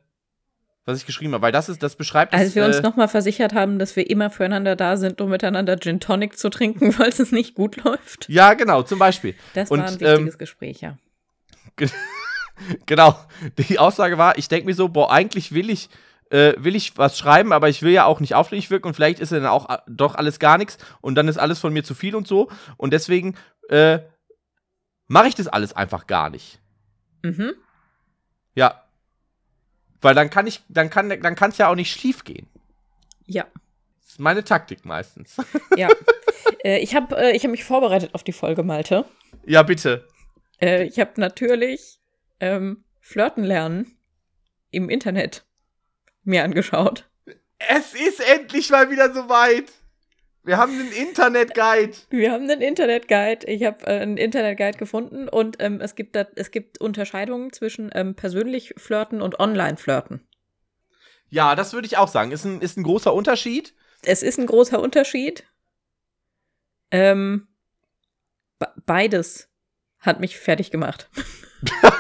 was 0.85 0.99
ich 0.99 1.07
geschrieben 1.07 1.35
habe, 1.35 1.43
weil 1.43 1.53
das 1.53 1.69
ist, 1.69 1.83
das 1.83 1.97
beschreibt 1.97 2.33
Als 2.33 2.51
es, 2.51 2.55
wir 2.55 2.65
uns 2.65 2.77
äh, 2.77 2.83
nochmal 2.83 3.09
versichert 3.09 3.53
haben, 3.53 3.81
dass 3.81 3.97
wir 3.97 4.09
immer 4.09 4.31
füreinander 4.31 4.77
da 4.77 4.97
sind, 4.97 5.21
um 5.21 5.31
miteinander 5.31 5.77
Gin 5.79 5.99
Tonic 5.99 6.39
zu 6.39 6.49
trinken, 6.51 6.93
falls 6.93 7.19
es 7.19 7.33
nicht 7.33 7.55
gut 7.55 7.83
läuft. 7.83 8.29
Ja, 8.29 8.55
genau, 8.55 8.83
zum 8.83 9.01
Beispiel. 9.01 9.35
Das 9.55 9.71
Und, 9.71 9.81
war 9.81 9.89
ein 9.89 9.99
ähm, 10.01 10.13
wichtiges 10.13 10.39
Gespräch, 10.39 10.81
ja. 10.81 10.97
Genau. 12.87 13.15
Die 13.59 13.79
Aussage 13.79 14.17
war, 14.17 14.39
ich 14.39 14.49
denke 14.49 14.65
mir 14.67 14.75
so, 14.75 14.89
boah, 14.89 15.13
eigentlich 15.13 15.53
will 15.53 15.69
ich, 15.69 15.91
äh, 16.31 16.55
will 16.59 16.75
ich 16.75 16.97
was 16.99 17.19
schreiben, 17.19 17.53
aber 17.53 17.69
ich 17.69 17.83
will 17.83 17.93
ja 17.93 18.05
auch 18.05 18.21
nicht 18.21 18.35
aufdringlich 18.35 18.71
wirken 18.71 18.89
und 18.89 18.95
vielleicht 18.95 19.21
ist 19.21 19.33
dann 19.33 19.47
auch 19.47 19.71
äh, 19.71 19.79
doch 19.87 20.15
alles 20.15 20.39
gar 20.39 20.59
nichts 20.59 20.79
und 21.01 21.15
dann 21.15 21.29
ist 21.29 21.39
alles 21.39 21.59
von 21.59 21.73
mir 21.73 21.85
zu 21.85 21.95
viel 21.95 22.15
und 22.15 22.27
so. 22.27 22.51
Und 22.77 22.93
deswegen 22.93 23.37
äh, 23.69 24.01
mache 25.07 25.29
ich 25.29 25.35
das 25.35 25.49
alles 25.49 25.73
einfach 25.73 26.07
gar 26.07 26.31
nicht. 26.31 26.61
Mhm. 27.23 27.55
Ja. 28.55 28.83
Weil 30.01 30.15
dann 30.15 30.31
kann 30.31 30.47
ich, 30.47 30.63
dann 30.69 30.91
kann, 30.91 31.09
dann 31.09 31.35
kann 31.35 31.51
es 31.51 31.59
ja 31.59 31.69
auch 31.69 31.75
nicht 31.75 31.91
schief 31.91 32.25
gehen. 32.25 32.49
Ja. 33.25 33.47
Das 34.01 34.13
ist 34.13 34.21
meine 34.21 34.45
Taktik 34.45 34.85
meistens. 34.85 35.37
Ja. 35.77 35.89
äh, 36.65 36.79
ich 36.79 36.95
habe 36.95 37.17
äh, 37.17 37.37
ich 37.37 37.45
hab 37.45 37.51
mich 37.51 37.65
vorbereitet 37.65 38.15
auf 38.15 38.25
die 38.25 38.33
Folge, 38.33 38.63
Malte. 38.63 39.05
ja, 39.45 39.63
bitte. 39.63 40.07
Äh, 40.61 40.85
ich 40.85 40.99
habe 40.99 41.13
natürlich 41.21 41.99
ähm, 42.41 42.85
Flirten 43.01 43.45
lernen 43.45 43.97
im 44.71 44.89
Internet 44.89 45.46
mir 46.27 46.45
angeschaut. 46.45 47.09
Es 47.59 47.95
ist 47.95 48.21
endlich 48.21 48.71
mal 48.71 48.91
wieder 48.91 49.13
soweit. 49.15 49.73
Wir 50.45 50.59
haben 50.59 50.79
einen 50.79 50.93
Internet-Guide. 50.93 51.97
Wir 52.11 52.31
haben 52.31 52.45
einen 52.49 52.61
Internetguide. 52.61 53.47
Ich 53.47 53.65
habe 53.65 53.85
äh, 53.87 53.99
einen 54.01 54.17
Internetguide 54.17 54.79
gefunden 54.79 55.29
und 55.29 55.57
ähm, 55.59 55.81
es, 55.81 55.97
gibt 55.97 56.15
da, 56.15 56.27
es 56.37 56.53
gibt 56.53 56.81
Unterscheidungen 56.81 57.53
zwischen 57.53 57.91
ähm, 57.95 58.15
persönlich 58.15 58.75
flirten 58.77 59.23
und 59.23 59.41
online 59.41 59.77
flirten. 59.77 60.21
Ja, 61.29 61.57
das 61.57 61.73
würde 61.73 61.87
ich 61.87 61.97
auch 61.97 62.07
sagen. 62.07 62.31
Ist 62.31 62.45
ein, 62.45 62.61
ist 62.61 62.77
ein 62.77 62.85
großer 62.85 63.13
Unterschied. 63.13 63.75
Es 64.05 64.23
ist 64.23 64.39
ein 64.39 64.47
großer 64.47 64.79
Unterschied. 64.79 65.45
Ähm, 66.93 67.49
be- 68.61 68.73
beides 68.87 69.49
hat 69.99 70.21
mich 70.21 70.39
fertig 70.39 70.71
gemacht. 70.71 71.11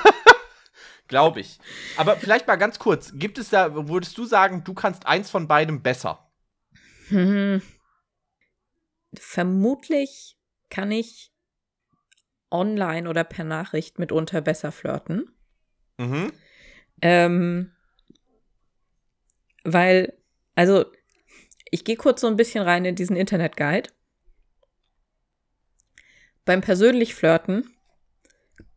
Glaube 1.08 1.40
ich. 1.40 1.58
Aber 1.96 2.16
vielleicht 2.16 2.46
mal 2.46 2.56
ganz 2.56 2.78
kurz. 2.78 3.12
Gibt 3.14 3.38
es 3.38 3.50
da, 3.50 3.88
würdest 3.88 4.18
du 4.18 4.24
sagen, 4.24 4.64
du 4.64 4.74
kannst 4.74 5.06
eins 5.06 5.30
von 5.30 5.46
beidem 5.46 5.82
besser? 5.82 6.30
Hm. 7.08 7.62
Vermutlich 9.14 10.36
kann 10.68 10.90
ich 10.90 11.32
online 12.50 13.08
oder 13.08 13.24
per 13.24 13.44
Nachricht 13.44 13.98
mitunter 13.98 14.40
besser 14.40 14.72
flirten. 14.72 15.30
Mhm. 15.98 16.32
Ähm, 17.02 17.72
weil, 19.64 20.12
also, 20.54 20.86
ich 21.70 21.84
gehe 21.84 21.96
kurz 21.96 22.20
so 22.20 22.26
ein 22.26 22.36
bisschen 22.36 22.62
rein 22.62 22.84
in 22.84 22.94
diesen 22.94 23.16
Internetguide. 23.16 23.90
Beim 26.44 26.60
persönlich 26.60 27.14
Flirten, 27.14 27.76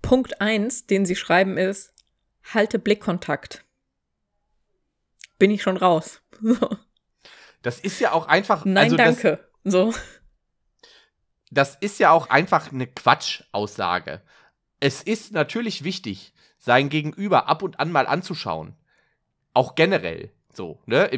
Punkt 0.01 0.41
1, 0.41 0.87
den 0.87 1.05
sie 1.05 1.15
schreiben, 1.15 1.57
ist, 1.57 1.93
halte 2.53 2.79
Blickkontakt. 2.79 3.65
Bin 5.37 5.51
ich 5.51 5.61
schon 5.61 5.77
raus. 5.77 6.21
So. 6.41 6.55
Das 7.61 7.81
ist 7.81 7.99
ja 7.99 8.13
auch 8.13 8.27
einfach. 8.27 8.63
Nein, 8.63 8.85
also 8.85 8.95
danke. 8.95 9.45
So. 9.65 9.91
Das, 9.91 10.01
das 11.51 11.75
ist 11.81 11.99
ja 11.99 12.11
auch 12.11 12.29
einfach 12.29 12.71
eine 12.71 12.87
Quatschaussage. 12.87 14.21
Es 14.79 15.03
ist 15.03 15.33
natürlich 15.33 15.83
wichtig, 15.83 16.33
sein 16.57 16.87
Gegenüber 16.87 17.49
ab 17.49 17.63
und 17.63 17.79
an 17.81 17.91
mal 17.91 18.07
anzuschauen. 18.07 18.77
Auch 19.53 19.75
generell. 19.75 20.31
So, 20.53 20.81
ne? 20.85 21.09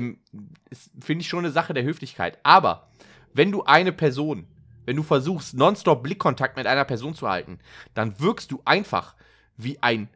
Finde 0.99 1.21
ich 1.21 1.27
schon 1.27 1.45
eine 1.45 1.51
Sache 1.51 1.75
der 1.75 1.83
Höflichkeit. 1.83 2.39
Aber 2.43 2.91
wenn 3.33 3.51
du 3.51 3.63
eine 3.63 3.91
Person, 3.91 4.47
wenn 4.85 4.95
du 4.95 5.03
versuchst, 5.03 5.53
nonstop 5.53 6.03
Blickkontakt 6.03 6.57
mit 6.57 6.67
einer 6.67 6.85
Person 6.85 7.13
zu 7.13 7.29
halten, 7.29 7.59
dann 7.93 8.19
wirkst 8.19 8.51
du 8.51 8.61
einfach 8.65 9.15
wie 9.57 9.77
ein 9.81 10.09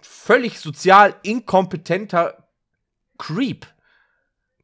völlig 0.00 0.60
sozial 0.60 1.14
inkompetenter 1.22 2.48
Creep. 3.18 3.66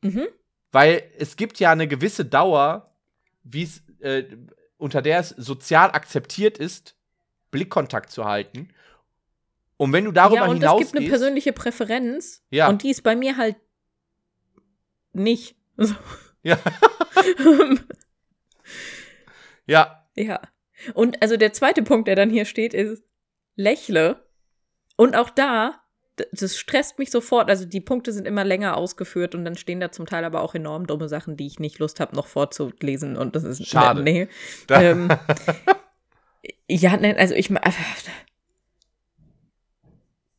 Mhm. 0.03 0.27
Weil 0.73 1.11
es 1.19 1.37
gibt 1.37 1.61
ja 1.61 1.71
eine 1.71 1.89
gewisse 1.89 2.25
Dauer, 2.25 2.95
wie 3.43 3.63
es, 3.63 3.83
äh, 4.01 4.25
unter 4.77 5.03
der 5.03 5.21
es 5.21 5.31
sozial 5.31 5.91
akzeptiert 5.91 6.59
ist, 6.59 6.97
Blickkontakt 7.51 8.11
zu 8.11 8.25
halten. 8.25 8.69
Und 9.77 9.93
wenn 9.93 10.05
du 10.05 10.13
darüber 10.13 10.37
ja, 10.37 10.47
und 10.47 10.57
es 10.57 10.63
hinausgehst. 10.63 10.93
gibt 10.93 11.03
eine 11.03 11.11
persönliche 11.11 11.53
Präferenz. 11.53 12.45
Ja. 12.51 12.69
Und 12.69 12.83
die 12.83 12.91
ist 12.91 13.03
bei 13.03 13.17
mir 13.17 13.37
halt 13.37 13.57
nicht. 15.13 15.57
So. 15.77 15.95
ja, 16.43 16.59
ja, 19.67 20.09
Ja. 20.17 20.41
Und 20.93 21.23
also 21.23 21.37
der 21.37 21.53
zweite 21.53 21.83
Punkt, 21.83 22.09
der 22.09 22.17
dann 22.17 22.31
hier 22.31 22.45
steht, 22.45 22.75
ist 22.75 23.05
lächle. 23.57 24.24
Und 24.97 25.17
auch 25.17 25.31
da, 25.31 25.81
das 26.33 26.57
stresst 26.57 26.99
mich 26.99 27.11
sofort. 27.11 27.51
Also 27.51 27.65
die 27.65 27.81
Punkte 27.81 28.13
sind 28.13 28.27
immer 28.27 28.45
länger 28.45 28.77
ausgeführt 28.77 29.35
und 29.35 29.45
dann 29.45 29.57
stehen 29.57 29.81
da 29.81 29.91
zum 29.91 30.07
Teil 30.07 30.25
aber 30.25 30.43
auch 30.43 30.55
enorm 30.55 30.87
dumme 30.87 31.09
Sachen, 31.09 31.37
die 31.37 31.47
ich 31.47 31.59
nicht 31.59 31.79
Lust 31.79 31.99
habe, 32.01 32.15
noch 32.15 32.27
vorzulesen. 32.27 33.17
Und 33.17 33.35
das 33.35 33.45
ist 33.45 33.67
Schade. 33.67 34.03
Nee. 34.03 34.29
Ähm, 34.71 35.09
ja, 36.69 36.97
nein, 36.97 37.17
also 37.17 37.35
ich 37.35 37.51
ma- 37.51 37.61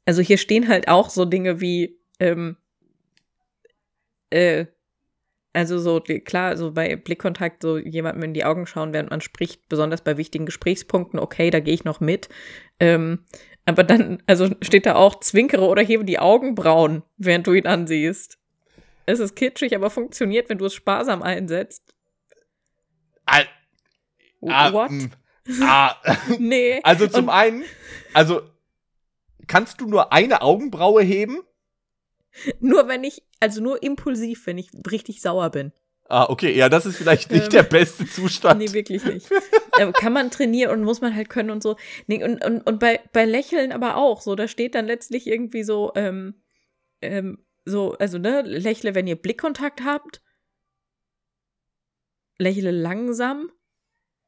Also 0.06 0.22
hier 0.22 0.38
stehen 0.38 0.68
halt 0.68 0.88
auch 0.88 1.10
so 1.10 1.26
Dinge 1.26 1.62
wie, 1.62 1.99
ähm, 2.20 2.58
äh, 4.30 4.66
also 5.53 5.80
so, 5.80 5.99
klar, 6.01 6.58
so 6.58 6.74
bei 6.74 6.95
Blickkontakt 6.95 7.62
so 7.64 7.78
jemandem 7.78 8.24
in 8.24 8.34
die 8.34 8.43
Augen 8.45 8.68
schauen, 8.68 8.93
während 8.93 9.10
man 9.10 9.22
spricht, 9.22 9.68
besonders 9.70 10.01
bei 10.03 10.18
wichtigen 10.18 10.45
Gesprächspunkten, 10.45 11.20
okay, 11.20 11.49
da 11.49 11.60
gehe 11.60 11.74
ich 11.74 11.86
noch 11.86 11.99
mit. 12.01 12.30
Ähm, 12.80 13.26
aber 13.66 13.84
dann, 13.84 14.22
also 14.28 14.49
steht 14.61 14.86
da 14.86 14.95
auch, 14.95 15.20
zwinkere 15.20 15.66
oder 15.68 15.82
hebe 15.84 16.05
die 16.05 16.20
Augenbrauen, 16.20 17.03
während 17.18 17.47
du 17.47 17.53
ihn 17.53 17.68
ansiehst. 17.68 18.38
Es 19.07 19.20
ist 19.20 19.36
kitschig, 19.36 19.76
aber 19.76 19.89
funktioniert, 19.89 20.49
wenn 20.49 20.57
du 20.57 20.66
es 20.66 20.74
sparsam 20.74 21.22
einsetzt. 21.22 21.93
Al- 23.26 23.47
ah, 24.47 24.72
What? 24.74 24.91
mm, 24.91 25.11
ah, 25.61 25.95
Nee. 26.39 26.80
also 26.84 27.07
zum 27.07 27.26
Und- 27.26 27.30
einen, 27.34 27.63
also 28.13 28.41
kannst 29.47 29.82
du 29.82 29.88
nur 29.88 30.11
eine 30.13 30.41
Augenbraue 30.41 31.01
heben? 31.03 31.41
Nur 32.59 32.88
wenn 32.88 33.03
ich, 33.03 33.24
also 33.39 33.61
nur 33.61 33.82
impulsiv, 33.82 34.45
wenn 34.47 34.57
ich 34.57 34.70
richtig 34.91 35.22
sauer 35.22 35.49
bin. 35.51 35.72
Ah, 36.08 36.28
okay, 36.30 36.51
ja, 36.56 36.70
das 36.70 36.86
ist 36.86 36.97
vielleicht 36.97 37.32
nicht 37.32 37.45
Ähm, 37.45 37.49
der 37.49 37.64
beste 37.64 38.06
Zustand. 38.06 38.60
Nee, 38.60 38.74
wirklich 38.74 39.03
nicht. 39.03 39.28
ähm, 39.80 39.91
kann 39.91 40.14
man 40.14 40.30
trainieren 40.30 40.72
und 40.72 40.84
muss 40.84 41.01
man 41.01 41.16
halt 41.16 41.30
können 41.30 41.49
und 41.49 41.64
so. 41.64 41.78
Nee, 42.06 42.24
und, 42.24 42.45
und, 42.45 42.62
und 42.62 42.80
bei, 42.80 42.99
bei 43.12 43.26
Lächeln 43.26 43.72
aber 43.72 43.97
auch 43.97 44.22
so, 44.22 44.36
da 44.36 44.47
steht 44.47 44.76
dann 44.76 44.86
letztlich 44.86 45.26
irgendwie 45.26 45.64
so, 45.64 45.91
ähm, 45.95 46.36
ähm, 47.01 47.43
so, 47.66 47.93
also, 47.93 48.20
ne, 48.20 48.43
lächle, 48.43 48.93
wenn 48.93 49.08
ihr 49.08 49.16
Blickkontakt 49.16 49.84
habt. 49.84 50.22
Lächle 52.38 52.70
langsam. 52.70 53.49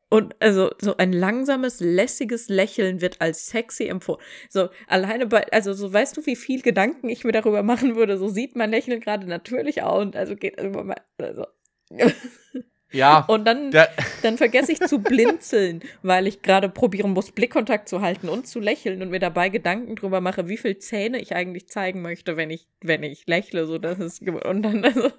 Und 0.10 0.36
also 0.42 0.72
so 0.80 0.96
ein 0.98 1.12
langsames, 1.12 1.82
lässiges 1.82 2.48
Lächeln 2.48 3.02
wird 3.02 3.20
als 3.20 3.48
sexy 3.48 3.88
empfohlen. 3.88 4.22
So 4.50 4.70
alleine 4.88 5.28
bei, 5.28 5.46
also 5.52 5.74
so 5.74 5.92
weißt 5.92 6.16
du, 6.16 6.26
wie 6.26 6.38
viel 6.38 6.62
Gedanken 6.62 7.10
ich 7.10 7.26
mir 7.26 7.34
darüber 7.34 7.62
machen 7.62 7.98
würde. 7.98 8.18
So 8.18 8.30
sieht 8.30 8.56
mein 8.56 8.72
Lächeln 8.72 9.02
gerade 9.02 9.28
natürlich 9.28 9.84
aus 9.84 10.02
und 10.02 10.16
also 10.16 10.36
geht 10.38 10.58
also, 10.60 10.94
also. 11.18 11.46
ja, 12.92 13.20
Und 13.28 13.46
dann 13.46 13.72
dann 14.22 14.38
vergesse 14.38 14.72
ich 14.72 14.80
zu 14.80 15.00
blinzeln, 15.00 15.82
weil 16.02 16.28
ich 16.28 16.42
gerade 16.42 16.70
probieren 16.70 17.12
muss, 17.12 17.32
Blickkontakt 17.32 17.90
zu 17.90 18.02
halten 18.02 18.30
und 18.30 18.48
zu 18.48 18.60
lächeln 18.60 19.02
und 19.02 19.10
mir 19.10 19.20
dabei 19.20 19.50
Gedanken 19.50 19.96
drüber 19.96 20.22
mache, 20.22 20.48
wie 20.48 20.58
viel 20.58 20.78
Zähne 20.78 21.20
ich 21.20 21.36
eigentlich 21.36 21.68
zeigen 21.68 22.02
möchte, 22.02 22.38
wenn 22.38 22.50
ich, 22.50 22.68
wenn 22.82 23.04
ich 23.04 23.28
lächle, 23.28 23.66
so 23.66 23.78
dass 23.78 24.00
es 24.00 24.20
ge- 24.20 24.44
und 24.48 24.64
dann 24.64 24.84
also, 24.86 25.12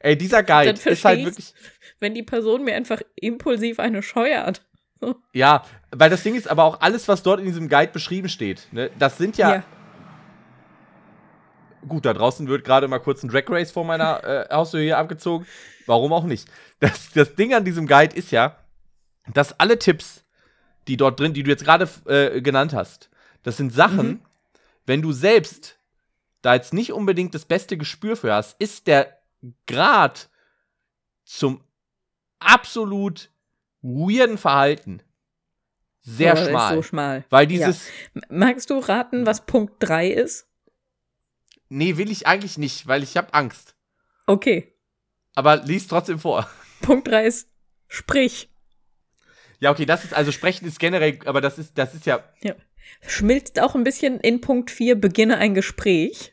ey, 0.00 0.16
dieser 0.16 0.42
Guide 0.42 0.70
ist 0.70 1.04
halt 1.04 1.24
wirklich. 1.24 1.54
wenn 2.00 2.14
die 2.14 2.22
Person 2.22 2.64
mir 2.64 2.74
einfach 2.74 3.00
impulsiv 3.14 3.78
eine 3.80 4.02
scheuert. 4.02 4.62
Ja, 5.34 5.62
weil 5.90 6.08
das 6.10 6.22
Ding 6.22 6.34
ist 6.34 6.48
aber 6.48 6.64
auch 6.64 6.80
alles, 6.80 7.06
was 7.06 7.22
dort 7.22 7.38
in 7.40 7.46
diesem 7.46 7.68
Guide 7.68 7.92
beschrieben 7.92 8.28
steht, 8.28 8.66
ne, 8.72 8.90
das 8.98 9.18
sind 9.18 9.36
ja, 9.36 9.56
Ja. 9.56 9.64
Gut, 11.88 12.04
da 12.04 12.12
draußen 12.14 12.48
wird 12.48 12.64
gerade 12.64 12.88
mal 12.88 12.98
kurz 12.98 13.22
ein 13.22 13.28
Drag 13.28 13.44
Race 13.48 13.70
vor 13.70 13.84
meiner 13.84 14.24
äh, 14.24 14.48
Haustür 14.54 14.80
hier 14.80 14.98
abgezogen. 14.98 15.46
Warum 15.86 16.12
auch 16.12 16.24
nicht? 16.24 16.48
Das, 16.80 17.10
das 17.12 17.34
Ding 17.34 17.54
an 17.54 17.64
diesem 17.64 17.86
Guide 17.86 18.14
ist 18.16 18.30
ja, 18.32 18.56
dass 19.32 19.58
alle 19.60 19.78
Tipps, 19.78 20.24
die 20.88 20.96
dort 20.96 21.18
drin, 21.20 21.32
die 21.34 21.42
du 21.42 21.50
jetzt 21.50 21.64
gerade 21.64 21.88
äh, 22.06 22.40
genannt 22.42 22.72
hast, 22.72 23.08
das 23.44 23.56
sind 23.56 23.72
Sachen, 23.72 24.06
Mhm. 24.08 24.20
wenn 24.86 25.02
du 25.02 25.12
selbst 25.12 25.78
da 26.42 26.54
jetzt 26.54 26.72
nicht 26.74 26.92
unbedingt 26.92 27.34
das 27.34 27.44
beste 27.44 27.76
Gespür 27.76 28.16
für 28.16 28.32
hast, 28.32 28.60
ist 28.60 28.86
der 28.86 29.18
Grad 29.66 30.28
zum 31.24 31.60
absolut 32.40 33.30
weirden 33.82 34.38
Verhalten 34.38 35.02
sehr 36.02 36.34
ist 36.34 36.48
schmal. 36.48 36.74
so 36.74 36.82
schmal. 36.82 37.24
weil 37.30 37.46
dieses, 37.48 37.88
M- 38.14 38.22
Magst 38.28 38.70
du 38.70 38.78
raten, 38.78 39.26
was 39.26 39.44
Punkt 39.44 39.74
3 39.80 40.08
ist? 40.08 40.45
Nee, 41.68 41.96
will 41.96 42.10
ich 42.10 42.26
eigentlich 42.26 42.58
nicht, 42.58 42.86
weil 42.86 43.02
ich 43.02 43.16
habe 43.16 43.32
Angst. 43.34 43.74
Okay. 44.26 44.74
Aber 45.34 45.56
lies 45.56 45.86
trotzdem 45.86 46.18
vor. 46.18 46.48
Punkt 46.82 47.08
3 47.08 47.26
ist 47.26 47.48
sprich. 47.88 48.50
Ja, 49.58 49.70
okay, 49.70 49.86
das 49.86 50.04
ist, 50.04 50.14
also 50.14 50.32
sprechen 50.32 50.66
ist 50.66 50.78
generell, 50.78 51.18
aber 51.24 51.40
das 51.40 51.58
ist, 51.58 51.78
das 51.78 51.94
ist 51.94 52.04
ja, 52.04 52.22
Schmilzt 53.02 53.60
auch 53.60 53.74
ein 53.74 53.84
bisschen 53.84 54.20
in 54.20 54.40
Punkt 54.40 54.70
4, 54.70 55.00
beginne 55.00 55.38
ein 55.38 55.54
Gespräch. 55.54 56.32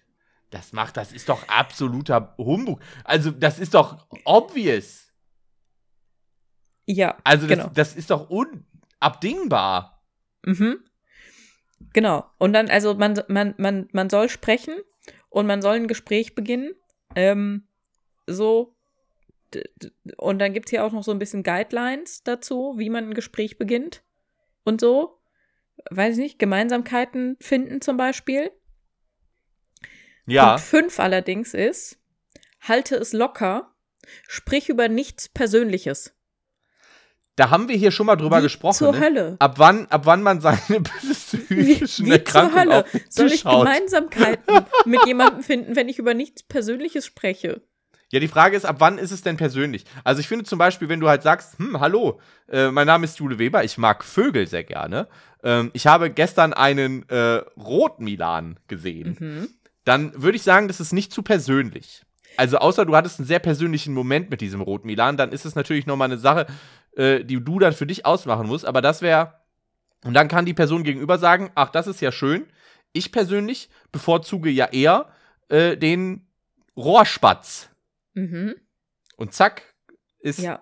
das 0.50 0.74
macht, 0.74 0.98
das 0.98 1.12
ist 1.12 1.30
doch 1.30 1.48
absoluter 1.48 2.36
Humbug. 2.38 2.80
Also, 3.04 3.32
das 3.32 3.60
ist 3.60 3.74
doch 3.74 4.08
obvious. 4.24 5.12
Ja, 6.86 7.18
Also, 7.24 7.48
das, 7.48 7.58
genau. 7.58 7.72
das 7.74 7.96
ist 7.96 8.10
doch 8.10 8.30
unabdingbar. 8.30 10.04
Mhm. 10.46 10.84
Genau. 11.94 12.26
Und 12.38 12.54
dann, 12.54 12.70
also 12.70 12.94
man, 12.96 13.20
man, 13.28 13.56
man, 13.58 13.88
man 13.94 14.10
soll 14.10 14.30
sprechen 14.30 14.76
und 15.34 15.48
man 15.48 15.64
soll 15.64 15.78
ein 15.78 15.88
Gespräch 15.88 16.36
beginnen. 16.36 16.76
Ähm, 17.16 17.68
so. 18.28 18.76
Und 20.18 20.38
dann 20.40 20.54
gibt 20.54 20.68
es 20.68 20.70
hier 20.70 20.86
auch 20.86 20.92
noch 20.92 21.04
so 21.04 21.12
ein 21.12 21.18
bisschen 21.18 21.42
Guidelines 21.42 22.22
dazu, 22.24 22.76
wie 22.78 22.92
man 22.92 23.10
ein 23.10 23.14
Gespräch 23.16 23.58
beginnt. 23.58 24.04
Und 24.64 24.80
so. 24.80 25.20
Weiß 25.90 26.18
ich 26.18 26.24
nicht, 26.24 26.40
Gemeinsamkeiten 26.40 27.36
finden 27.42 27.82
zum 27.82 27.98
Beispiel. 27.98 28.52
Ja, 30.28 30.50
Punkt 30.50 30.62
5 30.66 31.00
allerdings 31.00 31.56
ist, 31.56 32.00
halte 32.62 32.96
es 32.96 33.12
locker, 33.12 33.76
sprich 34.28 34.70
über 34.70 34.88
nichts 34.88 35.30
Persönliches. 35.30 36.16
Da 37.36 37.50
haben 37.50 37.68
wir 37.68 37.76
hier 37.76 37.92
schon 37.92 38.06
mal 38.06 38.16
drüber 38.16 38.40
Wie 38.40 38.44
gesprochen. 38.44 38.78
Zur 38.78 38.92
ne? 38.92 39.00
Hölle. 39.00 39.36
Ab 39.40 39.56
wann, 39.58 39.88
ab 39.88 40.06
wann 40.06 40.22
man 40.22 40.40
seine 40.40 40.60
Wie, 40.70 40.80
psychischen 41.14 42.06
wie 42.06 42.10
zur 42.10 42.18
Erkrankungen 42.18 42.60
Hölle 42.60 42.86
auf 42.86 42.92
den 42.92 43.02
soll 43.10 43.32
ich 43.32 43.46
haut. 43.46 43.66
Gemeinsamkeiten 43.66 44.66
mit 44.86 45.06
jemandem 45.06 45.44
finden, 45.44 45.76
wenn 45.76 45.90
ich 45.90 46.00
über 46.00 46.14
nichts 46.14 46.44
Persönliches 46.44 47.06
spreche? 47.06 47.62
Ja, 48.12 48.20
die 48.20 48.28
Frage 48.28 48.56
ist, 48.56 48.66
ab 48.66 48.76
wann 48.78 49.00
ist 49.00 49.10
es 49.10 49.24
denn 49.24 49.38
persönlich? 49.38 49.86
Also 50.04 50.20
ich 50.20 50.28
finde 50.28 50.46
zum 50.46 50.60
Beispiel, 50.60 50.88
wenn 50.88 51.00
du 51.00 51.10
halt 51.10 51.24
sagst, 51.24 51.58
hm, 51.58 51.80
hallo, 51.80 52.20
äh, 52.48 52.70
mein 52.70 52.86
Name 52.86 53.06
ist 53.06 53.18
Jule 53.18 53.40
Weber, 53.40 53.64
ich 53.64 53.80
mag 53.80 54.04
Vögel 54.04 54.46
sehr 54.46 54.64
gerne. 54.64 55.08
Ähm, 55.44 55.72
ich 55.74 55.88
habe 55.88 56.12
gestern 56.12 56.54
einen 56.54 57.10
äh, 57.10 57.42
Rot-Milan 57.58 58.60
gesehen. 58.68 59.18
Mhm. 59.20 59.50
Dann 59.84 60.22
würde 60.22 60.36
ich 60.36 60.44
sagen, 60.44 60.68
das 60.68 60.80
ist 60.80 60.94
nicht 60.94 61.12
zu 61.12 61.24
persönlich. 61.24 62.04
Also 62.38 62.58
außer 62.58 62.86
du 62.86 62.96
hattest 62.96 63.20
einen 63.20 63.28
sehr 63.28 63.40
persönlichen 63.40 63.96
Moment 63.96 64.30
mit 64.30 64.42
diesem 64.42 64.62
Rot-Milan, 64.62 65.18
dann 65.18 65.32
ist 65.32 65.46
es 65.46 65.56
natürlich 65.56 65.86
nochmal 65.86 66.08
eine 66.10 66.18
Sache, 66.18 66.48
äh, 66.96 67.24
die 67.24 67.44
du 67.44 67.60
dann 67.60 67.74
für 67.74 67.86
dich 67.88 68.06
ausmachen 68.06 68.48
musst. 68.48 68.66
Aber 68.66 68.82
das 68.82 69.02
wäre, 69.02 69.34
und 70.04 70.14
dann 70.14 70.28
kann 70.28 70.46
die 70.46 70.54
Person 70.54 70.84
gegenüber 70.84 71.18
sagen, 71.18 71.52
ach, 71.56 71.70
das 71.70 71.88
ist 71.88 72.02
ja 72.02 72.12
schön. 72.12 72.46
Ich 72.92 73.12
persönlich 73.12 73.70
bevorzuge 73.92 74.50
ja 74.50 74.68
eher 74.72 75.10
äh, 75.50 75.78
den 75.78 76.28
Rohrspatz. 76.78 77.70
Mhm. 78.14 78.56
Und 79.18 79.34
zack, 79.34 79.64
ist 80.20 80.40
Ja. 80.40 80.62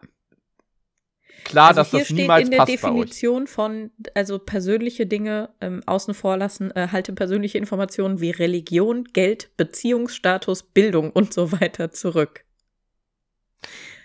klar, 1.44 1.70
also 1.70 1.82
dass 1.82 1.92
hier 1.92 2.00
das 2.00 2.08
steht 2.08 2.18
niemals 2.18 2.46
in 2.46 2.52
der 2.52 2.58
passt 2.60 2.82
bei 2.82 2.90
euch. 2.90 2.94
Definition 2.96 3.48
von, 3.48 3.92
also 4.16 4.40
persönliche 4.40 5.06
Dinge 5.06 5.54
ähm, 5.62 5.82
außen 5.86 6.14
vor 6.14 6.38
lassen, 6.38 6.72
äh, 6.72 6.88
halte 6.92 7.14
persönliche 7.14 7.58
Informationen 7.58 8.22
wie 8.22 8.32
Religion, 8.32 9.06
Geld, 9.06 9.56
Beziehungsstatus, 9.58 10.64
Bildung 10.64 11.12
und 11.12 11.34
so 11.34 11.52
weiter 11.52 11.92
zurück. 11.92 12.46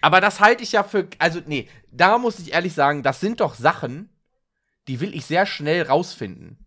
Aber 0.00 0.20
das 0.20 0.40
halte 0.40 0.62
ich 0.62 0.72
ja 0.72 0.82
für, 0.82 1.08
also 1.18 1.40
nee, 1.46 1.68
da 1.90 2.18
muss 2.18 2.38
ich 2.38 2.52
ehrlich 2.52 2.74
sagen, 2.74 3.02
das 3.02 3.20
sind 3.20 3.40
doch 3.40 3.54
Sachen, 3.54 4.10
die 4.88 5.00
will 5.00 5.14
ich 5.14 5.26
sehr 5.26 5.46
schnell 5.46 5.82
rausfinden. 5.82 6.64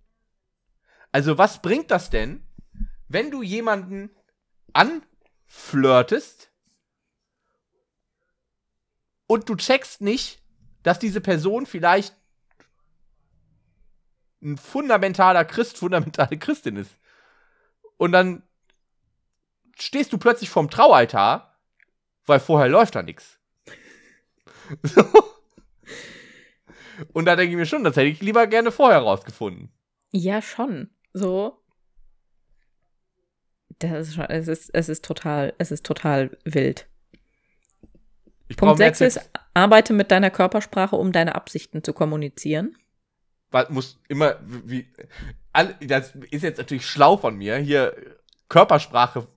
Also 1.12 1.38
was 1.38 1.62
bringt 1.62 1.92
das 1.92 2.10
denn, 2.10 2.44
wenn 3.08 3.32
du 3.32 3.42
jemanden 3.42 4.12
anflirtest 4.74 6.52
und 9.28 9.50
du 9.50 9.56
checkst 9.56 10.02
nicht, 10.02 10.42
dass 10.84 11.00
diese 11.00 11.22
Person 11.22 11.66
vielleicht 11.66 12.16
ein 14.42 14.58
fundamentaler 14.58 15.46
Christ, 15.46 15.78
fundamentale 15.78 16.38
Christin 16.38 16.78
ist. 16.78 16.92
Und 17.98 18.12
dann 18.12 18.44
stehst 19.78 20.14
du 20.14 20.18
plötzlich 20.18 20.50
vorm 20.50 20.70
Traualtar, 20.70 21.49
weil 22.30 22.40
vorher 22.40 22.70
läuft 22.70 22.96
da 22.96 23.04
nichts. 23.04 23.40
So. 24.84 25.04
Und 27.12 27.26
da 27.26 27.36
denke 27.36 27.52
ich 27.52 27.58
mir 27.58 27.66
schon, 27.66 27.84
das 27.84 27.96
hätte 27.96 28.08
ich 28.08 28.22
lieber 28.22 28.46
gerne 28.46 28.72
vorher 28.72 29.00
rausgefunden. 29.00 29.72
Ja, 30.12 30.42
schon. 30.42 30.90
So. 31.12 31.60
Das 33.80 34.10
ist 34.10 34.16
schon, 34.16 34.26
es 34.26 34.48
ist, 34.48 34.70
es 34.74 34.90
ist 34.90 35.04
total, 35.04 35.54
es 35.58 35.72
ist 35.72 35.86
total 35.86 36.38
wild. 36.44 36.88
Ich 38.48 38.58
Punkt 38.58 38.78
mehr 38.78 38.94
6 38.94 39.00
Tipps. 39.00 39.16
ist, 39.16 39.30
arbeite 39.54 39.94
mit 39.94 40.12
deiner 40.12 40.30
Körpersprache, 40.30 40.96
um 40.96 41.12
deine 41.12 41.36
Absichten 41.36 41.84
zu 41.84 41.94
kommunizieren. 41.94 42.76
Weil 43.52 43.68
muss 43.70 44.00
immer, 44.08 44.36
wie, 44.44 44.88
all, 45.54 45.76
das 45.82 46.14
ist 46.30 46.44
jetzt 46.44 46.58
natürlich 46.58 46.86
schlau 46.86 47.18
von 47.18 47.36
mir, 47.38 47.58
hier 47.58 47.96
Körpersprache 48.50 49.28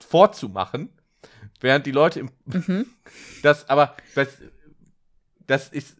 vorzumachen, 0.00 0.90
während 1.60 1.86
die 1.86 1.92
Leute 1.92 2.20
im, 2.20 2.30
Mhm. 2.46 2.86
das, 3.42 3.68
aber, 3.68 3.96
das, 4.14 4.28
das 5.46 5.68
ist, 5.68 5.96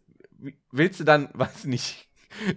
willst 0.70 1.00
du 1.00 1.04
dann, 1.04 1.28
weiß 1.34 1.64
nicht, 1.64 2.08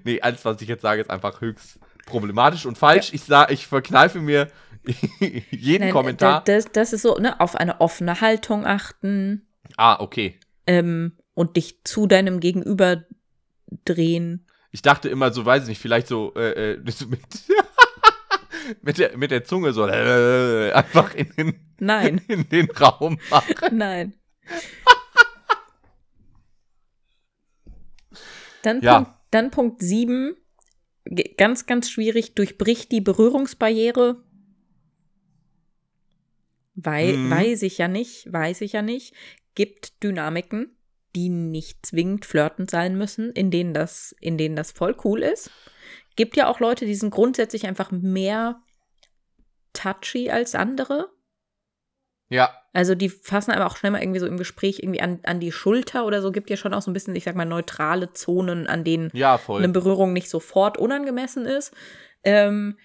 nee, 0.04 0.22
alles, 0.22 0.43
was 0.45 0.62
ich 0.62 0.68
jetzt 0.68 0.82
sage, 0.82 1.02
ist 1.02 1.10
einfach 1.10 1.41
höchst 1.41 1.80
problematisch 2.06 2.66
und 2.66 2.78
falsch. 2.78 3.12
Ich 3.14 3.24
sag, 3.24 3.52
ich 3.52 3.68
verkneife 3.68 4.20
mir 4.22 4.50
jeden 5.52 5.86
Nein, 5.86 5.91
Kommentar. 5.93 6.43
da- 6.45 6.54
Das, 6.56 6.72
das 6.72 6.93
ist 6.93 7.02
so, 7.02 7.18
ne, 7.18 7.39
auf 7.41 7.56
eine 7.56 7.82
offene 7.82 8.22
Haltung 8.22 8.66
achten 8.66 9.45
ah, 9.76 10.00
okay. 10.00 10.39
ähm, 10.66 11.18
und 11.34 11.58
dich 11.58 11.84
zu 11.84 12.08
deinem 12.08 12.39
Gegenüber 12.39 13.04
drehen. 13.84 14.48
Ich 14.72 14.82
dachte 14.82 15.10
immer 15.10 15.34
so, 15.34 15.45
weiß 15.45 15.64
ich 15.64 15.70
nicht, 15.70 15.82
vielleicht 15.82 16.08
so, 16.08 16.34
äh, 16.36 16.74
äh, 16.76 16.91
so 16.91 17.08
mit, 17.08 17.20
mit, 18.82 18.98
der, 18.98 19.18
mit 19.18 19.32
der 19.32 19.43
Zunge 19.43 19.74
so 19.74 19.86
äh, 19.88 20.72
einfach 20.72 21.14
in 21.14 21.30
den, 21.38 21.66
Nein, 21.80 22.21
in 22.28 22.47
den 22.49 22.69
Raum 22.71 23.19
machen. 23.30 23.78
nein. 23.78 24.13
Dann, 28.63 28.82
Ja. 28.82 28.95
Punkt, 28.95 29.11
dann 29.32 29.51
Punkt 29.51 29.82
7, 29.82 30.36
ganz, 31.38 31.65
ganz 31.67 31.89
schwierig, 31.89 32.36
durchbricht 32.36 32.91
die 32.91 33.01
Berührungsbarriere. 33.01 34.23
Wei 36.75 37.13
Mhm. 37.13 37.30
Weiß 37.32 37.61
ich 37.63 37.78
ja 37.78 37.88
nicht, 37.88 38.32
weiß 38.32 38.61
ich 38.61 38.73
ja 38.73 38.82
nicht. 38.82 39.13
Gibt 39.55 40.03
Dynamiken, 40.03 40.75
die 41.15 41.30
nicht 41.30 41.86
zwingend 41.86 42.25
flirtend 42.25 42.69
sein 42.69 42.97
müssen, 42.97 43.32
in 43.32 43.51
denen 43.51 43.73
das, 43.73 44.15
in 44.19 44.38
denen 44.38 44.55
das 44.55 44.71
voll 44.71 44.95
cool 45.03 45.23
ist. 45.23 45.49
Gibt 46.15 46.36
ja 46.36 46.47
auch 46.47 46.59
Leute, 46.59 46.86
die 46.86 46.95
sind 46.95 47.11
grundsätzlich 47.11 47.67
einfach 47.67 47.91
mehr 47.91 48.61
touchy 49.73 50.30
als 50.30 50.55
andere. 50.55 51.09
Ja, 52.30 52.51
Also 52.73 52.93
die 52.93 53.09
fassen 53.09 53.51
aber 53.51 53.65
auch 53.65 53.78
schnell 53.78 53.91
mal 53.91 54.01
irgendwie 54.01 54.19
so 54.19 54.28
im 54.28 54.38
Gespräch 54.38 54.80
irgendwie 54.80 55.01
an, 55.01 55.19
an 55.23 55.39
die 55.39 55.51
Schulter 55.51 56.05
oder 56.05 56.21
so. 56.21 56.32
Gibt 56.32 56.49
ja 56.49 56.57
schon 56.57 56.73
auch 56.73 56.82
so 56.82 56.91
ein 56.91 56.93
bisschen, 56.93 57.15
ich 57.15 57.23
sag 57.23 57.36
mal, 57.36 57.45
neutrale 57.45 58.13
Zonen, 58.13 58.67
an 58.67 58.84
denen 58.84 59.09
ja, 59.13 59.39
eine 59.47 59.69
Berührung 59.69 60.13
nicht 60.13 60.30
sofort 60.30 60.78
unangemessen 60.78 61.45
ist. 61.45 61.73
Ähm, 62.23 62.78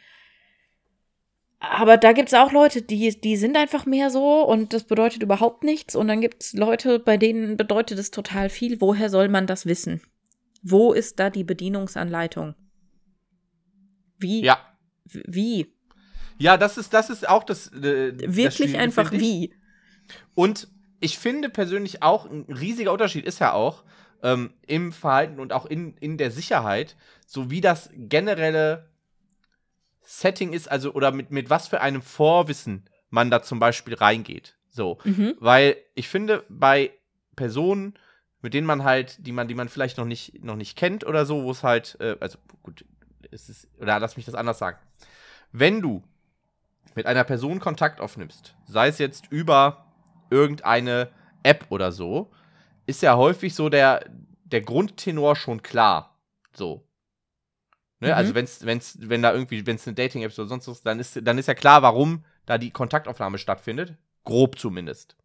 aber 1.58 1.96
da 1.96 2.12
gibt 2.12 2.28
es 2.28 2.34
auch 2.34 2.52
Leute, 2.52 2.82
die, 2.82 3.20
die 3.20 3.36
sind 3.36 3.56
einfach 3.56 3.86
mehr 3.86 4.10
so 4.10 4.42
und 4.42 4.72
das 4.72 4.84
bedeutet 4.84 5.22
überhaupt 5.22 5.62
nichts. 5.62 5.94
Und 5.94 6.08
dann 6.08 6.20
gibt 6.20 6.42
es 6.42 6.52
Leute, 6.54 6.98
bei 6.98 7.16
denen 7.16 7.56
bedeutet 7.56 7.98
es 7.98 8.10
total 8.10 8.48
viel. 8.48 8.80
Woher 8.80 9.10
soll 9.10 9.28
man 9.28 9.46
das 9.46 9.66
wissen? 9.66 10.00
Wo 10.62 10.92
ist 10.92 11.18
da 11.20 11.30
die 11.30 11.44
Bedienungsanleitung? 11.44 12.54
Wie? 14.18 14.42
Ja. 14.42 14.58
Wie? 15.04 15.71
Ja, 16.42 16.56
das 16.56 16.76
ist, 16.76 16.92
das 16.92 17.08
ist 17.08 17.28
auch 17.28 17.44
das. 17.44 17.68
Äh, 17.68 18.12
das 18.12 18.36
Wirklich 18.36 18.54
Schwierige, 18.54 18.78
einfach 18.78 19.12
wie? 19.12 19.54
Und 20.34 20.68
ich 20.98 21.18
finde 21.18 21.48
persönlich 21.48 22.02
auch, 22.02 22.26
ein 22.26 22.46
riesiger 22.48 22.92
Unterschied 22.92 23.24
ist 23.24 23.38
ja 23.38 23.52
auch 23.52 23.84
ähm, 24.22 24.50
im 24.66 24.92
Verhalten 24.92 25.38
und 25.38 25.52
auch 25.52 25.66
in, 25.66 25.96
in 25.98 26.18
der 26.18 26.30
Sicherheit, 26.30 26.96
so 27.26 27.50
wie 27.50 27.60
das 27.60 27.90
generelle 27.94 28.88
Setting 30.00 30.52
ist, 30.52 30.70
also 30.70 30.92
oder 30.94 31.12
mit, 31.12 31.30
mit 31.30 31.48
was 31.48 31.68
für 31.68 31.80
einem 31.80 32.02
Vorwissen 32.02 32.88
man 33.08 33.30
da 33.30 33.42
zum 33.42 33.60
Beispiel 33.60 33.94
reingeht. 33.94 34.56
So. 34.68 34.98
Mhm. 35.04 35.34
Weil 35.38 35.76
ich 35.94 36.08
finde, 36.08 36.44
bei 36.48 36.90
Personen, 37.36 37.94
mit 38.40 38.52
denen 38.52 38.66
man 38.66 38.82
halt, 38.82 39.24
die 39.24 39.32
man, 39.32 39.46
die 39.46 39.54
man 39.54 39.68
vielleicht 39.68 39.96
noch 39.96 40.06
nicht, 40.06 40.42
noch 40.42 40.56
nicht 40.56 40.76
kennt 40.76 41.06
oder 41.06 41.24
so, 41.24 41.44
wo 41.44 41.52
es 41.52 41.62
halt, 41.62 41.96
äh, 42.00 42.16
also 42.18 42.38
gut, 42.62 42.84
es 43.30 43.48
ist, 43.48 43.68
oder 43.78 44.00
lass 44.00 44.16
mich 44.16 44.26
das 44.26 44.34
anders 44.34 44.58
sagen. 44.58 44.78
Wenn 45.52 45.80
du 45.80 46.02
mit 46.94 47.06
einer 47.06 47.24
Person 47.24 47.60
Kontakt 47.60 48.00
aufnimmst, 48.00 48.54
sei 48.66 48.88
es 48.88 48.98
jetzt 48.98 49.30
über 49.30 49.86
irgendeine 50.30 51.10
App 51.42 51.66
oder 51.70 51.92
so, 51.92 52.30
ist 52.86 53.02
ja 53.02 53.16
häufig 53.16 53.54
so 53.54 53.68
der, 53.68 54.04
der 54.44 54.60
Grundtenor 54.60 55.36
schon 55.36 55.62
klar. 55.62 56.18
So. 56.52 56.86
Ne? 58.00 58.08
Mhm. 58.08 58.14
Also 58.14 58.34
wenn's, 58.34 58.64
wenn's, 58.64 58.98
wenn 59.00 59.22
da 59.22 59.32
irgendwie, 59.32 59.66
wenn 59.66 59.76
es 59.76 59.86
eine 59.86 59.94
Dating-App 59.94 60.36
oder 60.38 60.48
sonst 60.48 60.68
was, 60.68 60.82
dann 60.82 61.00
ist, 61.00 61.20
dann 61.22 61.38
ist 61.38 61.48
ja 61.48 61.54
klar, 61.54 61.82
warum 61.82 62.24
da 62.46 62.58
die 62.58 62.70
Kontaktaufnahme 62.70 63.38
stattfindet. 63.38 63.96
Grob 64.24 64.58
zumindest. 64.58 65.16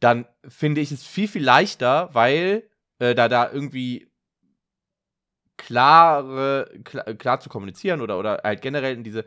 Dann 0.00 0.26
finde 0.46 0.80
ich 0.80 0.92
es 0.92 1.04
viel, 1.04 1.28
viel 1.28 1.44
leichter, 1.44 2.10
weil 2.12 2.68
äh, 2.98 3.14
da 3.14 3.28
da 3.28 3.50
irgendwie 3.50 4.08
klare, 5.56 6.70
klar, 6.84 7.04
klar 7.14 7.40
zu 7.40 7.48
kommunizieren 7.48 8.00
oder, 8.00 8.18
oder 8.18 8.40
halt 8.44 8.62
generell 8.62 8.94
in 8.94 9.02
diese, 9.02 9.24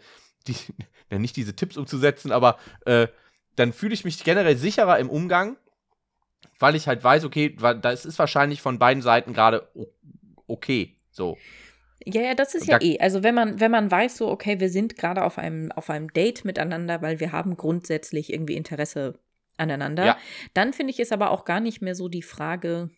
die, 0.47 0.55
ja, 1.11 1.19
nicht 1.19 1.35
diese 1.35 1.55
Tipps 1.55 1.77
umzusetzen, 1.77 2.31
aber 2.31 2.57
äh, 2.85 3.07
dann 3.55 3.73
fühle 3.73 3.93
ich 3.93 4.05
mich 4.05 4.23
generell 4.23 4.57
sicherer 4.57 4.99
im 4.99 5.09
Umgang, 5.09 5.57
weil 6.59 6.75
ich 6.75 6.87
halt 6.87 7.03
weiß, 7.03 7.25
okay, 7.25 7.55
das 7.81 8.05
ist 8.05 8.19
wahrscheinlich 8.19 8.61
von 8.61 8.79
beiden 8.79 9.01
Seiten 9.01 9.33
gerade 9.33 9.69
okay. 10.47 10.95
So. 11.11 11.37
Ja, 12.05 12.21
ja, 12.21 12.33
das 12.33 12.55
ist 12.55 12.67
ja 12.67 12.79
da- 12.79 12.85
eh. 12.85 12.99
Also 12.99 13.23
wenn 13.23 13.35
man, 13.35 13.59
wenn 13.59 13.71
man 13.71 13.91
weiß, 13.91 14.17
so, 14.17 14.29
okay, 14.29 14.59
wir 14.59 14.69
sind 14.69 14.95
gerade 14.95 15.23
auf 15.23 15.37
einem, 15.37 15.71
auf 15.71 15.89
einem 15.89 16.11
Date 16.13 16.45
miteinander, 16.45 17.01
weil 17.01 17.19
wir 17.19 17.31
haben 17.31 17.57
grundsätzlich 17.57 18.31
irgendwie 18.31 18.55
Interesse 18.55 19.19
aneinander, 19.57 20.05
Ja. 20.05 20.17
dann 20.53 20.73
finde 20.73 20.91
ich 20.91 20.99
es 20.99 21.11
aber 21.11 21.29
auch 21.31 21.45
gar 21.45 21.59
nicht 21.59 21.81
mehr 21.81 21.93
so 21.93 22.07
die 22.09 22.23
Frage, 22.23 22.89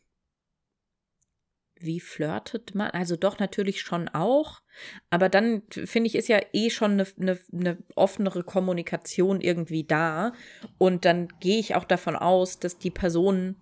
wie 1.83 1.99
flirtet 1.99 2.75
man? 2.75 2.91
Also 2.91 3.15
doch 3.15 3.39
natürlich 3.39 3.81
schon 3.81 4.09
auch, 4.09 4.61
aber 5.09 5.29
dann 5.29 5.63
finde 5.69 6.07
ich, 6.07 6.15
ist 6.15 6.27
ja 6.27 6.39
eh 6.53 6.69
schon 6.69 6.93
eine, 6.93 7.07
eine, 7.19 7.39
eine 7.51 7.77
offenere 7.95 8.43
Kommunikation 8.43 9.41
irgendwie 9.41 9.83
da. 9.83 10.33
Und 10.77 11.05
dann 11.05 11.27
gehe 11.39 11.59
ich 11.59 11.75
auch 11.75 11.85
davon 11.85 12.15
aus, 12.15 12.59
dass 12.59 12.77
die 12.77 12.91
Person 12.91 13.55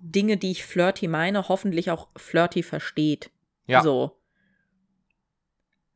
Dinge, 0.00 0.36
die 0.36 0.50
ich 0.50 0.64
flirty 0.64 1.08
meine, 1.08 1.48
hoffentlich 1.48 1.90
auch 1.90 2.08
flirty 2.16 2.62
versteht. 2.62 3.30
Ja. 3.66 3.82
So. 3.82 4.18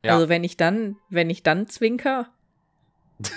Ja. 0.03 0.13
Also 0.13 0.29
wenn 0.29 0.43
ich 0.43 0.57
dann, 0.57 0.97
wenn 1.09 1.29
ich 1.29 1.43
dann 1.43 1.67
zwinker, 1.67 2.31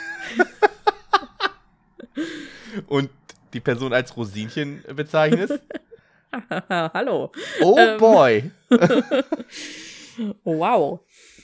Und 2.86 3.11
die 3.52 3.61
Person 3.61 3.92
als 3.92 4.16
Rosinchen 4.16 4.82
bezeichnest. 4.94 5.58
hallo. 6.70 7.33
Oh 7.62 7.76
Ähm. 7.78 7.99
boy. 7.99 8.51
Wow. 10.45 11.01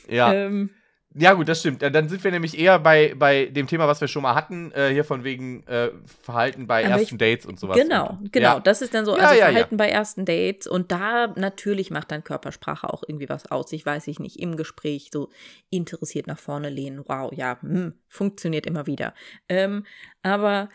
Ja. 0.09 0.33
Ähm, 0.33 0.71
Ja, 1.19 1.33
gut, 1.33 1.49
das 1.49 1.61
stimmt. 1.61 1.83
Äh, 1.83 1.91
Dann 1.91 2.11
sind 2.11 2.23
wir 2.25 2.31
nämlich 2.31 2.59
eher 2.59 2.79
bei, 2.79 3.15
bei 3.17 3.47
dem 3.47 3.67
Thema, 3.67 3.89
was 3.89 4.03
wir 4.03 4.09
schon 4.09 4.23
mal 4.23 4.35
hatten, 4.35 4.71
äh, 4.73 4.91
hier 4.91 5.03
von 5.05 5.25
wegen 5.25 5.67
äh, 5.67 5.91
Verhalten 6.23 6.67
bei 6.67 6.85
Aber 6.85 7.01
ersten 7.01 7.15
ich- 7.15 7.19
Dates 7.19 7.47
und 7.47 7.59
sowas. 7.59 7.79
genau, 7.79 8.19
Und, 8.21 8.33
genau. 8.35 8.55
Ja. 8.57 8.61
Das 8.61 8.83
ist 8.83 8.93
dann 8.93 9.07
so, 9.07 9.17
Ja, 9.17 9.29
also 9.29 9.41
ja. 9.41 9.47
Verhalten 9.47 9.79
bei 9.79 9.89
ersten 9.89 10.27
Dates. 10.27 10.67
Und 10.67 10.93
da 10.93 11.29
natürlich 11.37 11.91
macht 11.91 12.11
dann 12.11 12.23
Körpersprache 12.23 12.93
auch 12.93 13.03
irgendwie 13.07 13.31
was 13.31 13.51
aus. 13.51 13.73
Ich 13.73 13.87
weiß 13.87 14.07
ich 14.09 14.19
nicht, 14.21 14.39
im 14.41 14.57
Gespräch 14.59 15.09
so 15.11 15.31
interessiert 15.71 16.27
nach 16.27 16.39
vorne 16.39 16.69
lehnen. 16.69 17.03
Wow, 17.07 17.33
ja, 17.33 17.57
hm, 17.63 17.95
funktioniert 18.09 18.67
immer 18.67 18.87
wieder. 18.87 19.15
Ähm, 19.49 19.87
aber 20.23 20.69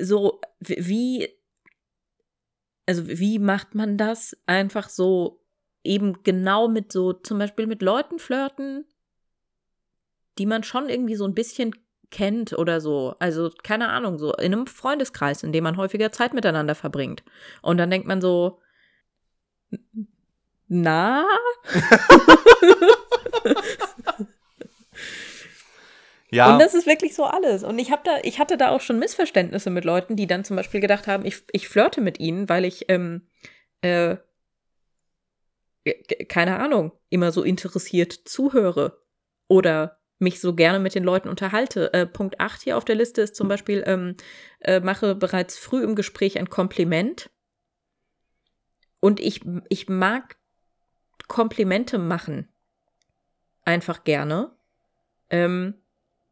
so, 0.00 0.40
wie, 0.60 1.28
also 2.86 3.08
wie 3.08 3.38
macht 3.38 3.74
man 3.74 3.96
das? 3.96 4.36
Einfach 4.46 4.88
so 4.88 5.40
eben 5.84 6.22
genau 6.22 6.68
mit 6.68 6.92
so, 6.92 7.12
zum 7.12 7.38
Beispiel 7.38 7.66
mit 7.66 7.82
Leuten 7.82 8.18
flirten, 8.18 8.84
die 10.38 10.46
man 10.46 10.62
schon 10.62 10.88
irgendwie 10.88 11.16
so 11.16 11.24
ein 11.24 11.34
bisschen 11.34 11.74
kennt 12.10 12.52
oder 12.52 12.80
so. 12.80 13.14
Also, 13.18 13.50
keine 13.62 13.88
Ahnung, 13.88 14.18
so 14.18 14.32
in 14.34 14.52
einem 14.52 14.66
Freundeskreis, 14.66 15.42
in 15.42 15.52
dem 15.52 15.64
man 15.64 15.76
häufiger 15.76 16.12
Zeit 16.12 16.34
miteinander 16.34 16.74
verbringt. 16.74 17.22
Und 17.62 17.78
dann 17.78 17.90
denkt 17.90 18.06
man 18.06 18.20
so, 18.20 18.60
na? 20.68 21.26
Ja, 26.30 26.52
Und 26.52 26.60
das 26.60 26.74
ist 26.74 26.86
wirklich 26.86 27.14
so 27.14 27.24
alles. 27.24 27.64
Und 27.64 27.78
ich 27.78 27.90
habe 27.90 28.02
da, 28.04 28.18
ich 28.22 28.38
hatte 28.38 28.56
da 28.56 28.70
auch 28.70 28.80
schon 28.80 28.98
Missverständnisse 28.98 29.70
mit 29.70 29.84
Leuten, 29.84 30.16
die 30.16 30.26
dann 30.26 30.44
zum 30.44 30.56
Beispiel 30.56 30.80
gedacht 30.80 31.06
haben, 31.06 31.24
ich, 31.24 31.42
ich 31.52 31.68
flirte 31.68 32.00
mit 32.00 32.20
ihnen, 32.20 32.48
weil 32.48 32.64
ich, 32.64 32.86
ähm, 32.88 33.26
äh, 33.82 34.16
keine 36.28 36.58
Ahnung, 36.58 36.92
immer 37.08 37.32
so 37.32 37.42
interessiert 37.42 38.12
zuhöre 38.12 39.02
oder 39.48 39.98
mich 40.20 40.40
so 40.40 40.54
gerne 40.54 40.78
mit 40.78 40.94
den 40.94 41.02
Leuten 41.02 41.28
unterhalte. 41.28 41.92
Äh, 41.94 42.06
Punkt 42.06 42.38
8 42.38 42.62
hier 42.62 42.76
auf 42.76 42.84
der 42.84 42.94
Liste 42.94 43.22
ist 43.22 43.34
zum 43.34 43.48
Beispiel, 43.48 43.82
ähm, 43.86 44.16
äh, 44.60 44.80
mache 44.80 45.14
bereits 45.14 45.58
früh 45.58 45.82
im 45.82 45.96
Gespräch 45.96 46.38
ein 46.38 46.50
Kompliment. 46.50 47.30
Und 49.00 49.18
ich, 49.18 49.40
ich 49.70 49.88
mag 49.88 50.36
Komplimente 51.26 51.98
machen. 51.98 52.48
Einfach 53.64 54.04
gerne. 54.04 54.54
Ähm, 55.30 55.79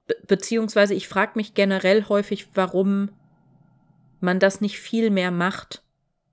be 0.09 0.16
beziehungsweise 0.26 0.94
ich 0.94 1.06
frage 1.06 1.32
mich 1.36 1.54
generell 1.54 2.04
häufig, 2.09 2.48
warum 2.54 3.11
man 4.20 4.40
das 4.40 4.61
nicht 4.61 4.80
viel 4.80 5.11
mehr 5.11 5.30
macht. 5.30 5.84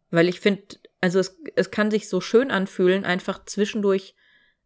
Weil 0.10 0.28
ich 0.28 0.40
finde, 0.40 0.64
also 1.02 1.20
es, 1.20 1.38
es 1.56 1.70
kann 1.70 1.92
sich 1.92 2.10
so 2.10 2.20
schön 2.22 2.50
anfühlen, 2.50 3.06
einfach 3.06 3.46
zwischendurch 3.46 4.16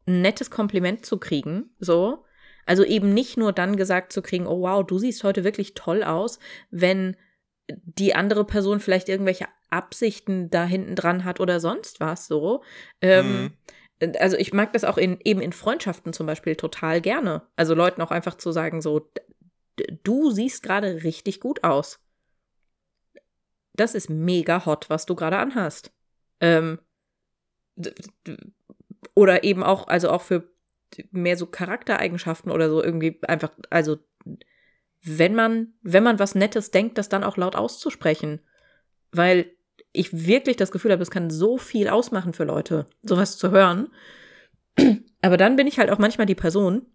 ein 0.07 0.21
nettes 0.21 0.49
Kompliment 0.49 1.05
zu 1.05 1.17
kriegen. 1.17 1.71
So. 1.79 2.23
Also 2.65 2.85
eben 2.85 3.13
nicht 3.13 3.35
nur 3.35 3.51
dann 3.51 3.75
gesagt 3.75 4.13
zu 4.13 4.21
kriegen, 4.21 4.47
oh 4.47 4.61
wow, 4.61 4.85
du 4.85 4.97
siehst 4.99 5.23
heute 5.23 5.43
wirklich 5.43 5.73
toll 5.73 6.03
aus, 6.03 6.39
wenn 6.71 7.17
die 7.67 8.15
andere 8.15 8.45
Person 8.45 8.79
vielleicht 8.79 9.09
irgendwelche 9.09 9.47
Absichten 9.69 10.49
da 10.49 10.65
hinten 10.65 10.95
dran 10.95 11.25
hat 11.25 11.39
oder 11.39 11.59
sonst 11.59 11.99
was 11.99 12.27
so. 12.27 12.63
Ähm, 13.01 13.41
Mhm. 13.41 13.51
Also 14.19 14.37
ich 14.37 14.53
mag 14.53 14.73
das 14.73 14.83
auch 14.83 14.97
in, 14.97 15.19
eben 15.23 15.41
in 15.41 15.53
Freundschaften 15.53 16.13
zum 16.13 16.25
Beispiel 16.25 16.55
total 16.55 17.01
gerne. 17.01 17.41
Also 17.55 17.73
Leuten 17.73 18.01
auch 18.01 18.11
einfach 18.11 18.35
zu 18.35 18.51
sagen, 18.51 18.81
so, 18.81 19.09
du 20.03 20.31
siehst 20.31 20.63
gerade 20.63 21.03
richtig 21.03 21.39
gut 21.39 21.63
aus. 21.63 21.99
Das 23.73 23.95
ist 23.95 24.09
mega 24.09 24.65
hot, 24.65 24.89
was 24.89 25.05
du 25.05 25.15
gerade 25.15 25.37
anhast. 25.37 25.91
Ähm, 26.39 26.79
oder 29.15 29.43
eben 29.43 29.63
auch, 29.63 29.87
also 29.87 30.09
auch 30.09 30.21
für 30.21 30.49
mehr 31.11 31.37
so 31.37 31.45
Charaktereigenschaften 31.45 32.51
oder 32.51 32.69
so 32.69 32.83
irgendwie 32.83 33.19
einfach, 33.23 33.51
also 33.69 33.97
wenn 35.01 35.35
man, 35.35 35.73
wenn 35.81 36.03
man 36.03 36.19
was 36.19 36.35
Nettes 36.35 36.71
denkt, 36.71 36.97
das 36.97 37.09
dann 37.09 37.23
auch 37.23 37.37
laut 37.37 37.55
auszusprechen. 37.55 38.41
Weil 39.11 39.51
ich 39.91 40.25
wirklich 40.27 40.57
das 40.57 40.71
Gefühl 40.71 40.91
habe, 40.91 41.01
es 41.01 41.11
kann 41.11 41.29
so 41.29 41.57
viel 41.57 41.89
ausmachen 41.89 42.33
für 42.33 42.43
Leute, 42.43 42.85
sowas 43.03 43.37
zu 43.37 43.51
hören. 43.51 43.89
Aber 45.21 45.37
dann 45.37 45.55
bin 45.55 45.67
ich 45.67 45.79
halt 45.79 45.89
auch 45.89 45.97
manchmal 45.97 46.27
die 46.27 46.35
Person, 46.35 46.85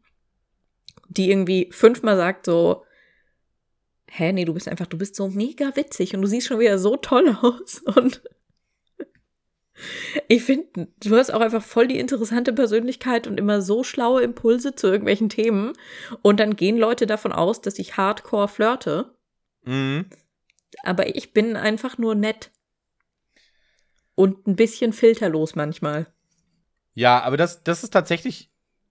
die 1.08 1.30
irgendwie 1.30 1.68
fünfmal 1.70 2.16
sagt 2.16 2.46
so, 2.46 2.84
hä, 4.10 4.32
nee, 4.32 4.44
du 4.44 4.54
bist 4.54 4.68
einfach, 4.68 4.86
du 4.86 4.96
bist 4.96 5.16
so 5.16 5.28
mega 5.28 5.76
witzig 5.76 6.14
und 6.14 6.22
du 6.22 6.28
siehst 6.28 6.46
schon 6.46 6.60
wieder 6.60 6.78
so 6.78 6.96
toll 6.96 7.36
aus. 7.42 7.82
Und 7.96 8.22
ich 10.28 10.44
finde, 10.44 10.88
du 11.00 11.16
hast 11.16 11.32
auch 11.32 11.40
einfach 11.40 11.62
voll 11.62 11.88
die 11.88 11.98
interessante 11.98 12.52
Persönlichkeit 12.52 13.26
und 13.26 13.38
immer 13.38 13.60
so 13.60 13.82
schlaue 13.82 14.22
Impulse 14.22 14.74
zu 14.74 14.86
irgendwelchen 14.86 15.28
Themen. 15.28 15.72
Und 16.22 16.38
dann 16.38 16.56
gehen 16.56 16.78
Leute 16.78 17.06
davon 17.06 17.32
aus, 17.32 17.60
dass 17.60 17.78
ich 17.78 17.96
hardcore 17.96 18.48
flirte. 18.48 19.14
Mhm. 19.64 20.06
Aber 20.84 21.14
ich 21.16 21.32
bin 21.32 21.56
einfach 21.56 21.98
nur 21.98 22.14
nett. 22.14 22.50
Und 24.14 24.46
ein 24.46 24.56
bisschen 24.56 24.92
filterlos 24.92 25.54
manchmal. 25.54 26.06
Ja, 26.94 27.20
aber 27.22 27.36
das, 27.36 27.64
das 27.64 27.82
ist 27.82 27.90
tatsächlich 27.90 28.50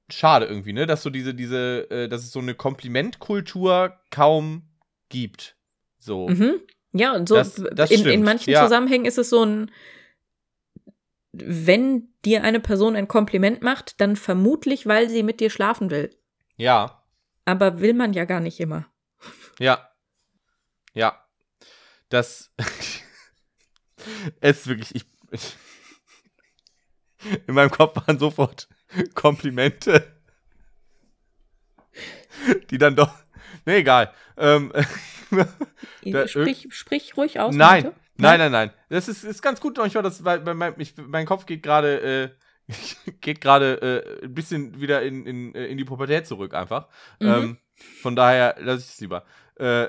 schade 0.10 0.46
irgendwie, 0.46 0.74
ne? 0.74 0.86
Dass 0.86 1.02
so 1.04 1.10
diese, 1.10 1.34
diese, 1.34 1.90
äh, 1.90 2.10
dass 2.10 2.22
es 2.24 2.32
so 2.32 2.40
eine 2.40 2.56
Komplimentkultur 2.56 3.98
kaum 4.12 4.64
gibt. 5.10 5.56
So. 6.00 6.28
Mhm. 6.28 6.60
Ja, 6.92 7.16
und 7.16 7.30
so 7.30 7.36
Das- 7.36 7.56
das 7.74 7.90
in, 7.92 8.06
in 8.06 8.24
manchen 8.24 8.52
ja. 8.52 8.64
Zusammenhängen 8.64 9.06
ist 9.06 9.18
es 9.18 9.30
so 9.30 9.44
ein, 9.46 9.72
wenn 11.32 12.10
dir 12.26 12.44
eine 12.44 12.60
Person 12.60 12.96
ein 12.96 13.08
Kompliment 13.08 13.62
macht, 13.64 14.00
dann 14.02 14.16
vermutlich, 14.16 14.86
weil 14.86 15.10
sie 15.10 15.24
mit 15.24 15.40
dir 15.40 15.50
schlafen 15.50 15.90
will. 15.90 16.16
Ja. 16.58 17.04
Aber 17.46 17.80
will 17.80 17.94
man 17.94 18.14
ja 18.14 18.26
gar 18.26 18.40
nicht 18.40 18.60
immer. 18.60 18.86
Ja. 19.60 19.90
Ja. 20.94 21.26
dass 22.10 22.54
es 24.42 24.68
wirklich, 24.68 24.94
ich, 24.96 25.06
ich, 25.06 25.13
in 27.48 27.54
meinem 27.54 27.72
Kopf 27.72 27.96
waren 27.96 28.20
sofort 28.20 28.68
Komplimente, 29.14 30.22
die 32.70 32.78
dann 32.78 32.96
doch, 32.96 33.14
nee, 33.66 33.78
egal. 33.78 34.14
Ähm, 34.38 34.72
da, 36.04 36.28
sprich, 36.28 36.68
sprich 36.72 37.18
ruhig 37.18 37.40
aus. 37.40 37.56
Nein, 37.56 37.84
bitte. 37.84 37.96
nein, 38.18 38.40
nein, 38.40 38.52
nein. 38.52 38.72
Das 38.90 39.08
ist, 39.08 39.24
ist 39.24 39.42
ganz 39.42 39.60
gut 39.60 39.78
manchmal, 39.78 40.04
das, 40.04 40.24
weil, 40.24 40.42
mein, 40.54 40.74
ich, 40.78 40.96
mein 40.98 41.26
Kopf 41.26 41.46
geht 41.46 41.64
gerade, 41.64 42.32
äh, 42.68 42.74
geht 43.22 43.42
gerade 43.42 44.16
äh, 44.22 44.26
ein 44.26 44.34
bisschen 44.34 44.80
wieder 44.80 45.02
in, 45.02 45.26
in, 45.26 45.54
in 45.54 45.78
die 45.78 45.86
Pubertät 45.86 46.28
zurück 46.28 46.54
einfach. 46.54 46.88
Mhm. 47.20 47.28
Ähm, 47.28 47.58
von 48.02 48.16
daher 48.16 48.56
lasse 48.60 48.86
ich 48.86 48.94
es 48.94 49.02
lieber. 49.02 49.26
Äh, 49.56 49.88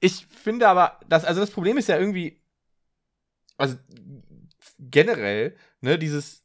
ich 0.00 0.26
finde 0.26 0.68
aber, 0.68 1.00
dass, 1.08 1.24
also 1.24 1.40
das 1.40 1.50
Problem 1.50 1.78
ist 1.78 1.88
ja 1.88 1.98
irgendwie, 1.98 2.39
also 3.60 3.76
generell, 4.78 5.56
ne, 5.80 5.98
dieses, 5.98 6.44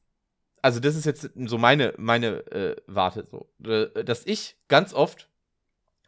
also 0.62 0.80
das 0.80 0.96
ist 0.96 1.06
jetzt 1.06 1.30
so 1.36 1.58
meine, 1.58 1.94
meine 1.98 2.46
äh, 2.52 2.76
Warte, 2.88 3.26
so, 3.26 3.50
äh, 3.64 4.04
dass 4.04 4.26
ich 4.26 4.58
ganz 4.68 4.94
oft 4.94 5.30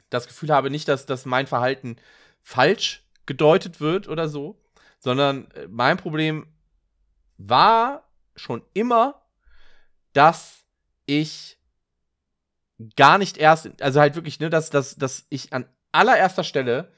das 0.10 0.28
Gefühl 0.28 0.50
habe, 0.50 0.70
nicht, 0.70 0.88
dass, 0.88 1.06
dass 1.06 1.26
mein 1.26 1.48
Verhalten 1.48 1.98
falsch 2.42 3.06
gedeutet 3.26 3.80
wird 3.80 4.08
oder 4.08 4.28
so, 4.30 4.62
sondern 5.00 5.50
äh, 5.52 5.68
mein 5.70 5.98
Problem 5.98 6.48
war 7.38 8.10
schon 8.36 8.64
immer, 8.74 9.22
dass 10.14 10.66
ich 11.06 11.58
gar 12.96 13.18
nicht 13.18 13.38
erst, 13.38 13.82
also 13.82 14.00
halt 14.00 14.16
wirklich, 14.16 14.40
ne, 14.40 14.50
dass, 14.50 14.70
dass, 14.70 14.96
dass 14.96 15.26
ich 15.30 15.54
an 15.54 15.68
allererster 15.92 16.44
Stelle 16.44 16.92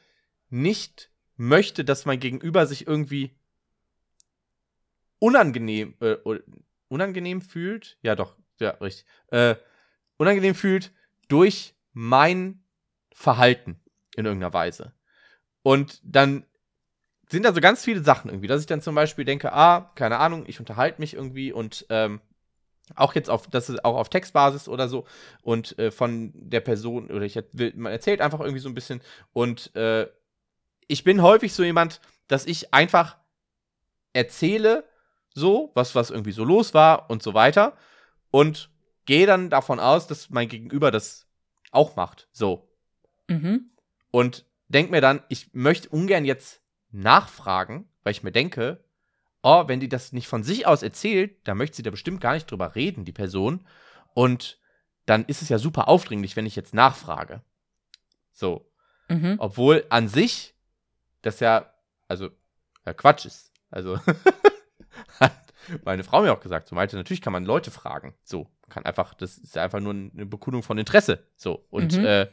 nicht 0.50 1.12
möchte, 1.36 1.86
dass 1.86 2.06
mein 2.06 2.20
Gegenüber 2.20 2.66
sich 2.66 2.88
irgendwie 2.88 3.39
unangenehm, 5.20 5.96
äh, 6.00 6.16
unangenehm 6.88 7.42
fühlt, 7.42 7.98
ja 8.02 8.16
doch, 8.16 8.36
ja, 8.60 8.72
richtig, 8.72 9.06
äh, 9.28 9.56
unangenehm 10.18 10.56
fühlt 10.56 10.92
durch 11.28 11.76
mein 11.94 12.64
Verhalten 13.14 13.80
in 14.16 14.26
irgendeiner 14.26 14.54
Weise. 14.54 14.94
Und 15.62 16.02
dann 16.04 16.46
sind 17.30 17.44
da 17.44 17.54
so 17.54 17.62
ganz 17.62 17.84
viele 17.84 18.02
Sachen 18.02 18.30
irgendwie, 18.30 18.48
dass 18.48 18.62
ich 18.62 18.68
dann 18.68 18.82
zum 18.82 18.96
Beispiel 18.96 19.26
denke, 19.26 19.54
ah, 19.54 19.92
keine 19.96 20.18
Ahnung, 20.18 20.46
ich 20.48 20.60
unterhalte 20.60 21.00
mich 21.00 21.14
irgendwie 21.14 21.52
und 21.54 21.86
ähm, 21.90 22.22
auch 22.96 23.14
jetzt 23.14 23.30
auf, 23.30 23.48
das 23.48 23.70
ist 23.70 23.86
auch 23.86 23.98
auf 23.98 24.10
Textbasis 24.10 24.68
oder 24.68 24.88
so 24.88 25.06
und 25.44 25.78
äh, 25.78 25.92
von 25.92 26.32
der 26.34 26.62
Person 26.62 27.12
oder 27.12 27.26
ich 27.26 27.40
will, 27.52 27.74
man 27.76 27.92
erzählt 27.92 28.22
einfach 28.22 28.40
irgendwie 28.40 28.62
so 28.62 28.70
ein 28.70 28.74
bisschen 28.74 29.02
und 29.32 29.76
äh, 29.76 30.08
ich 30.88 31.04
bin 31.04 31.22
häufig 31.22 31.54
so 31.54 31.64
jemand, 31.64 32.02
dass 32.28 32.48
ich 32.48 32.74
einfach 32.74 33.18
erzähle 34.14 34.89
so, 35.40 35.72
was, 35.74 35.96
was 35.96 36.12
irgendwie 36.12 36.32
so 36.32 36.44
los 36.44 36.74
war 36.74 37.10
und 37.10 37.24
so 37.24 37.34
weiter 37.34 37.76
und 38.32 38.70
gehe 39.06 39.26
dann 39.26 39.50
davon 39.50 39.80
aus, 39.80 40.06
dass 40.06 40.30
mein 40.30 40.48
Gegenüber 40.48 40.92
das 40.92 41.28
auch 41.72 41.96
macht, 41.96 42.28
so. 42.32 42.70
Mhm. 43.28 43.72
Und 44.12 44.46
denk 44.68 44.92
mir 44.92 45.02
dann, 45.02 45.24
ich 45.30 45.54
möchte 45.54 45.90
ungern 45.90 46.26
jetzt 46.26 46.62
nachfragen, 46.92 47.88
weil 48.04 48.12
ich 48.12 48.24
mir 48.24 48.32
denke, 48.32 48.84
oh, 49.42 49.68
wenn 49.68 49.80
die 49.80 49.90
das 49.90 50.12
nicht 50.12 50.28
von 50.28 50.44
sich 50.44 50.68
aus 50.68 50.84
erzählt, 50.84 51.48
dann 51.48 51.58
möchte 51.58 51.78
sie 51.78 51.84
da 51.84 51.92
bestimmt 51.92 52.22
gar 52.22 52.34
nicht 52.34 52.50
drüber 52.50 52.76
reden, 52.76 53.06
die 53.06 53.12
Person. 53.12 53.66
Und 54.14 54.60
dann 55.06 55.26
ist 55.26 55.42
es 55.42 55.50
ja 55.50 55.58
super 55.58 55.88
aufdringlich, 55.88 56.36
wenn 56.36 56.46
ich 56.46 56.56
jetzt 56.56 56.74
nachfrage. 56.74 57.42
So. 58.32 58.70
Mhm. 59.08 59.36
Obwohl 59.40 59.86
an 59.90 60.08
sich 60.08 60.56
das 61.22 61.40
ja, 61.40 61.74
also, 62.08 62.30
ja, 62.86 62.94
Quatsch 62.94 63.26
ist. 63.26 63.52
Also, 63.72 64.00
hat 65.20 65.34
meine 65.84 66.04
Frau 66.04 66.22
mir 66.22 66.34
auch 66.34 66.40
gesagt, 66.40 66.68
so 66.68 66.76
meinte, 66.76 66.96
natürlich 66.96 67.22
kann 67.22 67.34
man 67.34 67.46
Leute 67.46 67.72
fragen. 67.72 68.14
So, 68.24 68.48
kann 68.70 68.86
einfach, 68.86 69.14
das 69.14 69.38
ist 69.38 69.58
einfach 69.58 69.80
nur 69.80 69.94
eine 69.94 70.26
Bekundung 70.26 70.64
von 70.64 70.78
Interesse. 70.78 71.24
So, 71.36 71.66
und 71.70 71.98
mhm. 71.98 72.06
äh, 72.06 72.28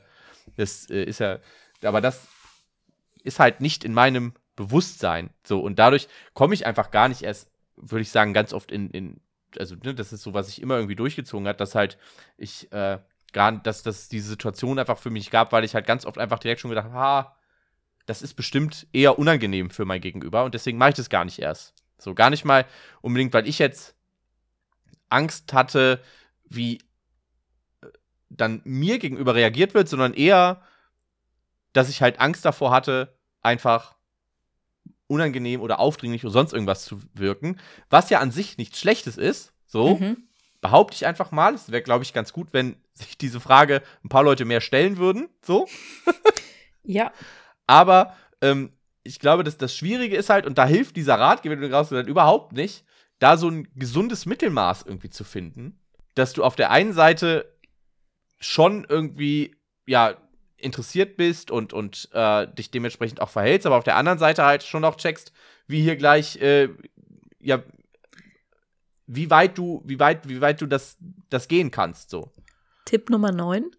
das 0.56 0.88
äh, 0.90 1.04
ist 1.04 1.20
ja, 1.20 1.38
aber 1.82 2.00
das 2.00 2.26
ist 3.22 3.38
halt 3.38 3.60
nicht 3.60 3.84
in 3.84 3.92
meinem 3.92 4.34
Bewusstsein. 4.54 5.30
So, 5.44 5.60
und 5.60 5.78
dadurch 5.78 6.08
komme 6.34 6.54
ich 6.54 6.66
einfach 6.66 6.90
gar 6.90 7.08
nicht 7.08 7.22
erst, 7.22 7.50
würde 7.76 8.02
ich 8.02 8.10
sagen, 8.10 8.32
ganz 8.32 8.52
oft 8.52 8.72
in, 8.72 8.90
in 8.90 9.20
also, 9.58 9.74
ne, 9.76 9.94
das 9.94 10.12
ist 10.12 10.22
so, 10.22 10.34
was 10.34 10.48
ich 10.48 10.60
immer 10.60 10.76
irgendwie 10.76 10.96
durchgezogen 10.96 11.48
hat, 11.48 11.60
dass 11.60 11.74
halt 11.74 11.98
ich 12.36 12.70
äh, 12.72 12.98
gar, 13.32 13.52
dass 13.52 13.82
das 13.82 14.08
diese 14.08 14.28
Situation 14.28 14.78
einfach 14.78 14.98
für 14.98 15.10
mich 15.10 15.30
gab, 15.30 15.52
weil 15.52 15.64
ich 15.64 15.74
halt 15.74 15.86
ganz 15.86 16.04
oft 16.04 16.18
einfach 16.18 16.38
direkt 16.38 16.60
schon 16.60 16.70
gedacht, 16.70 16.90
ha, 16.92 17.36
das 18.06 18.22
ist 18.22 18.34
bestimmt 18.34 18.86
eher 18.92 19.18
unangenehm 19.18 19.70
für 19.70 19.84
mein 19.84 20.00
Gegenüber 20.00 20.44
und 20.44 20.54
deswegen 20.54 20.78
mache 20.78 20.90
ich 20.90 20.96
das 20.96 21.10
gar 21.10 21.24
nicht 21.24 21.38
erst. 21.38 21.74
So, 21.98 22.14
gar 22.14 22.30
nicht 22.30 22.44
mal 22.44 22.66
unbedingt, 23.00 23.32
weil 23.32 23.48
ich 23.48 23.58
jetzt 23.58 23.94
Angst 25.08 25.52
hatte, 25.52 26.02
wie 26.44 26.78
äh, 27.82 27.86
dann 28.28 28.60
mir 28.64 28.98
gegenüber 28.98 29.34
reagiert 29.34 29.74
wird, 29.74 29.88
sondern 29.88 30.14
eher, 30.14 30.62
dass 31.72 31.88
ich 31.88 32.02
halt 32.02 32.20
Angst 32.20 32.44
davor 32.44 32.70
hatte, 32.70 33.16
einfach 33.42 33.96
unangenehm 35.06 35.60
oder 35.60 35.78
aufdringlich 35.78 36.24
oder 36.24 36.32
sonst 36.32 36.52
irgendwas 36.52 36.84
zu 36.84 37.00
wirken, 37.14 37.58
was 37.90 38.10
ja 38.10 38.20
an 38.20 38.32
sich 38.32 38.58
nichts 38.58 38.80
Schlechtes 38.80 39.16
ist, 39.16 39.52
so, 39.66 39.96
mhm. 39.96 40.28
behaupte 40.60 40.94
ich 40.94 41.06
einfach 41.06 41.30
mal. 41.30 41.54
Es 41.54 41.70
wäre, 41.70 41.82
glaube 41.82 42.04
ich, 42.04 42.12
ganz 42.12 42.32
gut, 42.32 42.48
wenn 42.52 42.76
sich 42.94 43.16
diese 43.18 43.40
Frage 43.40 43.82
ein 44.04 44.08
paar 44.08 44.22
Leute 44.24 44.44
mehr 44.44 44.60
stellen 44.60 44.96
würden, 44.96 45.28
so. 45.42 45.68
ja. 46.82 47.12
Aber 47.68 48.16
ähm, 48.42 48.72
ich 49.06 49.20
glaube, 49.20 49.44
dass 49.44 49.56
das 49.56 49.74
Schwierige 49.74 50.16
ist 50.16 50.30
halt, 50.30 50.46
und 50.46 50.58
da 50.58 50.66
hilft 50.66 50.96
dieser 50.96 51.18
Ratgeber, 51.18 51.56
den 51.56 51.70
du 51.70 51.74
raus 51.74 51.90
halt 51.90 52.08
überhaupt 52.08 52.52
nicht, 52.52 52.84
da 53.18 53.36
so 53.36 53.48
ein 53.48 53.68
gesundes 53.74 54.26
Mittelmaß 54.26 54.82
irgendwie 54.82 55.10
zu 55.10 55.24
finden, 55.24 55.80
dass 56.14 56.32
du 56.32 56.44
auf 56.44 56.56
der 56.56 56.70
einen 56.70 56.92
Seite 56.92 57.56
schon 58.38 58.86
irgendwie, 58.88 59.56
ja, 59.86 60.16
interessiert 60.58 61.16
bist 61.16 61.50
und, 61.50 61.72
und 61.72 62.08
äh, 62.12 62.46
dich 62.54 62.70
dementsprechend 62.70 63.20
auch 63.20 63.28
verhältst, 63.28 63.66
aber 63.66 63.76
auf 63.76 63.84
der 63.84 63.96
anderen 63.96 64.18
Seite 64.18 64.44
halt 64.44 64.62
schon 64.62 64.84
auch 64.84 64.96
checkst, 64.96 65.32
wie 65.66 65.82
hier 65.82 65.96
gleich, 65.96 66.40
äh, 66.40 66.70
ja, 67.40 67.62
wie 69.06 69.30
weit 69.30 69.56
du, 69.58 69.82
wie 69.84 70.00
weit, 70.00 70.28
wie 70.28 70.40
weit 70.40 70.60
du 70.60 70.66
das, 70.66 70.96
das 71.30 71.48
gehen 71.48 71.70
kannst, 71.70 72.10
so. 72.10 72.32
Tipp 72.86 73.10
Nummer 73.10 73.32
9. 73.32 73.70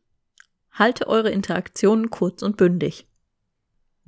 Halte 0.72 1.08
eure 1.08 1.32
Interaktionen 1.32 2.10
kurz 2.12 2.44
und 2.44 2.58
bündig. 2.58 3.08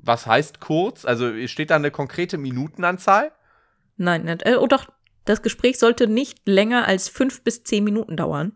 Was 0.02 0.26
heißt 0.26 0.60
kurz? 0.60 1.06
Also 1.06 1.48
steht 1.48 1.72
da 1.72 1.76
eine 1.76 1.92
konkrete 1.92 2.38
Minutenanzahl? 2.38 3.32
Nein, 3.98 4.24
nicht. 4.24 4.46
Äh, 4.46 4.56
oh 4.56 4.68
doch, 4.68 4.88
das 5.26 5.42
Gespräch 5.42 5.78
sollte 5.78 6.08
nicht 6.08 6.48
länger 6.48 6.88
als 6.88 7.10
fünf 7.10 7.44
bis 7.44 7.64
zehn 7.64 7.84
Minuten 7.84 8.16
dauern. 8.16 8.54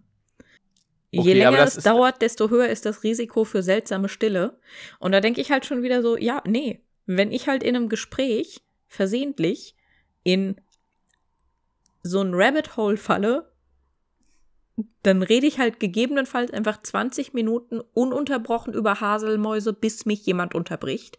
Okay, 1.16 1.28
Je 1.28 1.34
länger 1.34 1.60
es 1.60 1.76
dauert, 1.76 2.22
desto 2.22 2.50
höher 2.50 2.70
ist 2.70 2.86
das 2.86 3.04
Risiko 3.04 3.44
für 3.44 3.62
seltsame 3.62 4.10
Stille. 4.10 4.58
Und 5.00 5.12
da 5.12 5.20
denke 5.20 5.42
ich 5.42 5.52
halt 5.52 5.66
schon 5.66 5.84
wieder 5.84 6.02
so, 6.02 6.18
ja, 6.18 6.42
nee, 6.48 6.82
wenn 7.06 7.32
ich 7.32 7.48
halt 7.48 7.62
in 7.62 7.76
einem 7.76 7.90
Gespräch 7.90 8.62
versehentlich 8.88 9.76
in 10.24 10.56
so 12.02 12.22
ein 12.22 12.34
Rabbit 12.34 12.78
Hole 12.78 12.98
falle, 12.98 13.52
dann 15.04 15.22
rede 15.22 15.46
ich 15.46 15.60
halt 15.60 15.80
gegebenenfalls 15.80 16.52
einfach 16.52 16.82
20 16.82 17.34
Minuten 17.34 17.82
ununterbrochen 17.94 18.74
über 18.74 19.00
Haselmäuse, 19.00 19.74
bis 19.74 20.06
mich 20.06 20.26
jemand 20.26 20.56
unterbricht. 20.56 21.18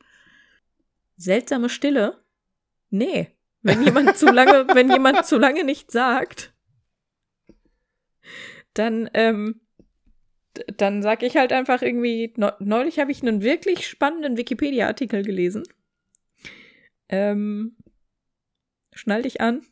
Seltsame 1.16 1.68
Stille? 1.68 2.22
Nee. 2.90 3.28
Wenn 3.62 3.82
jemand 3.82 4.16
zu 4.16 4.26
lange, 4.26 4.66
wenn 4.74 4.90
jemand 4.90 5.26
zu 5.26 5.38
lange 5.38 5.64
nichts 5.64 5.92
sagt, 5.92 6.52
dann 8.74 9.08
ähm, 9.14 9.60
dann 10.76 11.02
sag 11.02 11.22
ich 11.22 11.36
halt 11.36 11.52
einfach 11.52 11.82
irgendwie, 11.82 12.32
neulich 12.58 12.98
habe 12.98 13.10
ich 13.10 13.22
einen 13.22 13.42
wirklich 13.42 13.88
spannenden 13.88 14.36
Wikipedia-Artikel 14.36 15.22
gelesen. 15.22 15.64
Ähm, 17.08 17.76
schnall 18.92 19.22
dich 19.22 19.40
an. 19.40 19.66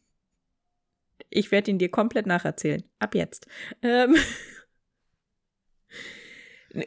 Ich 1.31 1.51
werde 1.51 1.71
ihn 1.71 1.79
dir 1.79 1.91
komplett 1.91 2.27
nacherzählen. 2.27 2.83
Ab 2.99 3.15
jetzt. 3.15 3.47
Ähm 3.83 4.17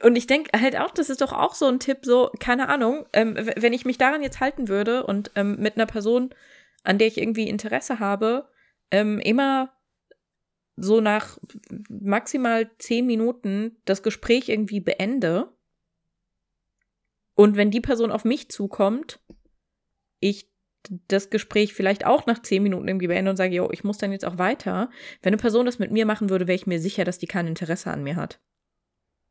und 0.03 0.15
ich 0.15 0.27
denke 0.27 0.59
halt 0.59 0.77
auch, 0.77 0.91
das 0.91 1.09
ist 1.09 1.21
doch 1.21 1.33
auch 1.33 1.55
so 1.55 1.67
ein 1.67 1.79
Tipp, 1.79 1.99
so, 2.03 2.31
keine 2.39 2.69
Ahnung, 2.69 3.05
ähm, 3.13 3.35
wenn 3.37 3.73
ich 3.73 3.85
mich 3.85 3.97
daran 3.97 4.23
jetzt 4.23 4.39
halten 4.39 4.67
würde 4.67 5.05
und 5.05 5.31
ähm, 5.35 5.57
mit 5.59 5.75
einer 5.75 5.85
Person, 5.85 6.33
an 6.83 6.97
der 6.97 7.07
ich 7.07 7.17
irgendwie 7.17 7.47
Interesse 7.47 7.99
habe, 7.99 8.49
ähm, 8.91 9.19
immer 9.19 9.73
so 10.75 11.01
nach 11.01 11.37
maximal 11.89 12.69
zehn 12.79 13.05
Minuten 13.05 13.77
das 13.85 14.03
Gespräch 14.03 14.49
irgendwie 14.49 14.79
beende 14.79 15.55
und 17.35 17.57
wenn 17.57 17.69
die 17.69 17.81
Person 17.81 18.11
auf 18.11 18.25
mich 18.25 18.49
zukommt, 18.49 19.19
ich 20.19 20.49
das 21.07 21.29
Gespräch 21.29 21.73
vielleicht 21.73 22.05
auch 22.05 22.25
nach 22.25 22.41
zehn 22.41 22.63
Minuten 22.63 22.87
irgendwie 22.87 23.07
beende 23.07 23.31
und 23.31 23.37
sage, 23.37 23.55
jo, 23.55 23.69
ich 23.71 23.83
muss 23.83 23.97
dann 23.97 24.11
jetzt 24.11 24.25
auch 24.25 24.37
weiter. 24.37 24.89
Wenn 25.21 25.33
eine 25.33 25.41
Person 25.41 25.65
das 25.65 25.79
mit 25.79 25.91
mir 25.91 26.05
machen 26.05 26.29
würde, 26.29 26.47
wäre 26.47 26.55
ich 26.55 26.67
mir 26.67 26.79
sicher, 26.79 27.03
dass 27.03 27.17
die 27.17 27.27
kein 27.27 27.47
Interesse 27.47 27.91
an 27.91 28.03
mir 28.03 28.15
hat. 28.15 28.39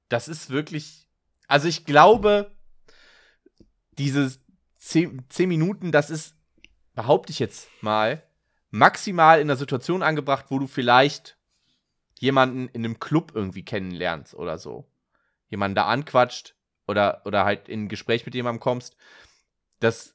Das 0.09 0.29
ist 0.29 0.51
wirklich, 0.51 1.09
also 1.49 1.69
ich 1.69 1.85
glaube, 1.85 2.55
dieses 3.99 4.41
zehn, 4.79 5.25
zehn 5.29 5.49
Minuten, 5.49 5.93
das 5.93 6.11
ist, 6.11 6.35
behaupte 6.95 7.33
ich 7.33 7.39
jetzt 7.39 7.69
mal, 7.83 8.23
maximal 8.71 9.41
in 9.41 9.49
der 9.49 9.57
Situation 9.57 10.03
angebracht, 10.03 10.47
wo 10.49 10.59
du 10.59 10.67
vielleicht 10.67 11.39
jemanden 12.19 12.69
in 12.69 12.85
einem 12.85 12.99
Club 12.99 13.33
irgendwie 13.35 13.65
kennenlernst 13.65 14.35
oder 14.35 14.59
so. 14.59 14.91
Jemanden 15.49 15.75
da 15.75 15.87
anquatscht 15.87 16.55
oder, 16.87 17.23
oder 17.25 17.45
halt 17.45 17.69
in 17.69 17.85
ein 17.85 17.89
Gespräch 17.89 18.27
mit 18.27 18.35
jemandem 18.35 18.61
kommst. 18.61 18.97
Das, 19.81 20.15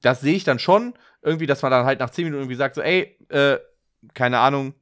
das 0.00 0.20
sehe 0.20 0.36
ich 0.36 0.44
dann 0.44 0.58
schon 0.58 0.94
irgendwie, 1.22 1.46
dass 1.46 1.62
man 1.62 1.70
dann 1.70 1.84
halt 1.84 2.00
nach 2.00 2.10
zehn 2.10 2.24
Minuten 2.24 2.42
irgendwie 2.42 2.56
sagt, 2.56 2.74
so, 2.76 2.80
ey, 2.80 3.18
äh, 3.28 3.58
keine 4.14 4.38
Ahnung, 4.38 4.74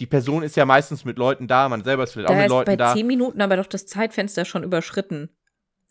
die 0.00 0.06
Person 0.06 0.42
ist 0.42 0.56
ja 0.56 0.64
meistens 0.64 1.04
mit 1.04 1.18
Leuten 1.18 1.46
da, 1.46 1.68
man 1.68 1.84
selber 1.84 2.04
ist 2.04 2.12
vielleicht 2.12 2.28
Da 2.30 2.32
auch 2.32 2.36
mit 2.36 2.46
ist 2.46 2.50
Leuten 2.50 2.66
bei 2.66 2.76
da. 2.76 2.94
zehn 2.94 3.06
Minuten 3.06 3.40
aber 3.40 3.56
doch 3.56 3.66
das 3.66 3.86
Zeitfenster 3.86 4.44
schon 4.44 4.64
überschritten. 4.64 5.28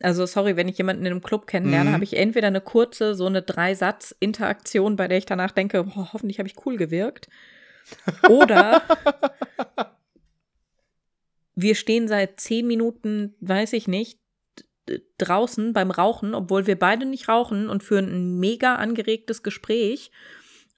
Also 0.02 0.26
sorry, 0.26 0.56
wenn 0.56 0.68
ich 0.68 0.78
jemanden 0.78 1.06
in 1.06 1.12
einem 1.12 1.22
Club 1.22 1.46
kennenlerne, 1.46 1.90
Mhm. 1.90 1.94
habe 1.94 2.04
ich 2.06 2.16
entweder 2.18 2.48
eine 2.48 2.62
kurze, 2.62 3.16
so 3.16 3.26
eine 3.26 3.42
Dreisatz-Interaktion, 3.42 4.96
bei 4.96 5.08
der 5.08 5.18
ich 5.18 5.26
danach 5.26 5.52
denke, 5.52 5.84
boah, 5.84 6.14
hoffentlich 6.14 6.40
habe 6.40 6.48
ich 6.48 6.66
cool 6.66 6.78
gewirkt. 6.78 7.28
Oder 8.30 8.82
wir 11.56 11.76
stehen 11.76 12.08
seit 12.08 12.40
zehn 12.40 12.66
Minuten, 12.68 13.36
weiß 13.42 13.74
ich 13.74 13.88
nicht, 13.88 14.20
draußen 15.18 15.74
beim 15.74 15.92
Rauchen, 15.92 16.34
obwohl 16.34 16.66
wir 16.66 16.80
beide 16.80 17.06
nicht 17.06 17.28
rauchen 17.28 17.70
und 17.70 17.84
führen 17.84 18.06
ein 18.06 18.40
mega 18.40 18.76
angeregtes 18.76 19.44
Gespräch. 19.44 20.12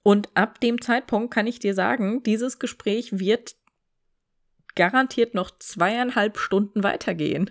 Und 0.02 0.30
ab 0.34 0.60
dem 0.60 0.80
Zeitpunkt 0.80 1.32
kann 1.32 1.46
ich 1.46 1.58
dir 1.58 1.74
sagen, 1.74 2.22
dieses 2.22 2.58
Gespräch 2.58 3.18
wird 3.18 3.54
garantiert 4.74 5.34
noch 5.34 5.50
zweieinhalb 5.58 6.38
Stunden 6.38 6.82
weitergehen. 6.82 7.50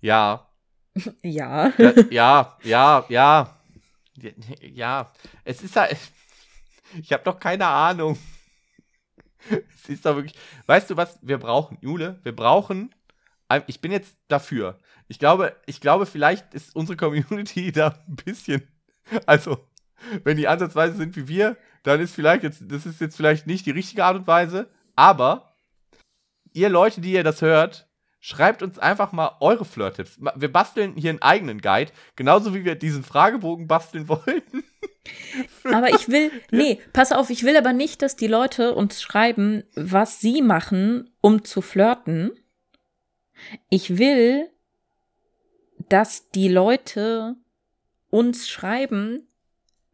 Ja, 0.00 0.50
Ja. 1.22 1.72
Ja, 1.78 1.94
ja, 2.10 2.56
ja, 2.62 3.06
ja. 3.08 3.56
Ja, 4.60 5.12
es 5.44 5.62
ist 5.62 5.76
halt. 5.76 5.96
Ich 7.00 7.12
habe 7.12 7.22
doch 7.22 7.38
keine 7.38 7.68
Ahnung. 7.68 8.18
Es 9.48 9.88
ist 9.88 10.04
doch 10.04 10.16
wirklich. 10.16 10.34
Weißt 10.66 10.90
du, 10.90 10.96
was 10.96 11.20
wir 11.22 11.38
brauchen, 11.38 11.78
Jule? 11.80 12.18
Wir 12.24 12.34
brauchen. 12.34 12.92
Ich 13.68 13.80
bin 13.80 13.92
jetzt 13.92 14.16
dafür. 14.26 14.76
Ich 15.06 15.20
glaube, 15.20 15.54
ich 15.66 15.80
glaube, 15.80 16.04
vielleicht 16.04 16.52
ist 16.52 16.74
unsere 16.74 16.96
Community 16.96 17.70
da 17.72 17.96
ein 18.08 18.16
bisschen. 18.16 18.66
Also, 19.24 19.69
wenn 20.24 20.36
die 20.36 20.48
ansatzweise 20.48 20.96
sind 20.96 21.16
wie 21.16 21.28
wir, 21.28 21.56
dann 21.82 22.00
ist 22.00 22.14
vielleicht 22.14 22.42
jetzt. 22.42 22.62
Das 22.68 22.86
ist 22.86 23.00
jetzt 23.00 23.16
vielleicht 23.16 23.46
nicht 23.46 23.66
die 23.66 23.70
richtige 23.70 24.04
Art 24.04 24.16
und 24.16 24.26
Weise. 24.26 24.68
Aber 24.96 25.56
ihr 26.52 26.68
Leute, 26.68 27.00
die 27.00 27.12
ihr 27.12 27.24
das 27.24 27.42
hört, 27.42 27.90
Schreibt 28.22 28.62
uns 28.62 28.78
einfach 28.78 29.12
mal 29.12 29.36
eure 29.40 29.64
Flirt-Tipps. 29.64 30.18
Wir 30.34 30.52
basteln 30.52 30.94
hier 30.94 31.08
einen 31.08 31.22
eigenen 31.22 31.62
Guide, 31.62 31.90
genauso 32.16 32.54
wie 32.54 32.66
wir 32.66 32.74
diesen 32.74 33.02
Fragebogen 33.02 33.66
basteln 33.66 34.08
wollten. 34.08 34.62
Aber 35.64 35.88
ich 35.88 36.06
will, 36.08 36.30
nee, 36.50 36.78
pass 36.92 37.12
auf, 37.12 37.30
ich 37.30 37.44
will 37.44 37.56
aber 37.56 37.72
nicht, 37.72 38.02
dass 38.02 38.16
die 38.16 38.26
Leute 38.26 38.74
uns 38.74 39.00
schreiben, 39.00 39.64
was 39.74 40.20
sie 40.20 40.42
machen, 40.42 41.10
um 41.22 41.42
zu 41.44 41.62
flirten. 41.62 42.32
Ich 43.70 43.96
will, 43.96 44.50
dass 45.88 46.30
die 46.30 46.48
Leute 46.48 47.36
uns 48.10 48.48
schreiben, 48.48 49.26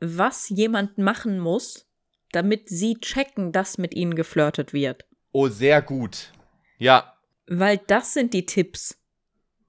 was 0.00 0.48
jemand 0.48 0.98
machen 0.98 1.38
muss, 1.38 1.86
damit 2.32 2.68
sie 2.68 2.94
checken, 3.00 3.52
dass 3.52 3.78
mit 3.78 3.94
ihnen 3.94 4.14
geflirtet 4.14 4.72
wird. 4.72 5.06
Oh, 5.32 5.48
sehr 5.48 5.82
gut. 5.82 6.32
Ja, 6.78 7.12
Weil 7.48 7.78
das 7.86 8.12
sind 8.12 8.34
die 8.34 8.44
Tipps, 8.44 8.98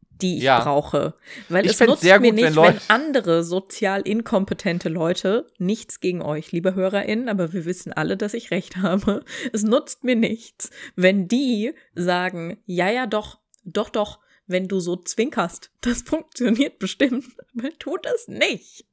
die 0.10 0.38
ich 0.38 0.44
Ja. 0.44 0.60
brauche. 0.62 1.14
Weil 1.48 1.66
Ich 1.66 1.74
es 1.74 1.80
nutzt 1.80 2.02
sehr 2.02 2.20
mir 2.20 2.32
gut, 2.32 2.38
wenn 2.40 2.46
nicht, 2.46 2.56
wenn, 2.58 2.64
Leute- 2.74 2.82
andere 2.88 3.44
sozial 3.44 4.02
inkompetente 4.02 4.90
Leute, 4.90 5.46
nichts 5.60 6.00
gegen 6.00 6.24
euch, 6.24 6.52
liebe 6.52 6.74
HörerInnen, 6.74 7.30
aber 7.30 7.54
wir 7.54 7.66
wissen 7.66 7.94
alle, 7.94 8.18
dass 8.18 8.34
ich 8.34 8.50
recht 8.50 8.78
habe. 8.78 9.24
Es 9.54 9.62
nutzt 9.64 10.04
mir 10.04 10.16
nichts, 10.16 10.72
wenn 10.96 11.28
die 11.28 11.74
sagen, 11.94 12.58
ja, 12.66 12.90
ja, 12.90 13.06
doch, 13.06 13.40
doch, 13.64 13.90
doch, 13.90 14.20
wenn 14.48 14.68
du 14.68 14.80
so 14.80 14.96
zwinkerst, 14.96 15.70
das 15.82 16.02
funktioniert 16.06 16.80
bestimmt, 16.80 17.26
aber 17.56 17.70
tut 17.78 18.08
es 18.08 18.28
nicht. 18.28 18.86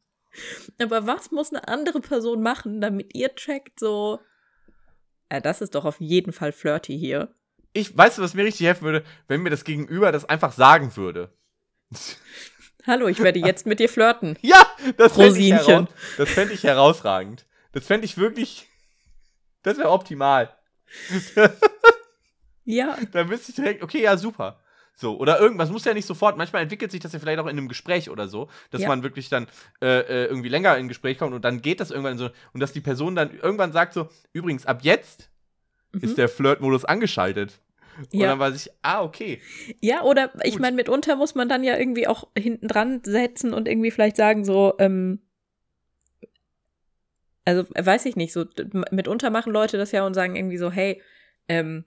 Aber 0.80 1.06
was 1.06 1.30
muss 1.30 1.52
eine 1.52 1.68
andere 1.68 2.00
Person 2.00 2.42
machen, 2.42 2.80
damit 2.80 3.14
ihr 3.14 3.34
checkt, 3.34 3.78
so, 3.78 4.20
ja, 5.30 5.40
das 5.40 5.60
ist 5.60 5.74
doch 5.74 5.84
auf 5.84 6.00
jeden 6.00 6.32
Fall 6.32 6.52
flirty 6.52 6.98
hier. 6.98 7.32
ich 7.72 7.96
weißt 7.96 8.18
du, 8.18 8.22
was 8.22 8.34
mir 8.34 8.44
richtig 8.44 8.66
helfen 8.66 8.84
würde, 8.84 9.04
wenn 9.28 9.42
mir 9.42 9.50
das 9.50 9.64
Gegenüber 9.64 10.12
das 10.12 10.24
einfach 10.24 10.52
sagen 10.52 10.96
würde. 10.96 11.32
Hallo, 12.86 13.08
ich 13.08 13.20
werde 13.20 13.38
jetzt 13.38 13.66
mit 13.66 13.80
dir 13.80 13.88
flirten. 13.88 14.38
Ja, 14.42 14.66
das 14.96 15.14
fände 15.14 15.38
ich, 15.38 15.52
heraus 15.52 15.88
das 16.18 16.30
fänd 16.30 16.52
ich 16.52 16.64
herausragend. 16.64 17.46
Das 17.72 17.86
fände 17.86 18.04
ich 18.04 18.18
wirklich. 18.18 18.68
Das 19.62 19.78
wäre 19.78 19.90
optimal. 19.90 20.54
Ja, 22.64 22.98
Dann 23.12 23.30
wüsste 23.30 23.50
ich 23.50 23.56
direkt, 23.56 23.82
okay, 23.82 24.02
ja, 24.02 24.16
super. 24.16 24.60
So, 24.96 25.18
oder 25.18 25.40
irgendwas 25.40 25.70
muss 25.70 25.84
ja 25.84 25.92
nicht 25.92 26.06
sofort, 26.06 26.36
manchmal 26.36 26.62
entwickelt 26.62 26.90
sich 26.92 27.00
das 27.00 27.12
ja 27.12 27.18
vielleicht 27.18 27.40
auch 27.40 27.46
in 27.46 27.58
einem 27.58 27.68
Gespräch 27.68 28.10
oder 28.10 28.28
so, 28.28 28.48
dass 28.70 28.82
Ja. 28.82 28.88
man 28.88 29.02
wirklich 29.02 29.28
dann 29.28 29.48
äh, 29.82 30.00
äh, 30.00 30.24
irgendwie 30.26 30.48
länger 30.48 30.76
in 30.76 30.84
ein 30.86 30.88
Gespräch 30.88 31.18
kommt 31.18 31.34
und 31.34 31.44
dann 31.44 31.62
geht 31.62 31.80
das 31.80 31.90
irgendwann 31.90 32.16
so, 32.16 32.30
und 32.52 32.60
dass 32.60 32.72
die 32.72 32.80
Person 32.80 33.16
dann 33.16 33.34
irgendwann 33.34 33.72
sagt 33.72 33.92
so, 33.92 34.08
übrigens, 34.32 34.66
ab 34.66 34.80
jetzt 34.82 35.30
ist 36.00 36.16
der 36.18 36.28
Flirtmodus 36.28 36.84
angeschaltet. 36.84 37.60
Und 37.96 38.14
Mhm. 38.14 38.20
Ja. 38.20 38.26
dann 38.28 38.38
weiß 38.40 38.56
ich, 38.56 38.72
ah, 38.82 39.02
okay. 39.02 39.40
Ja, 39.80 40.02
oder 40.02 40.32
ich 40.44 40.52
Gut. 40.54 40.60
meine, 40.60 40.74
mitunter 40.76 41.14
muss 41.16 41.34
man 41.36 41.48
dann 41.48 41.62
ja 41.62 41.76
irgendwie 41.76 42.06
auch 42.08 42.28
hinten 42.36 42.66
dran 42.68 43.00
setzen 43.04 43.54
und 43.54 43.68
irgendwie 43.68 43.90
vielleicht 43.92 44.16
sagen, 44.16 44.44
so, 44.44 44.74
ähm, 44.78 45.20
also 47.44 47.64
äh, 47.74 47.84
weiß 47.84 48.06
ich 48.06 48.16
nicht, 48.16 48.32
so 48.32 48.46
mitunter 48.90 49.30
machen 49.30 49.52
Leute 49.52 49.76
das 49.76 49.92
ja 49.92 50.06
und 50.06 50.14
sagen 50.14 50.36
irgendwie 50.36 50.56
so, 50.56 50.70
hey, 50.70 51.02
ähm, 51.48 51.84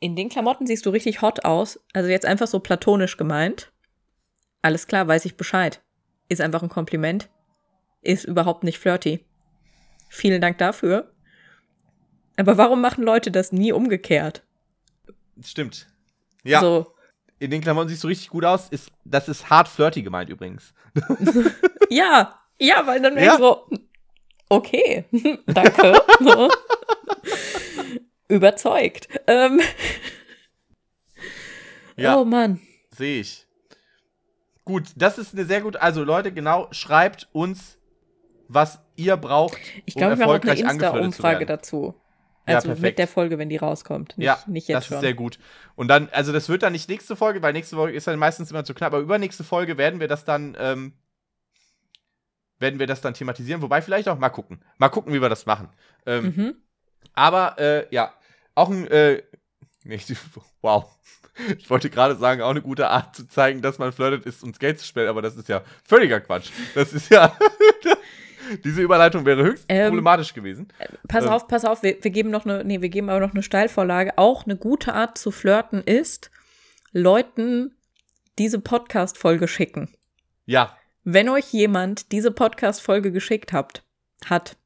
in 0.00 0.16
den 0.16 0.28
Klamotten 0.28 0.66
siehst 0.66 0.84
du 0.86 0.90
richtig 0.90 1.22
hot 1.22 1.44
aus. 1.44 1.78
Also 1.92 2.08
jetzt 2.08 2.26
einfach 2.26 2.46
so 2.46 2.58
platonisch 2.60 3.16
gemeint. 3.16 3.70
Alles 4.62 4.86
klar, 4.86 5.06
weiß 5.06 5.24
ich 5.26 5.36
Bescheid. 5.36 5.80
Ist 6.28 6.40
einfach 6.40 6.62
ein 6.62 6.68
Kompliment. 6.68 7.28
Ist 8.02 8.24
überhaupt 8.24 8.64
nicht 8.64 8.78
flirty. 8.78 9.24
Vielen 10.08 10.40
Dank 10.40 10.58
dafür. 10.58 11.12
Aber 12.36 12.56
warum 12.56 12.80
machen 12.80 13.04
Leute 13.04 13.30
das 13.30 13.52
nie 13.52 13.72
umgekehrt? 13.72 14.42
Stimmt. 15.44 15.86
Ja, 16.42 16.60
So, 16.60 16.94
in 17.38 17.50
den 17.50 17.60
Klamotten 17.60 17.88
siehst 17.90 18.02
du 18.04 18.08
richtig 18.08 18.30
gut 18.30 18.44
aus. 18.44 18.68
Ist, 18.70 18.90
das 19.04 19.28
ist 19.28 19.50
hart 19.50 19.68
flirty 19.68 20.02
gemeint 20.02 20.30
übrigens. 20.30 20.72
Ja, 21.92 22.38
ja, 22.60 22.86
weil 22.86 23.00
dann 23.02 23.16
wäre 23.16 23.26
Ja. 23.26 23.32
ich 23.34 23.38
so, 23.40 23.66
okay, 24.48 25.04
danke. 25.46 26.00
So. 26.20 26.48
Überzeugt. 28.30 29.08
Ähm, 29.26 29.60
Ja, 31.96 32.16
Oh 32.18 32.24
Mann. 32.24 32.60
sehe 32.96 33.20
ich. 33.20 33.46
Gut, 34.64 34.84
das 34.96 35.18
ist 35.18 35.34
eine 35.34 35.44
sehr 35.44 35.60
gute. 35.60 35.82
Also, 35.82 36.04
Leute, 36.04 36.32
genau, 36.32 36.68
schreibt 36.70 37.28
uns, 37.32 37.76
was 38.48 38.80
ihr 38.96 39.16
braucht, 39.16 39.58
Ich 39.84 39.96
um 39.96 40.00
glaube, 40.00 40.14
ich 40.14 40.20
mache 40.20 40.30
auch 40.30 40.40
eine 40.42 40.60
Insta-Umfrage 40.60 41.46
dazu. 41.46 41.94
Ja, 42.48 42.56
Also 42.56 42.68
perfekt. 42.68 42.82
mit 42.82 42.98
der 42.98 43.08
Folge, 43.08 43.38
wenn 43.38 43.48
die 43.48 43.56
rauskommt. 43.58 44.16
Nicht, 44.16 44.26
ja, 44.26 44.38
nicht 44.46 44.68
jetzt 44.68 44.76
das 44.76 44.86
schon. 44.86 44.96
ist 44.96 45.00
sehr 45.02 45.14
gut. 45.14 45.38
Und 45.76 45.88
dann, 45.88 46.08
also 46.10 46.32
das 46.32 46.48
wird 46.48 46.62
dann 46.62 46.72
nicht 46.72 46.88
nächste 46.88 47.16
Folge, 47.16 47.42
weil 47.42 47.52
nächste 47.52 47.76
Folge 47.76 47.96
ist 47.96 48.06
dann 48.06 48.18
meistens 48.18 48.50
immer 48.50 48.64
zu 48.64 48.74
knapp, 48.74 48.92
aber 48.92 49.02
übernächste 49.02 49.44
Folge 49.44 49.76
werden 49.76 50.00
wir 50.00 50.08
das 50.08 50.24
dann, 50.24 50.56
ähm, 50.58 50.94
werden 52.58 52.78
wir 52.78 52.86
das 52.86 53.00
dann 53.00 53.14
thematisieren, 53.14 53.62
wobei 53.62 53.82
vielleicht 53.82 54.08
auch 54.08 54.18
mal 54.18 54.30
gucken. 54.30 54.62
Mal 54.78 54.88
gucken, 54.88 55.12
wie 55.12 55.20
wir 55.20 55.28
das 55.28 55.46
machen. 55.46 55.68
Ähm, 56.06 56.24
mhm. 56.36 56.54
Aber, 57.14 57.58
äh, 57.58 57.86
ja, 57.94 58.12
auch 58.60 58.70
ein, 58.70 58.86
äh, 58.88 59.22
nicht, 59.84 60.14
wow. 60.62 60.84
Ich 61.56 61.70
wollte 61.70 61.88
gerade 61.88 62.16
sagen, 62.16 62.42
auch 62.42 62.50
eine 62.50 62.60
gute 62.60 62.88
Art 62.88 63.16
zu 63.16 63.26
zeigen, 63.26 63.62
dass 63.62 63.78
man 63.78 63.92
flirtet, 63.92 64.26
ist 64.26 64.42
uns 64.42 64.58
Geld 64.58 64.78
zu 64.78 64.86
spenden, 64.86 65.08
aber 65.08 65.22
das 65.22 65.36
ist 65.36 65.48
ja 65.48 65.62
völliger 65.84 66.20
Quatsch. 66.20 66.50
Das 66.74 66.92
ist 66.92 67.10
ja, 67.10 67.34
diese 68.64 68.82
Überleitung 68.82 69.24
wäre 69.24 69.42
höchst 69.42 69.64
Ähm, 69.68 69.88
problematisch 69.88 70.34
gewesen. 70.34 70.68
Pass 71.08 71.24
ähm, 71.24 71.30
auf, 71.30 71.48
pass 71.48 71.64
auf, 71.64 71.82
wir, 71.82 71.96
wir 72.02 72.10
geben 72.10 72.30
noch 72.30 72.44
eine, 72.44 72.62
nee, 72.64 72.82
wir 72.82 72.90
geben 72.90 73.08
aber 73.08 73.20
noch 73.20 73.32
eine 73.32 73.42
Steilvorlage. 73.42 74.18
Auch 74.18 74.44
eine 74.44 74.56
gute 74.56 74.92
Art 74.92 75.16
zu 75.16 75.30
flirten 75.30 75.82
ist, 75.82 76.30
Leuten 76.92 77.74
diese 78.38 78.58
Podcast-Folge 78.58 79.48
schicken. 79.48 79.94
Ja, 80.44 80.76
Wenn 81.04 81.28
euch 81.28 81.52
jemand 81.52 82.12
diese 82.12 82.32
Podcast-Folge 82.32 83.12
geschickt 83.12 83.52
habt, 83.52 83.82
hat 84.26 84.56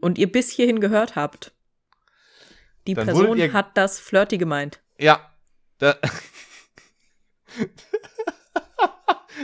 und 0.00 0.18
ihr 0.18 0.30
bis 0.30 0.50
hierhin 0.50 0.80
gehört 0.80 1.14
habt, 1.14 1.52
die 2.88 2.94
Dann 2.94 3.04
Person 3.06 3.36
ihr- 3.38 3.52
hat 3.52 3.76
das 3.76 4.00
flirty 4.00 4.38
gemeint. 4.38 4.80
Ja. 4.98 5.30
Da 5.78 5.94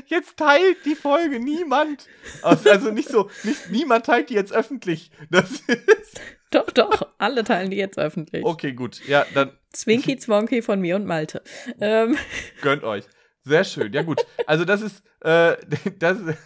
jetzt 0.07 0.37
teilt 0.37 0.79
die 0.85 0.95
Folge 0.97 1.39
niemand. 1.39 2.09
Also 2.43 2.71
also 2.71 2.91
nicht 2.91 3.09
so, 3.09 3.31
nicht, 3.45 3.71
niemand 3.71 4.07
teilt 4.07 4.31
die 4.31 4.35
jetzt 4.35 4.53
öffentlich. 4.53 5.11
Das 5.31 5.51
ist. 5.51 6.21
Doch, 6.51 6.71
doch, 6.71 7.09
alle 7.19 7.43
teilen 7.43 7.71
die 7.73 7.77
jetzt 7.79 7.99
öffentlich. 7.99 8.45
Okay, 8.45 8.75
gut. 8.75 9.05
Ja, 9.09 9.27
dann 9.35 9.59
Zwinky 9.73 10.17
Zwonky 10.21 10.63
von 10.63 10.81
mir 10.81 10.95
und 10.95 11.05
Malte. 11.05 11.43
Ähm, 11.81 12.17
gönnt 12.63 12.85
euch. 12.85 13.05
Sehr 13.43 13.65
schön. 13.65 13.93
Ja, 13.93 14.03
gut. 14.03 14.25
Also, 14.47 14.65
das 14.65 14.81
ist, 14.81 15.03
äh, 15.23 15.57
das 15.99 16.19
ist 16.21 16.39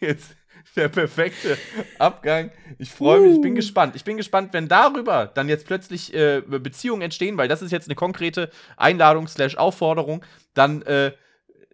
jetzt 0.00 0.34
der 0.76 0.88
perfekte 0.88 1.58
Abgang. 1.98 2.50
Ich 2.78 2.90
freue 2.90 3.20
mich, 3.20 3.36
ich 3.36 3.40
bin 3.40 3.52
Uh. 3.52 3.56
gespannt. 3.56 3.96
Ich 3.96 4.04
bin 4.04 4.16
gespannt, 4.16 4.52
wenn 4.52 4.68
darüber 4.68 5.26
dann 5.26 5.48
jetzt 5.48 5.66
plötzlich 5.66 6.14
äh, 6.14 6.40
Beziehungen 6.40 7.02
entstehen, 7.02 7.36
weil 7.36 7.48
das 7.48 7.62
ist 7.62 7.70
jetzt 7.70 7.88
eine 7.88 7.94
konkrete 7.94 8.50
Einladung 8.76 9.28
slash 9.28 9.56
Aufforderung, 9.56 10.24
dann, 10.54 10.82
äh, 10.82 11.12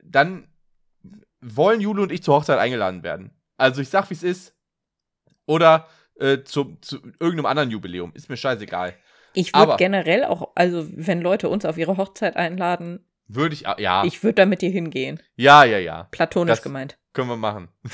dann 0.02 0.48
wollen 1.40 1.80
Jule 1.80 2.02
und 2.02 2.12
ich 2.12 2.22
zur 2.22 2.36
Hochzeit 2.36 2.58
eingeladen 2.58 3.02
werden. 3.02 3.30
Also 3.56 3.80
ich 3.80 3.88
sag, 3.88 4.10
wie 4.10 4.14
es 4.14 4.22
ist. 4.22 4.54
Oder 5.46 5.88
äh, 6.18 6.44
zu, 6.44 6.76
zu 6.80 6.96
irgendeinem 7.18 7.46
anderen 7.46 7.70
Jubiläum. 7.70 8.12
Ist 8.14 8.28
mir 8.28 8.36
scheißegal. 8.36 8.94
Ich 9.32 9.54
würde 9.54 9.76
generell 9.76 10.24
auch, 10.24 10.50
also 10.54 10.86
wenn 10.90 11.20
Leute 11.20 11.48
uns 11.48 11.64
auf 11.64 11.78
ihre 11.78 11.96
Hochzeit 11.96 12.36
einladen, 12.36 13.04
Würde 13.32 13.54
ich, 13.54 13.60
ja. 13.78 14.02
ich 14.04 14.24
würde 14.24 14.34
da 14.34 14.46
mit 14.46 14.60
dir 14.60 14.70
hingehen. 14.70 15.22
ja, 15.36 15.62
ja, 15.64 15.78
ja. 15.78 16.08
Platonisch 16.10 16.56
Das- 16.56 16.62
gemeint. 16.62 16.98
Können 17.12 17.28
wir 17.28 17.36
machen. 17.36 17.68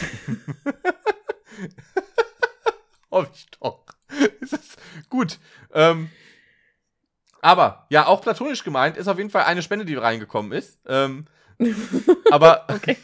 Hoffe 3.10 3.30
ich 3.34 3.46
doch. 3.60 3.84
Ist 4.40 4.76
gut. 5.08 5.38
Ähm, 5.72 6.10
aber, 7.40 7.86
ja, 7.90 8.06
auch 8.06 8.20
platonisch 8.22 8.64
gemeint 8.64 8.96
ist 8.96 9.08
auf 9.08 9.18
jeden 9.18 9.30
Fall 9.30 9.44
eine 9.44 9.62
Spende, 9.62 9.84
die 9.84 9.94
reingekommen 9.94 10.52
ist. 10.52 10.80
Ähm, 10.86 11.26
aber 12.30 12.66
Okay. 12.68 12.96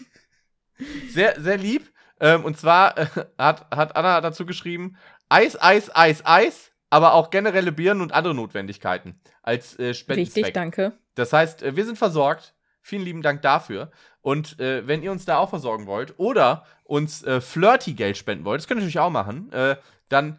sehr, 1.11 1.41
sehr 1.41 1.57
lieb. 1.57 1.91
Ähm, 2.21 2.45
und 2.45 2.59
zwar 2.59 2.99
äh, 2.99 3.07
hat, 3.39 3.67
hat 3.75 3.97
Anna 3.97 4.21
dazu 4.21 4.45
geschrieben: 4.47 4.97
Eis, 5.29 5.61
Eis, 5.61 5.95
Eis, 5.95 6.23
Eis, 6.25 6.72
aber 6.93 7.15
auch 7.15 7.31
generelle 7.31 7.73
Birnen 7.73 8.03
und 8.03 8.13
andere 8.13 8.35
Notwendigkeiten 8.35 9.19
als 9.43 9.79
äh, 9.79 9.95
Spendenzweck. 9.95 10.37
Wichtig, 10.37 10.53
danke. 10.53 10.93
Das 11.15 11.33
heißt, 11.33 11.63
äh, 11.63 11.75
wir 11.75 11.87
sind 11.87 11.97
versorgt. 11.97 12.53
Vielen 12.83 13.03
lieben 13.03 13.23
Dank 13.23 13.41
dafür. 13.41 13.91
Und 14.21 14.61
äh, 14.61 14.87
wenn 14.87 15.03
ihr 15.03 15.11
uns 15.11 15.25
da 15.25 15.39
auch 15.39 15.49
versorgen 15.49 15.87
wollt 15.87 16.19
oder 16.19 16.67
uns 16.85 17.23
äh, 17.23 17.41
Flirty-Geld 17.41 18.19
spenden 18.19 18.45
wollt, 18.45 18.61
das 18.61 18.69
könnt 18.69 18.81
ihr 18.81 18.83
natürlich 18.83 18.99
auch 18.99 19.09
machen, 19.09 19.51
äh, 19.53 19.77
dann 20.11 20.39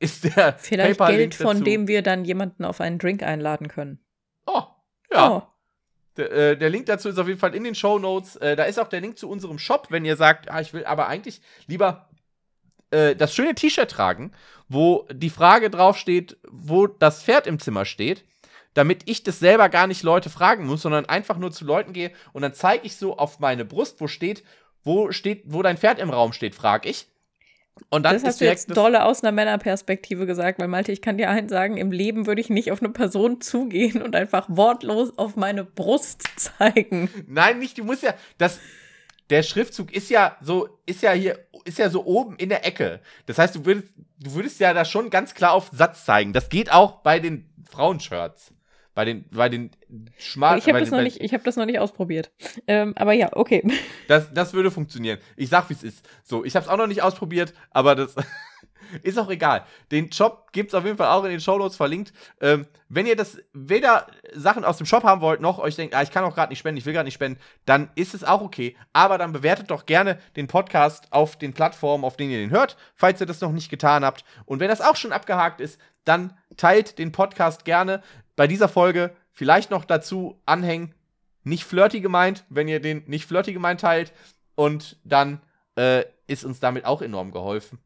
ist 0.00 0.24
der 0.24 0.54
Vielleicht 0.54 0.98
Geld, 0.98 1.36
von 1.36 1.58
dazu- 1.58 1.64
dem 1.64 1.86
wir 1.86 2.02
dann 2.02 2.24
jemanden 2.24 2.64
auf 2.64 2.80
einen 2.80 2.98
Drink 2.98 3.22
einladen 3.22 3.68
können. 3.68 4.00
Oh, 4.46 4.64
ja. 5.12 5.30
Oh. 5.30 5.42
Der, 6.16 6.32
äh, 6.32 6.56
der 6.58 6.68
Link 6.70 6.86
dazu 6.86 7.10
ist 7.10 7.18
auf 7.18 7.28
jeden 7.28 7.38
Fall 7.38 7.54
in 7.54 7.62
den 7.62 7.76
Show 7.76 8.00
Notes. 8.00 8.34
Äh, 8.36 8.56
da 8.56 8.64
ist 8.64 8.80
auch 8.80 8.88
der 8.88 9.00
Link 9.00 9.18
zu 9.18 9.30
unserem 9.30 9.60
Shop, 9.60 9.86
wenn 9.90 10.04
ihr 10.04 10.16
sagt, 10.16 10.50
ah, 10.50 10.60
ich 10.60 10.74
will 10.74 10.84
aber 10.84 11.06
eigentlich 11.06 11.40
lieber 11.68 12.08
äh, 12.92 13.16
das 13.16 13.34
schöne 13.34 13.54
T-Shirt 13.54 13.90
tragen, 13.90 14.32
wo 14.68 15.06
die 15.12 15.30
Frage 15.30 15.70
draufsteht, 15.70 16.36
wo 16.50 16.86
das 16.86 17.22
Pferd 17.22 17.46
im 17.46 17.58
Zimmer 17.58 17.84
steht, 17.84 18.24
damit 18.74 19.02
ich 19.06 19.22
das 19.22 19.38
selber 19.38 19.68
gar 19.68 19.86
nicht 19.86 20.02
Leute 20.02 20.30
fragen 20.30 20.66
muss, 20.66 20.82
sondern 20.82 21.06
einfach 21.06 21.36
nur 21.36 21.52
zu 21.52 21.64
Leuten 21.64 21.92
gehe 21.92 22.10
und 22.32 22.42
dann 22.42 22.54
zeige 22.54 22.86
ich 22.86 22.96
so 22.96 23.16
auf 23.18 23.38
meine 23.40 23.64
Brust, 23.64 24.00
wo 24.00 24.06
steht, 24.06 24.42
wo 24.84 25.12
steht, 25.12 25.42
wo 25.46 25.62
dein 25.62 25.76
Pferd 25.76 25.98
im 25.98 26.10
Raum 26.10 26.32
steht, 26.32 26.54
frage 26.54 26.88
ich. 26.88 27.06
Und 27.88 28.02
dann 28.04 28.14
Das 28.14 28.24
hast 28.24 28.40
du 28.40 28.44
jetzt 28.44 28.68
das- 28.68 28.74
dolle 28.74 29.04
aus 29.04 29.22
einer 29.22 29.32
Männerperspektive 29.32 30.26
gesagt, 30.26 30.58
weil 30.58 30.68
Malte, 30.68 30.92
ich 30.92 31.00
kann 31.02 31.16
dir 31.16 31.30
eins 31.30 31.50
sagen, 31.50 31.78
im 31.78 31.90
Leben 31.90 32.26
würde 32.26 32.40
ich 32.40 32.50
nicht 32.50 32.70
auf 32.70 32.80
eine 32.82 32.90
Person 32.92 33.40
zugehen 33.40 34.02
und 34.02 34.14
einfach 34.14 34.46
wortlos 34.50 35.16
auf 35.18 35.36
meine 35.36 35.64
Brust 35.64 36.22
zeigen. 36.36 37.08
Nein, 37.26 37.58
nicht, 37.58 37.78
du 37.78 37.84
musst 37.84 38.02
ja, 38.02 38.14
das, 38.38 38.58
der 39.32 39.42
Schriftzug 39.42 39.92
ist 39.92 40.08
ja 40.10 40.36
so, 40.40 40.68
ist 40.86 41.02
ja 41.02 41.10
hier, 41.12 41.38
ist 41.64 41.78
ja 41.78 41.90
so 41.90 42.04
oben 42.04 42.36
in 42.36 42.48
der 42.50 42.64
Ecke. 42.66 43.00
Das 43.26 43.38
heißt, 43.38 43.54
du 43.56 43.64
würdest, 43.64 43.88
du 44.20 44.34
würdest 44.34 44.60
ja 44.60 44.72
da 44.74 44.84
schon 44.84 45.10
ganz 45.10 45.34
klar 45.34 45.52
auf 45.52 45.70
Satz 45.72 46.04
zeigen. 46.04 46.32
Das 46.32 46.48
geht 46.48 46.70
auch 46.72 47.00
bei 47.02 47.18
den 47.18 47.48
Frauenshirts. 47.70 48.52
Bei 48.94 49.06
den, 49.06 49.24
bei 49.30 49.48
den 49.48 49.70
schmal, 50.18 50.58
ich 50.58 50.66
habe 50.68 50.78
das, 50.78 50.88
den- 50.88 50.90
noch 50.90 50.98
bei- 50.98 51.04
nicht- 51.04 51.22
ich 51.22 51.32
hab 51.32 51.42
das 51.44 51.56
noch 51.56 51.64
nicht 51.64 51.78
ausprobiert. 51.78 52.30
Ähm, 52.66 52.92
aber 52.96 53.14
ja, 53.14 53.30
okay. 53.32 53.62
Das, 54.06 54.32
das 54.34 54.52
würde 54.52 54.70
funktionieren. 54.70 55.18
Ich 55.34 55.48
sag, 55.48 55.70
wie 55.70 55.74
es 55.74 55.82
ist. 55.82 56.06
So, 56.22 56.44
ich 56.44 56.54
habe 56.56 56.66
es 56.66 56.70
auch 56.70 56.76
noch 56.76 56.86
nicht 56.86 57.00
ausprobiert, 57.02 57.54
aber 57.70 57.94
das 57.94 58.14
ist 59.02 59.18
auch 59.18 59.30
egal. 59.30 59.64
Den 59.90 60.12
Shop 60.12 60.52
gibt 60.52 60.70
es 60.70 60.74
auf 60.74 60.84
jeden 60.84 60.96
Fall 60.96 61.08
auch 61.08 61.24
in 61.24 61.30
den 61.30 61.40
Shownotes 61.40 61.76
verlinkt. 61.76 62.12
Ähm, 62.40 62.66
wenn 62.88 63.06
ihr 63.06 63.16
das 63.16 63.38
weder 63.52 64.06
Sachen 64.34 64.64
aus 64.64 64.76
dem 64.76 64.86
Shop 64.86 65.04
haben 65.04 65.20
wollt, 65.20 65.40
noch 65.40 65.58
euch 65.58 65.76
denkt, 65.76 65.94
ah, 65.94 66.02
ich 66.02 66.10
kann 66.10 66.24
auch 66.24 66.34
gerade 66.34 66.50
nicht 66.50 66.58
spenden, 66.58 66.78
ich 66.78 66.86
will 66.86 66.92
gerade 66.92 67.06
nicht 67.06 67.14
spenden, 67.14 67.40
dann 67.64 67.90
ist 67.94 68.14
es 68.14 68.24
auch 68.24 68.42
okay. 68.42 68.76
Aber 68.92 69.18
dann 69.18 69.32
bewertet 69.32 69.70
doch 69.70 69.86
gerne 69.86 70.18
den 70.36 70.46
Podcast 70.46 71.06
auf 71.10 71.36
den 71.36 71.52
Plattformen, 71.52 72.04
auf 72.04 72.16
denen 72.16 72.30
ihr 72.30 72.38
den 72.38 72.50
hört, 72.50 72.76
falls 72.94 73.20
ihr 73.20 73.26
das 73.26 73.40
noch 73.40 73.52
nicht 73.52 73.70
getan 73.70 74.04
habt. 74.04 74.24
Und 74.44 74.60
wenn 74.60 74.68
das 74.68 74.80
auch 74.80 74.96
schon 74.96 75.12
abgehakt 75.12 75.60
ist, 75.60 75.80
dann 76.04 76.36
teilt 76.56 76.98
den 76.98 77.12
Podcast 77.12 77.64
gerne. 77.64 78.02
Bei 78.36 78.46
dieser 78.46 78.68
Folge 78.68 79.14
vielleicht 79.30 79.70
noch 79.70 79.84
dazu 79.84 80.40
anhängen, 80.46 80.94
nicht 81.44 81.64
flirty 81.64 82.00
gemeint, 82.00 82.44
wenn 82.48 82.68
ihr 82.68 82.80
den 82.80 83.04
nicht 83.06 83.26
flirty 83.26 83.52
gemeint 83.52 83.80
teilt. 83.80 84.12
Und 84.54 84.96
dann 85.04 85.40
äh, 85.76 86.04
ist 86.26 86.44
uns 86.44 86.60
damit 86.60 86.84
auch 86.84 87.02
enorm 87.02 87.32
geholfen. 87.32 87.78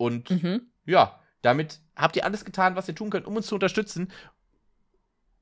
Und 0.00 0.30
Mhm. 0.30 0.62
ja, 0.86 1.20
damit 1.42 1.80
habt 1.94 2.16
ihr 2.16 2.24
alles 2.24 2.46
getan, 2.46 2.74
was 2.74 2.88
ihr 2.88 2.94
tun 2.94 3.10
könnt, 3.10 3.26
um 3.26 3.36
uns 3.36 3.46
zu 3.48 3.54
unterstützen. 3.54 4.10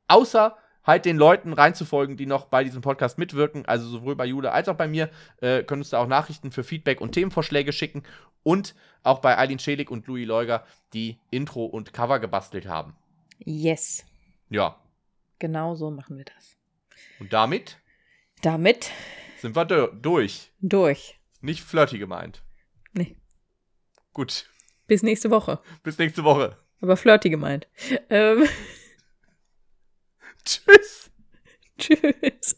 Außer 0.09 0.57
halt 0.85 1.05
den 1.05 1.17
Leuten 1.17 1.53
reinzufolgen, 1.53 2.17
die 2.17 2.27
noch 2.27 2.47
bei 2.47 2.65
diesem 2.65 2.81
Podcast 2.81 3.19
mitwirken. 3.19 3.67
Also 3.67 3.87
sowohl 3.89 4.17
bei 4.17 4.27
Jule 4.27 4.51
als 4.53 4.69
auch 4.69 4.75
bei 4.77 4.89
mir. 4.89 5.11
Äh, 5.41 5.63
können 5.63 5.83
uns 5.83 5.91
da 5.91 5.99
auch 5.99 6.07
Nachrichten 6.09 6.51
für 6.51 6.65
Feedback 6.65 7.01
und 7.01 7.13
Themenvorschläge 7.13 7.73
schicken. 7.73 8.03
Und 8.43 8.75
auch 9.03 9.21
bei 9.21 9.37
Eileen 9.39 9.59
Schelig 9.59 9.91
und 9.91 10.07
Louis 10.07 10.27
Leuger, 10.27 10.65
die 10.93 11.19
Intro 11.31 11.67
und 11.67 11.93
Cover 11.93 12.19
gebastelt 12.19 12.67
haben. 12.67 12.97
Yes. 13.39 14.05
Ja, 14.51 14.77
Genau 15.39 15.77
so 15.77 15.91
machen 15.93 16.17
wir 16.19 16.25
das. 16.25 16.57
und 17.21 17.33
damit 17.33 17.79
Damit 18.43 18.91
sind 19.41 19.55
wir 19.55 19.65
du- 19.67 19.89
durch. 19.95 20.51
durch. 20.61 21.21
Nicht 21.41 21.63
flirty 21.63 21.99
gemeint. 21.99 22.43
Nee. 22.93 23.17
Gut. 24.19 24.47
Bis 24.89 25.05
nächste 25.05 25.31
Woche. 25.31 25.61
Bis 25.85 25.97
nächste 25.97 26.25
Woche. 26.25 26.57
Aber 26.81 26.97
flirty 26.97 27.31
gemeint. 27.31 27.69
Ähm. 28.11 28.49
Tschüss. 30.45 31.13
Tschüss. 31.79 32.57